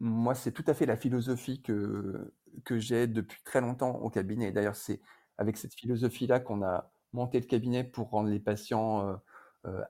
moi, 0.00 0.34
c'est 0.34 0.52
tout 0.52 0.64
à 0.66 0.74
fait 0.74 0.86
la 0.86 0.96
philosophie 0.96 1.62
que 1.62 2.34
que 2.64 2.78
j'ai 2.78 3.06
depuis 3.06 3.40
très 3.44 3.60
longtemps 3.60 3.96
au 4.00 4.10
cabinet. 4.10 4.50
D'ailleurs, 4.52 4.76
c'est 4.76 5.00
avec 5.38 5.56
cette 5.56 5.74
philosophie-là 5.74 6.40
qu'on 6.40 6.62
a 6.62 6.92
monté 7.12 7.38
le 7.40 7.46
cabinet 7.46 7.84
pour 7.84 8.10
rendre 8.10 8.28
les 8.30 8.40
patients, 8.40 9.20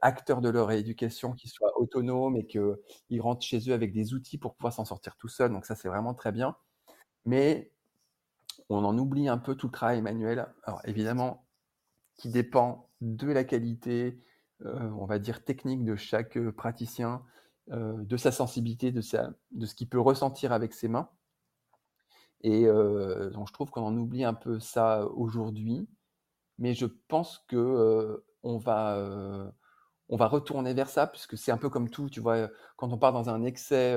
acteurs 0.03 0.41
de 0.41 0.49
leur 0.51 0.69
rééducation, 0.69 1.33
qu'ils 1.35 1.51
soient 1.51 1.79
autonomes 1.81 2.37
et 2.37 2.47
qu'ils 2.47 3.21
rentrent 3.21 3.45
chez 3.47 3.69
eux 3.71 3.73
avec 3.75 3.93
des 3.93 4.15
outils 4.15 4.39
pour 4.39 4.57
pouvoir 4.57 4.73
s'en 4.73 4.85
sortir 4.85 5.17
tout 5.17 5.29
seuls. 5.29 5.53
Donc 5.53 5.65
ça, 5.67 5.75
c'est 5.77 5.89
vraiment 5.89 6.15
très 6.15 6.33
bien. 6.33 6.57
Mais 7.25 7.73
on 8.69 8.85
en 8.85 8.97
oublie 8.99 9.29
un 9.29 9.39
peu 9.39 9.55
tout 9.55 9.67
le 9.69 9.73
travail 9.73 10.03
manuel. 10.03 10.47
Alors 10.65 10.81
évidemment, 10.85 11.47
qui 12.17 12.31
dépend 12.31 12.91
de 13.03 13.29
la 13.29 13.45
qualité, 13.45 14.21
heu, 14.65 14.93
on 14.99 15.07
va 15.07 15.19
dire 15.21 15.45
technique 15.45 15.85
de 15.85 15.97
chaque, 15.97 16.37
heu, 16.39 16.53
praticien, 16.53 17.23
heu, 17.73 17.97
de 18.05 18.19
sa 18.19 18.33
sensibilité, 18.33 18.93
de 18.93 19.03
de 19.53 19.67
ce 19.67 19.75
qu'il 19.77 19.89
peut 19.89 20.01
ressentir 20.01 20.53
avec 20.53 20.75
ses 20.75 20.89
mains. 20.89 21.11
Et 22.43 22.65
donc 22.67 23.49
je 23.49 23.53
trouve 23.53 23.71
qu'on 23.71 23.83
en 23.83 23.97
oublie 23.97 24.25
un 24.25 24.35
peu 24.35 24.59
ça 24.61 25.07
aujourd'hui, 25.15 25.89
mais 26.59 26.75
je 26.75 26.87
pense 27.09 27.45
que, 27.49 28.25
on 28.45 28.59
va, 28.59 29.53
on 30.11 30.17
va 30.17 30.29
retourner 30.29 30.75
vers 30.75 30.91
ça 30.91 31.07
puisque 31.07 31.39
c'est 31.39 31.53
un 31.53 31.59
peu 31.59 31.71
comme 31.71 31.91
tout, 31.91 32.11
tu 32.11 32.21
vois? 32.21 32.49
Quand 32.77 32.93
on 32.93 32.99
part 32.99 33.13
dans 33.13 33.31
un 33.31 33.45
excès, 33.45 33.97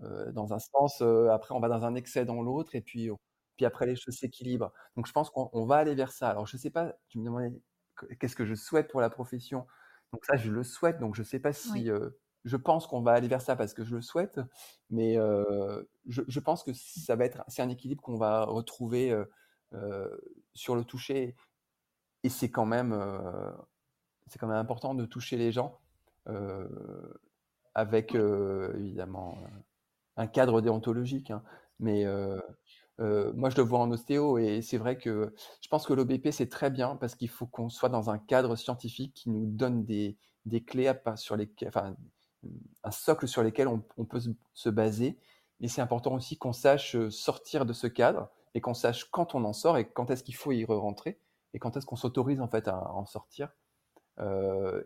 dans 0.00 0.52
un 0.52 0.58
sens, 0.58 1.02
après 1.30 1.54
on 1.54 1.60
va 1.60 1.68
dans 1.68 1.84
un 1.84 1.94
excès 1.94 2.24
dans 2.24 2.42
l'autre 2.42 2.74
et 2.74 2.80
puis 2.80 3.10
puis 3.56 3.64
après 3.64 3.86
les 3.86 3.96
choses 3.96 4.14
s'équilibrent. 4.16 4.72
Donc 4.96 5.06
je 5.06 5.12
pense 5.12 5.30
qu'on 5.30 5.48
on 5.52 5.64
va 5.64 5.76
aller 5.76 5.94
vers 5.94 6.12
ça. 6.12 6.28
Alors 6.30 6.46
je 6.46 6.56
sais 6.56 6.70
pas, 6.70 6.94
tu 7.08 7.18
me 7.18 7.24
demandais 7.24 7.52
que 7.96 8.06
qu'est-ce 8.14 8.36
que 8.36 8.44
je 8.44 8.54
souhaite 8.54 8.88
pour 8.90 9.00
la 9.00 9.08
profession? 9.10 9.66
Donc 10.12 10.24
ça, 10.26 10.36
je 10.36 10.50
le 10.50 10.62
souhaite, 10.62 10.98
donc 11.00 11.14
je 11.14 11.22
sais 11.22 11.40
pas 11.40 11.50
Oui. 11.50 11.54
si, 11.54 11.90
je 12.44 12.56
pense 12.56 12.86
qu'on 12.86 13.00
va 13.02 13.12
aller 13.12 13.28
vers 13.28 13.40
ça 13.40 13.56
parce 13.56 13.74
que 13.74 13.82
je 13.84 13.94
le 13.96 14.02
souhaite, 14.02 14.40
mais 14.90 15.16
je 16.06 16.22
je 16.28 16.40
pense 16.40 16.62
que 16.62 16.72
ça 16.74 17.16
va 17.16 17.24
être 17.24 17.42
c'est 17.48 17.62
un 17.62 17.68
équilibre 17.70 18.02
qu'on 18.02 18.18
va 18.18 18.44
retrouver, 18.44 19.16
sur 20.54 20.76
le 20.76 20.84
toucher 20.84 21.34
et 22.22 22.28
c'est 22.28 22.50
quand 22.50 22.66
même, 22.66 22.94
c'est 24.26 24.38
quand 24.38 24.48
même 24.48 24.58
important 24.58 24.94
de 24.94 25.06
toucher 25.06 25.36
les 25.36 25.52
gens, 25.52 25.80
avec, 27.74 28.14
évidemment, 28.14 29.38
un 30.16 30.26
cadre 30.26 30.60
déontologique, 30.60 31.30
hein. 31.30 31.42
Mais 31.80 32.04
heu 32.06 32.40
heu, 33.00 33.32
moi, 33.34 33.50
je 33.50 33.56
le 33.56 33.62
vois 33.62 33.80
en 33.80 33.90
ostéo 33.90 34.38
et 34.38 34.62
c'est 34.62 34.78
vrai 34.78 34.96
que 34.98 35.34
je 35.62 35.68
pense 35.68 35.86
que 35.86 35.92
l'OBP, 35.92 36.30
c'est 36.32 36.48
très 36.48 36.70
bien 36.70 36.96
parce 36.96 37.14
qu'il 37.14 37.28
faut 37.28 37.46
qu'on 37.46 37.68
soit 37.68 37.90
dans 37.90 38.10
un 38.10 38.18
cadre 38.18 38.56
scientifique 38.56 39.12
qui 39.14 39.30
nous 39.30 39.46
donne 39.46 39.84
des 39.84 40.16
des 40.46 40.64
clés 40.64 40.88
à 40.88 41.16
sur 41.16 41.36
lesquelles 41.36 41.68
enfin, 41.68 41.96
un 42.84 42.90
socle 42.90 43.28
sur 43.28 43.42
lesquels 43.42 43.68
on 43.68 43.80
peut 44.06 44.20
se 44.20 44.30
se 44.54 44.68
baser. 44.70 45.18
Mais 45.60 45.68
c'est 45.68 45.80
important 45.80 46.14
aussi 46.14 46.36
qu'on 46.38 46.52
sache, 46.52 46.94
heu, 46.96 47.10
sortir 47.10 47.66
de 47.66 47.72
ce 47.72 47.86
cadre 47.86 48.30
et 48.54 48.60
qu'on 48.60 48.74
sache 48.74 49.04
quand 49.10 49.34
on 49.34 49.44
en 49.44 49.52
sort 49.52 49.78
et 49.78 49.88
quand 49.90 50.10
est-ce 50.10 50.22
qu'il 50.24 50.34
faut 50.36 50.52
y 50.52 50.64
re-rentrer 50.64 51.18
et 51.54 51.58
quand 51.58 51.76
est-ce 51.76 51.86
qu'on 51.86 51.96
s'autorise 51.96 52.40
en 52.40 52.48
fait 52.48 52.68
à 52.68 52.90
en 52.92 53.06
sortir. 53.06 53.50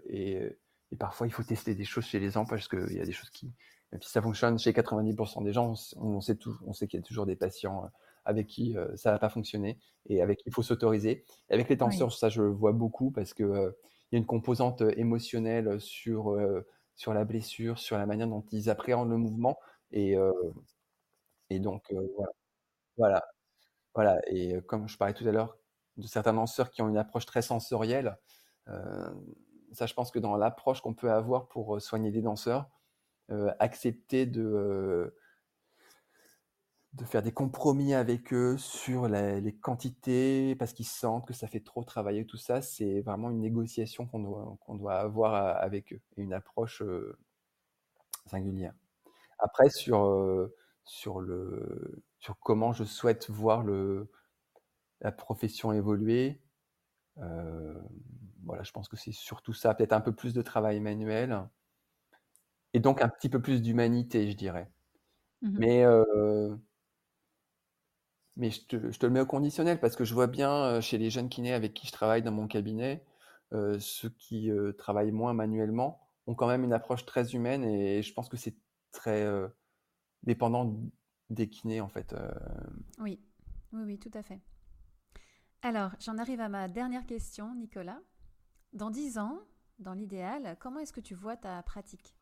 Et 0.08 0.58
et 0.92 0.96
parfois 0.96 1.28
il 1.28 1.30
faut 1.32 1.44
tester 1.44 1.76
des 1.76 1.84
choses 1.84 2.04
chez 2.04 2.18
les 2.18 2.30
gens 2.30 2.44
parce 2.44 2.66
qu'il 2.66 2.92
y 2.92 3.00
a 3.00 3.04
des 3.04 3.12
choses 3.12 3.30
qui 3.30 3.52
même 3.92 4.02
si 4.02 4.10
ça 4.10 4.22
fonctionne 4.22 4.58
chez 4.58 4.72
90% 4.72 5.42
des 5.42 5.52
gens, 5.52 5.74
on 5.96 6.20
sait 6.20 6.36
tou 6.36 6.56
on 6.66 6.72
sait 6.72 6.86
qu'il 6.88 6.98
y 7.00 7.02
a 7.02 7.06
toujours 7.06 7.26
des 7.26 7.36
patients, 7.36 7.84
heu, 7.86 7.88
avec 8.24 8.46
qui, 8.48 8.76
heu, 8.76 8.92
ça 8.96 9.12
va 9.12 9.18
pas 9.18 9.28
fonctionner 9.30 9.78
et 10.06 10.22
avec 10.22 10.38
qui 10.38 10.44
il 10.48 10.52
faut 10.54 10.62
s'autoriser. 10.62 11.24
Avec 11.50 11.68
les 11.68 11.76
Oui. 11.82 12.04
danseurs, 12.04 12.12
ça 12.12 12.28
je 12.28 12.42
le 12.42 12.50
vois 12.50 12.72
beaucoup 12.72 13.10
parce 13.10 13.34
que, 13.34 13.42
heu, 13.44 13.78
il 14.12 14.16
y 14.16 14.18
a 14.18 14.20
une 14.20 14.26
composante, 14.26 14.82
heu, 14.82 14.98
émotionnelle 14.98 15.80
sur, 15.80 16.36
sur 16.94 17.14
la 17.14 17.24
blessure, 17.24 17.78
sur 17.78 17.98
la 17.98 18.06
manière 18.06 18.28
dont 18.28 18.44
ils 18.52 18.70
appréhendent 18.70 19.10
le 19.10 19.16
mouvement 19.18 19.58
et 19.92 20.16
et 21.50 21.58
donc 21.60 21.92
voilà. 22.16 22.32
Voilà, 22.96 23.24
voilà 23.94 24.20
et 24.28 24.60
comme 24.68 24.88
je 24.88 24.98
parlais 24.98 25.14
tout 25.14 25.26
à 25.28 25.32
l'heure 25.32 25.58
de 25.98 26.06
certains 26.06 26.34
danseurs 26.34 26.70
qui 26.70 26.82
ont 26.82 26.88
une 26.90 26.98
approche 26.98 27.26
très 27.26 27.42
sensorielle, 27.42 28.18
ça 29.72 29.86
je 29.86 29.94
pense 29.94 30.10
que 30.10 30.18
dans 30.18 30.36
l'approche 30.36 30.80
qu'on 30.80 30.94
peut 30.94 31.10
avoir 31.12 31.48
pour, 31.48 31.80
soigner 31.80 32.10
des 32.10 32.22
danseurs, 32.22 32.68
accepter 33.58 34.26
de, 34.26 34.42
heu 34.42 35.16
de 36.94 37.04
faire 37.04 37.22
des 37.22 37.32
compromis 37.32 37.94
avec 37.94 38.32
eux 38.32 38.58
sur 38.58 39.06
les 39.08 39.54
quantités 39.54 40.56
parce 40.56 40.72
qu'ils 40.72 40.86
sentent 40.86 41.26
que 41.26 41.32
ça 41.32 41.46
fait 41.46 41.60
trop 41.60 41.84
travailler 41.84 42.26
tout 42.26 42.36
ça, 42.36 42.62
c'est 42.62 43.00
vraiment 43.00 43.30
une 43.30 43.40
négociation 43.40 44.06
qu'on 44.06 44.20
doit 44.20 44.56
doit 44.76 44.94
avoir 44.94 45.34
a 45.34 45.50
avec 45.52 45.92
eux 45.92 46.00
et 46.16 46.22
une 46.22 46.32
approche, 46.32 46.82
singulière. 48.26 48.74
Après 49.38 49.70
sur, 49.70 50.50
sur 50.84 51.20
le 51.20 52.02
sur 52.18 52.38
comment 52.40 52.72
je 52.72 52.84
souhaite 52.84 53.30
voir 53.30 53.62
le 53.62 54.10
la 55.00 55.12
profession 55.12 55.72
évoluer, 55.72 56.40
voilà, 57.16 58.62
je 58.62 58.72
pense 58.72 58.88
que 58.88 58.96
c'est 58.96 59.12
surtout 59.12 59.52
ça, 59.52 59.74
peut-être 59.74 59.92
un 59.92 60.00
peu 60.00 60.14
plus 60.14 60.34
de 60.34 60.42
travail 60.42 60.80
manuel 60.80 61.48
et 62.74 62.80
donc 62.80 63.02
un 63.02 63.08
petit 63.08 63.28
peu 63.28 63.40
plus 63.42 63.62
d'humanité, 63.62 64.30
je 64.30 64.36
dirais. 64.36 64.70
Mmh 65.42 65.48
mh. 65.58 65.60
Mais 65.60 65.84
heu 65.84 66.58
mais 68.36 68.50
je 68.50 68.60
te 68.66 68.90
je 68.90 68.98
te 68.98 69.06
le 69.06 69.12
mets 69.12 69.20
au 69.20 69.26
conditionnel 69.26 69.80
parce 69.80 69.96
que 69.96 70.04
je 70.04 70.14
vois 70.14 70.26
bien, 70.26 70.76
heu, 70.78 70.80
chez 70.80 70.98
les 70.98 71.10
jeunes 71.10 71.28
kinés 71.28 71.52
avec 71.52 71.74
qui 71.74 71.86
je 71.86 71.92
travaille 71.92 72.22
dans 72.22 72.32
mon 72.32 72.46
cabinet, 72.46 73.04
heu, 73.52 73.78
ceux 73.80 74.10
qui, 74.10 74.50
travaillent 74.78 75.12
moins 75.12 75.34
manuellement, 75.34 76.00
ont 76.26 76.34
quand 76.34 76.46
même 76.48 76.64
une 76.64 76.72
approche 76.72 77.04
très 77.06 77.34
humaine 77.34 77.64
et 77.64 78.02
je 78.02 78.12
pense 78.14 78.28
que 78.28 78.36
c'est 78.36 78.54
très 78.92 79.26
dépendant 80.22 80.76
des 81.30 81.48
kinés 81.48 81.80
en 81.80 81.88
fait. 81.88 82.14
Oui, 82.98 83.20
oui, 83.72 83.82
oui, 83.84 83.98
tout 83.98 84.10
à 84.14 84.22
fait. 84.22 84.40
Alors, 85.62 85.92
j'en 86.00 86.16
arrive 86.18 86.40
à 86.40 86.48
ma 86.48 86.68
dernière 86.68 87.06
question, 87.06 87.54
Nicolas. 87.54 88.00
Dans 88.72 88.90
dix 88.90 89.18
ans, 89.18 89.40
dans 89.78 89.94
l'idéal, 89.94 90.56
comment 90.60 90.80
est-ce 90.80 90.92
que 90.92 91.00
tu 91.00 91.14
vois 91.14 91.36
ta 91.36 91.62
pratique? 91.62 92.16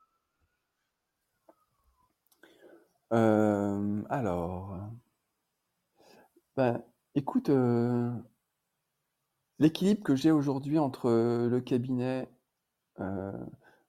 Alors, 3.10 4.76
ben, 6.56 6.82
écoute, 7.14 7.50
l'équilibre 9.58 10.02
que 10.02 10.14
j'ai 10.14 10.30
aujourd'hui 10.30 10.78
entre 10.78 11.10
le 11.48 11.60
cabinet, 11.60 12.28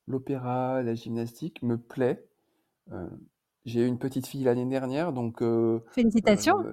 l'opéra, 0.08 0.82
la 0.84 0.96
gymnastique 0.96 1.62
me 1.64 1.78
plaît. 1.78 2.26
j'ai 3.66 3.82
eu 3.84 3.88
une 3.88 4.00
petite 4.00 4.28
fille 4.28 4.44
l'année 4.44 4.66
dernière, 4.66 5.14
donc 5.14 5.44
Félicitations. 5.92 6.64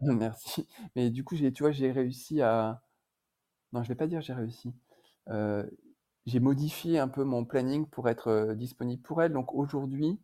merci. 0.00 0.66
Mais 0.96 1.10
du 1.10 1.24
coup, 1.24 1.36
j'ai, 1.36 1.52
tu 1.52 1.62
vois, 1.62 1.72
j'ai 1.72 1.90
réussi 1.90 2.42
à. 2.42 2.82
Non, 3.72 3.82
je 3.82 3.88
vais 3.88 3.94
pas 3.94 4.06
dire 4.06 4.20
j'ai 4.20 4.34
réussi. 4.34 4.74
j'ai 6.26 6.40
modifié 6.40 6.98
un 6.98 7.08
peu 7.08 7.24
mon 7.24 7.44
planning 7.44 7.86
pour 7.86 8.08
être 8.08 8.54
disponible 8.54 9.02
pour 9.02 9.22
elle. 9.22 9.32
Donc 9.32 9.54
aujourd'hui, 9.54 10.18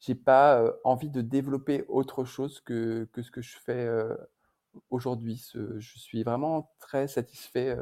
j'ai 0.00 0.14
pas 0.14 0.72
envie 0.84 1.10
de 1.10 1.20
développer 1.20 1.84
autre 1.88 2.24
chose 2.24 2.60
que, 2.60 3.08
que 3.12 3.22
ce 3.22 3.30
que 3.30 3.42
je 3.42 3.56
fais 3.58 3.88
aujourd'hui. 4.90 5.42
Je 5.54 5.98
suis 5.98 6.22
vraiment 6.22 6.72
très 6.78 7.08
satisfait 7.08 7.76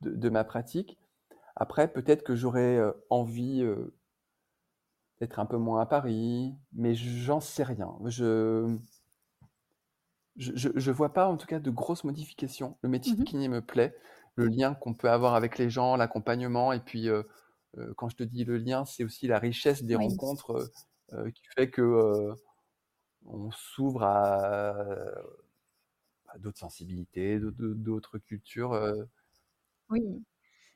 de, 0.00 0.10
de 0.10 0.28
ma 0.28 0.44
pratique. 0.44 0.98
Après, 1.54 1.92
peut-être 1.92 2.22
que 2.22 2.34
j'aurais 2.34 2.80
envie 3.08 3.64
d'être 5.20 5.38
un 5.38 5.46
peu 5.46 5.56
moins 5.56 5.80
à 5.80 5.86
Paris, 5.86 6.54
mais 6.72 6.94
j'en 6.94 7.40
sais 7.40 7.62
rien. 7.62 7.96
Je 8.04 8.76
je, 10.36 10.68
je 10.74 10.90
vois 10.90 11.14
pas 11.14 11.28
en 11.28 11.36
tout 11.36 11.46
cas 11.46 11.60
de 11.60 11.70
grosses 11.70 12.04
modifications. 12.04 12.76
Le 12.82 12.90
métier 12.90 13.14
de 13.14 13.22
mmh 13.22 13.24
kiné 13.24 13.48
me 13.48 13.62
plaît, 13.62 13.96
le 14.34 14.48
lien 14.48 14.74
qu'on 14.74 14.92
peut 14.92 15.08
avoir 15.08 15.34
avec 15.34 15.56
les 15.56 15.70
gens, 15.70 15.96
l'accompagnement, 15.96 16.72
et 16.72 16.80
puis 16.80 17.08
quand 17.96 18.08
je 18.08 18.16
te 18.16 18.22
dis 18.22 18.44
le 18.44 18.58
lien, 18.58 18.84
c'est 18.84 19.04
aussi 19.04 19.26
la 19.26 19.38
richesse 19.38 19.82
des 19.82 19.96
rencontres 19.96 20.70
qui 21.34 21.42
fait 21.54 21.70
que 21.70 22.32
on 23.26 23.50
s'ouvre 23.50 24.02
à, 24.04 24.70
à 26.28 26.38
d'autres 26.38 26.58
sensibilités, 26.58 27.38
d'autres 27.40 28.18
cultures. 28.18 28.78
Oui. 29.88 30.02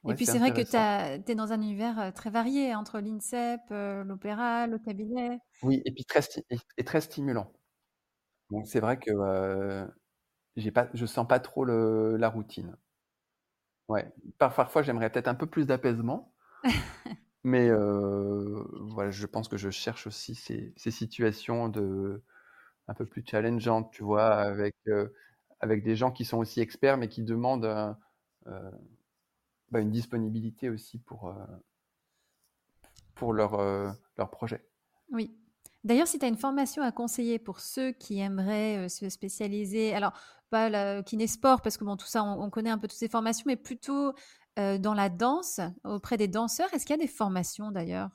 Et 0.09 0.15
puis 0.15 0.25
c'est 0.27 0.39
vrai 0.39 0.53
que 0.53 0.63
tu 0.63 1.31
es 1.31 1.35
dans 1.35 1.53
un 1.53 1.61
univers 1.61 2.13
très 2.15 2.31
varié 2.31 2.75
entre 2.75 3.01
l'INSEP, 3.01 3.61
l'opéra, 3.71 4.67
le 4.67 4.79
cabinet. 4.79 5.39
Oui, 5.63 5.83
et 5.85 5.93
puis 5.93 6.05
très, 6.05 6.21
et 6.79 6.85
très 6.85 7.01
stimulant. 7.01 7.53
Donc 8.51 8.67
c'est 8.67 8.81
vrai 8.81 8.99
que 8.99 9.11
j'ai 10.57 10.71
pas, 10.71 10.89
je 10.95 11.07
sens 11.07 11.27
pas 11.27 11.41
trop 11.41 11.65
le, 11.65 12.17
la 12.17 12.29
routine. 12.29 12.77
Ouais. 13.89 14.09
parfois 14.39 14.83
j'aimerais 14.83 15.11
peut-être 15.11 15.27
un 15.27 15.35
peu 15.35 15.47
plus 15.47 15.67
d'apaisement, 15.67 16.33
mais 17.45 17.71
voilà, 17.71 19.11
je 19.11 19.27
pense 19.27 19.49
que 19.49 19.57
je 19.57 19.71
cherche 19.71 20.07
aussi 20.07 20.35
ces, 20.35 20.73
ces, 20.77 20.91
situations 20.91 21.69
de 21.69 22.23
un 22.89 22.95
peu 22.95 23.07
plus 23.07 23.25
challengeantes, 23.27 23.91
tu 23.93 24.03
vois, 24.03 24.33
avec 24.35 24.77
avec 25.61 25.83
des 25.83 25.97
gens 25.97 26.11
qui 26.11 26.25
sont 26.25 26.39
aussi 26.39 26.61
experts, 26.61 26.97
mais 26.97 27.09
qui 27.09 27.23
demandent 27.23 27.97
bah, 28.45 29.81
une 29.81 29.91
disponibilité 29.91 30.69
aussi 30.71 30.99
pour, 30.99 31.35
pour 33.15 33.33
leur, 33.33 33.61
leur 34.19 34.31
projet. 34.31 34.65
Oui. 35.11 35.37
D'ailleurs, 35.83 36.07
si 36.07 36.19
tu 36.19 36.27
as 36.27 36.29
une 36.29 36.37
formation 36.37 36.83
à 36.83 36.93
conseiller 36.93 37.39
pour 37.39 37.61
ceux 37.61 37.93
qui 37.93 38.21
aimeraient 38.21 38.89
se 38.91 39.09
spécialiser, 39.09 39.95
alors 39.95 40.13
pas 40.51 40.69
la 40.69 41.03
sport 41.27 41.63
parce 41.63 41.77
que 41.77 41.85
bon, 41.85 41.97
tout 41.97 42.07
ça, 42.07 42.23
on, 42.23 42.51
connaît 42.51 42.71
un 42.71 42.79
peu 42.79 42.89
toutes 42.89 42.99
ces 42.99 43.09
formations, 43.09 43.45
mais 43.47 43.57
plutôt 43.57 44.13
dans 44.57 44.95
la 44.95 45.09
danse, 45.09 45.61
auprès 45.85 46.17
des 46.17 46.29
danseurs, 46.29 46.73
est-ce 46.75 46.85
qu'il 46.85 46.97
y 46.97 46.99
a 46.99 47.03
des 47.03 47.11
formations 47.11 47.71
d'ailleurs? 47.71 48.11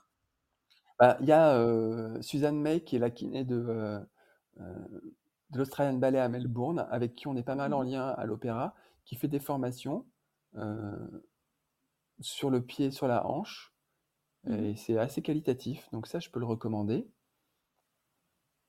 Bah, 0.99 1.17
Il 1.21 1.27
y 1.27 1.31
a 1.31 2.21
Suzanne 2.21 2.59
May, 2.59 2.81
qui 2.81 2.95
est 2.95 2.99
la 2.99 3.09
kiné 3.09 3.43
de, 3.43 3.99
de 4.57 5.57
l'Australian 5.57 5.97
Ballet 5.97 6.19
à 6.19 6.29
Melbourne, 6.29 6.85
avec 6.91 7.15
qui 7.15 7.27
on 7.27 7.35
est 7.35 7.43
pas 7.43 7.55
mal 7.55 7.73
en 7.73 7.83
mmh 7.83 7.87
lien 7.87 8.07
à 8.07 8.25
l'opéra, 8.25 8.75
qui 9.05 9.15
fait 9.15 9.27
des 9.27 9.39
formations 9.39 10.05
sur 12.19 12.49
le 12.49 12.61
pied, 12.61 12.91
sur 12.91 13.07
la 13.07 13.25
hanche. 13.25 13.73
Mmh 14.43 14.53
et 14.53 14.75
c'est 14.75 14.97
assez 14.97 15.21
qualitatif, 15.21 15.89
donc 15.91 16.07
ça, 16.07 16.19
je 16.19 16.29
peux 16.29 16.39
le 16.39 16.45
recommander. 16.45 17.07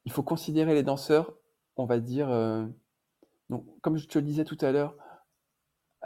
Il 0.07 0.13
faut 0.13 0.23
considérer 0.23 0.75
les 0.75 0.83
danseurs, 0.83 1.35
on 1.77 1.85
va 1.85 1.99
dire, 1.99 2.31
euh, 2.31 2.65
donc, 3.51 3.67
comme 3.83 3.97
je 3.99 4.07
te 4.07 4.19
le 4.19 4.25
disais 4.25 4.45
tout 4.45 4.57
à 4.61 4.73
l'heure, 4.73 4.97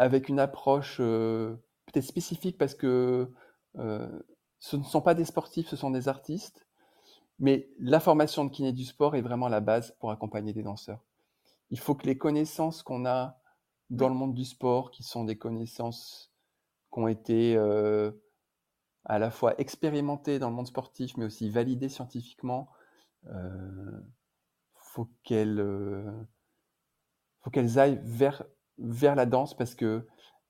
avec 0.01 0.29
une 0.29 0.41
approche 0.41 0.97
peut-être 0.97 2.05
spécifique 2.05 2.57
parce 2.59 2.75
que 2.75 3.31
ce 3.75 4.77
ne 4.77 4.83
sont 4.83 5.01
pas 5.01 5.15
des 5.15 5.25
sportifs, 5.25 5.69
ce 5.69 5.77
sont 5.77 5.91
des 5.91 6.09
artistes. 6.09 6.67
Mais 7.39 7.71
la 7.79 8.01
formation 8.01 8.45
de 8.45 8.51
kiné 8.51 8.73
du 8.73 8.85
sport 8.85 9.17
est 9.17 9.23
vraiment 9.23 9.49
la 9.49 9.61
base 9.61 9.97
pour 9.99 10.11
accompagner 10.11 10.53
des 10.53 10.63
danseurs. 10.63 11.01
Il 11.71 11.79
faut 11.79 11.95
que 11.95 12.07
les 12.07 12.19
connaissances 12.19 12.83
qu'on 12.83 13.07
a 13.07 13.41
dans 13.89 14.09
le 14.09 14.15
monde 14.15 14.35
du 14.35 14.45
sport, 14.45 14.91
qui 14.91 15.03
sont 15.03 15.25
des 15.25 15.39
connaissances 15.39 16.33
qui 16.93 16.99
ont 16.99 17.09
été 17.09 17.57
euh, 17.57 18.13
à 19.05 19.19
la 19.19 19.31
fois 19.31 19.59
expérimentées 19.59 20.39
dans 20.39 20.51
le 20.51 20.55
monde 20.55 20.67
sportif, 20.67 21.17
mais 21.17 21.25
aussi 21.25 21.49
validées 21.51 21.89
scientifiquement, 21.89 22.69
euh, 23.27 24.01
faut 24.75 25.09
qu'elles 25.23 25.61
euh, 25.61 26.11
faut 27.41 27.51
qu'elles 27.51 27.79
aillent 27.79 28.01
vers 28.05 28.45
vers 28.81 29.15
la 29.15 29.27
danse 29.27 29.57
parce 29.57 29.75
que 29.75 30.07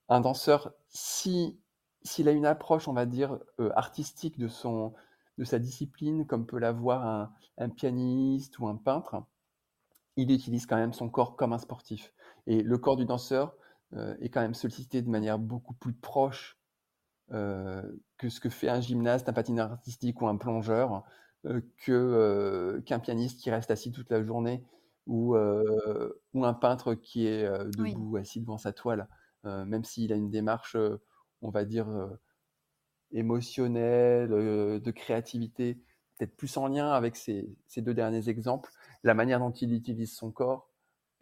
un 0.09 0.21
danseur, 0.21 0.73
si 0.89 1.59
s'il 2.03 2.29
a 2.29 2.33
une 2.33 2.47
approche, 2.47 2.89
on 2.89 2.95
va 2.95 3.07
dire 3.07 3.39
euh, 3.61 3.71
artistique 3.77 4.39
de 4.39 4.49
son 4.49 4.95
de 5.39 5.45
sa 5.45 5.59
discipline, 5.59 6.27
comme 6.27 6.47
peut 6.47 6.59
l'avoir 6.59 7.07
un, 7.07 7.33
un 7.59 7.69
pianiste 7.69 8.59
ou 8.59 8.69
un 8.69 8.77
peintre, 8.77 9.23
il 10.17 10.31
utilise 10.31 10.67
quand 10.67 10.77
même 10.77 10.93
son 10.93 11.09
corps 11.09 11.37
comme 11.37 11.53
un 11.53 11.59
sportif. 11.59 12.13
Et 12.47 12.63
le 12.63 12.79
corps 12.79 12.97
du 12.97 13.07
danseur, 13.07 13.55
euh, 13.95 14.15
est 14.21 14.29
quand 14.29 14.41
même 14.41 14.55
sollicité 14.55 15.03
de 15.03 15.11
manière 15.11 15.39
beaucoup 15.39 15.75
plus 15.75 15.93
proche 15.93 16.57
euh, 17.33 17.83
que 18.19 18.29
ce 18.29 18.39
que 18.39 18.49
fait 18.49 18.69
un 18.69 18.81
gymnaste, 18.81 19.29
un 19.29 19.33
patineur 19.33 19.73
artistique 19.73 20.21
ou 20.23 20.29
un 20.29 20.37
plongeur, 20.37 21.03
qu'un 21.85 22.99
pianiste 23.01 23.41
qui 23.41 23.51
reste 23.51 23.71
assis 23.71 23.91
toute 23.91 24.11
la 24.11 24.23
journée 24.23 24.63
ou, 25.07 25.37
ou 25.37 26.45
un 26.45 26.55
peintre 26.55 26.95
qui 26.95 27.27
est 27.27 27.49
debout, 27.77 28.17
assis 28.17 28.41
devant 28.41 28.59
sa 28.59 28.73
toile, 28.73 29.09
même 29.45 29.85
s'il 29.85 30.13
a 30.13 30.17
une 30.17 30.31
démarche, 30.31 30.77
on 31.43 31.51
va 31.51 31.65
dire, 31.65 31.89
émotionnelle, 33.13 34.29
de 34.29 34.91
créativité, 34.91 35.83
peut-être 36.17 36.37
plus 36.37 36.57
en 36.57 36.69
lien 36.69 36.91
avec 36.93 37.17
ces, 37.17 37.49
ces, 37.67 37.83
deux 37.83 37.95
derniers 37.95 38.29
exemples, 38.29 38.71
la 39.03 39.15
manière 39.15 39.41
dont 39.41 39.51
il 39.51 39.73
utilise 39.73 40.15
son 40.15 40.31
corps 40.31 40.71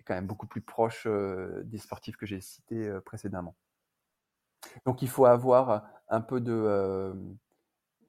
quand 0.08 0.14
même 0.14 0.26
beaucoup 0.26 0.46
plus 0.46 0.62
proche 0.62 1.06
des 1.06 1.78
sportifs 1.78 2.16
que 2.16 2.26
j'ai 2.26 2.40
cités 2.40 2.90
précédemment. 3.04 3.54
Donc 4.84 5.02
il 5.02 5.08
faut 5.08 5.26
avoir 5.26 5.86
un 6.08 6.20
peu 6.20 6.40
de, 6.40 7.14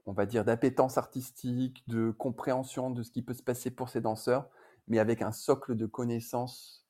on 0.05 0.13
va 0.13 0.25
dire, 0.25 0.45
d'appétence 0.45 0.97
artistique, 0.97 1.83
de 1.87 2.11
compréhension 2.11 2.89
de 2.89 3.03
ce 3.03 3.11
qui 3.11 3.21
peut 3.21 3.33
se 3.33 3.43
passer 3.43 3.69
pour 3.69 3.89
ces 3.89 4.01
danseurs, 4.01 4.49
mais 4.89 4.99
avec 4.99 5.21
un 5.21 5.31
socle 5.31 5.75
de 5.75 5.85
connaissances 5.85 6.85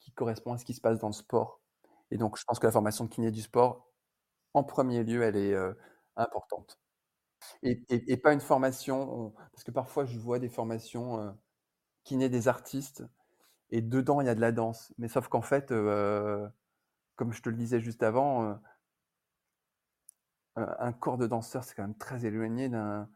qui 0.00 0.12
correspond 0.12 0.54
à 0.54 0.58
ce 0.58 0.64
qui 0.64 0.74
se 0.74 0.80
passe 0.80 0.98
dans 1.00 1.08
le 1.08 1.12
sport. 1.14 1.60
Et 2.10 2.18
donc 2.18 2.38
je 2.38 2.44
pense 2.44 2.58
que 2.58 2.66
la 2.66 2.72
formation 2.72 3.04
de 3.04 3.10
kiné 3.10 3.30
du 3.30 3.42
sport, 3.42 3.88
en 4.54 4.64
premier 4.64 5.04
lieu, 5.04 5.22
elle 5.22 5.36
est 5.36 5.56
importante. 6.16 6.78
Et, 7.62 8.16
pas 8.18 8.32
une 8.32 8.40
formation, 8.40 9.32
parce 9.52 9.64
que 9.64 9.70
parfois 9.70 10.04
je 10.04 10.18
vois 10.18 10.38
des 10.38 10.48
formations 10.48 11.36
kiné 12.04 12.28
des 12.28 12.48
artistes 12.48 13.04
et 13.70 13.82
dedans 13.82 14.20
il 14.20 14.26
y 14.26 14.30
a 14.30 14.34
de 14.34 14.40
la 14.40 14.52
danse. 14.52 14.92
Mais 14.98 15.08
sauf 15.08 15.28
qu'en 15.28 15.42
fait, 15.42 15.72
euh, 15.72 16.48
comme 17.16 17.32
je 17.32 17.42
te 17.42 17.48
le 17.50 17.56
disais 17.56 17.80
juste 17.80 18.02
avant, 18.02 18.44
euh, 18.44 18.54
un 20.56 20.92
corps 20.92 21.18
de 21.18 21.26
danseur 21.26 21.64
c'est 21.64 21.74
quand 21.74 21.82
même 21.82 21.96
très 21.96 22.24
éloigné 22.26 22.68
d'un 22.68 23.08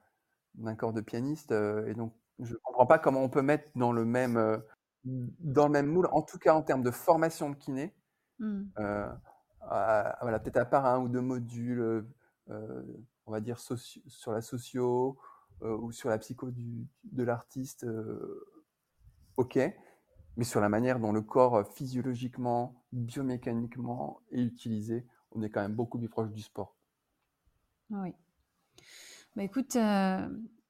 corps 0.76 0.92
de 0.92 1.00
pianiste, 1.00 1.52
euh, 1.52 1.86
et 1.86 1.94
donc 1.94 2.14
je 2.40 2.52
ne 2.52 2.58
comprends 2.62 2.86
pas 2.86 2.98
comment 2.98 3.22
on 3.22 3.28
peut 3.28 3.42
mettre 3.42 3.70
dans 3.74 3.92
le 3.92 4.04
même 4.04 4.62
dans 5.04 5.66
le 5.66 5.72
même 5.72 5.86
moule, 5.86 6.08
en 6.12 6.22
tout 6.22 6.38
cas 6.38 6.54
en 6.54 6.62
termes 6.62 6.82
de 6.82 6.90
formation 6.90 7.50
de 7.50 7.56
kiné. 7.56 7.94
Mmh. 8.38 8.62
voilà, 9.60 10.40
peut-être 10.42 10.56
à 10.56 10.64
part 10.64 10.86
un 10.86 10.98
ou 10.98 11.08
deux 11.08 11.20
modules, 11.20 12.04
on 12.48 13.32
va 13.32 13.40
dire 13.40 13.58
sur 13.60 14.32
la 14.32 14.40
socio 14.40 15.18
ou 15.60 15.92
sur 15.92 16.08
la 16.08 16.18
psycho 16.18 16.50
du, 16.50 16.86
de 17.04 17.22
l'artiste, 17.22 17.86
ok 19.36 19.58
mais 20.36 20.44
sur 20.44 20.60
la 20.60 20.68
manière 20.68 20.98
dont 20.98 21.12
le 21.12 21.22
corps 21.22 21.56
euh, 21.56 21.64
physiologiquement, 21.64 22.82
biomécaniquement 22.92 24.20
est 24.32 24.42
utilisé, 24.42 25.06
on 25.32 25.42
est 25.42 25.50
quand 25.50 25.62
même 25.62 25.74
beaucoup 25.74 25.98
plus 25.98 26.08
proche 26.08 26.30
du 26.30 26.42
sport. 26.42 26.76
Oui. 27.90 28.14
Bah, 29.36 29.42
écoute, 29.42 29.76
euh, 29.76 30.28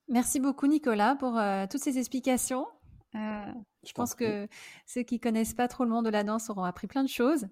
merci 0.09 0.41
beaucoup 0.41 0.67
Nicolas 0.67 1.17
pour 1.17 1.39
euh, 1.39 1.67
toutes 1.71 1.83
ces 1.83 1.99
explications. 1.99 2.67
Euh, 3.15 3.53
je 3.87 3.93
pense 3.93 4.15
que 4.15 4.49
ceux 4.87 5.03
qui 5.03 5.21
connaissent 5.21 5.55
pas 5.55 5.69
trop 5.69 5.85
le 5.85 5.91
monde 5.91 6.05
de 6.05 6.11
la 6.11 6.25
danse 6.25 6.51
auront 6.51 6.65
appris 6.65 6.87
plein 6.87 7.05
de 7.05 7.09
choses. 7.09 7.47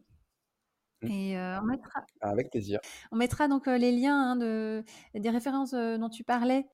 Mmh. 1.02 1.08
Et 1.08 1.36
on 1.38 1.64
mettra, 1.64 2.04
Avec 2.20 2.50
plaisir. 2.50 2.80
on 3.10 3.16
mettra 3.16 3.48
donc 3.48 3.66
les 3.66 3.92
liens 3.92 4.32
hein, 4.32 4.36
de, 4.36 4.84
des 5.14 5.30
références 5.30 5.72
dont 5.72 6.08
tu 6.08 6.24
parlais 6.24 6.66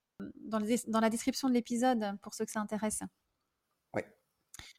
dans, 0.45 0.61
dans 0.89 1.01
la 1.01 1.11
description 1.11 1.49
de 1.49 1.55
l'épisode 1.55 2.19
pour 2.23 2.35
ceux 2.35 2.45
que 2.45 2.51
ça 2.51 2.61
intéresse. 2.61 3.03
Oui, 3.95 4.03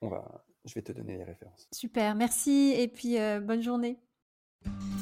on 0.01 0.09
va, 0.09 0.45
je 0.65 0.73
vais 0.75 0.81
te 0.81 0.91
donner 0.91 1.17
les 1.17 1.23
références. 1.23 1.67
Super, 1.73 2.15
merci 2.15 2.73
et 2.75 2.87
puis 2.87 3.17
bonne 3.41 3.61
journée. 3.61 3.99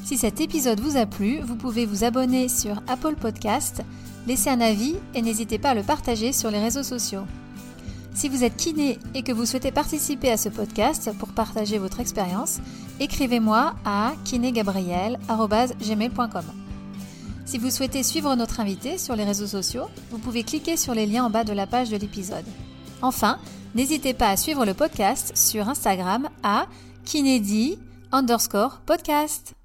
Si 0.05 0.17
cet 0.17 0.39
épisode 0.39 0.79
vous 0.79 0.95
a 0.95 1.05
plu, 1.05 1.39
vous 1.41 1.57
pouvez 1.57 1.85
vous 1.85 2.05
abonner 2.05 2.47
sur 2.47 2.81
Apple 2.87 3.15
Podcast, 3.15 3.83
laisser 4.27 4.49
un 4.49 4.61
avis 4.61 4.95
et 5.15 5.21
n'hésitez 5.21 5.57
pas 5.57 5.69
à 5.69 5.75
le 5.75 5.83
partager 5.83 6.33
sur 6.33 6.51
les 6.51 6.59
réseaux 6.59 6.83
sociaux. 6.83 7.23
Si 8.13 8.29
vous 8.29 8.43
êtes 8.43 8.57
kiné 8.57 8.99
et 9.13 9.23
que 9.23 9.31
vous 9.31 9.45
souhaitez 9.45 9.71
participer 9.71 10.31
à 10.31 10.37
ce 10.37 10.49
podcast 10.49 11.11
pour 11.17 11.29
partager 11.29 11.77
votre 11.77 11.99
expérience, 11.99 12.59
écrivez-moi 12.99 13.75
à 13.85 14.13
kinégabriel.gmail.com. 14.25 16.45
Si 17.45 17.57
vous 17.57 17.69
souhaitez 17.69 18.03
suivre 18.03 18.35
notre 18.35 18.59
invité 18.59 18.97
sur 18.97 19.15
les 19.15 19.23
réseaux 19.23 19.47
sociaux, 19.47 19.85
vous 20.11 20.17
pouvez 20.17 20.43
cliquer 20.43 20.75
sur 20.75 20.93
les 20.93 21.05
liens 21.05 21.23
en 21.25 21.29
bas 21.29 21.45
de 21.45 21.53
la 21.53 21.67
page 21.67 21.89
de 21.89 21.97
l'épisode. 21.97 22.45
Enfin, 23.01 23.39
n'hésitez 23.75 24.13
pas 24.13 24.29
à 24.29 24.37
suivre 24.37 24.65
le 24.65 24.73
podcast 24.73 25.37
sur 25.37 25.69
Instagram 25.69 26.27
à 26.43 26.65
kinédi 27.05 27.79
underscore 28.11 28.81
podcast. 28.85 29.56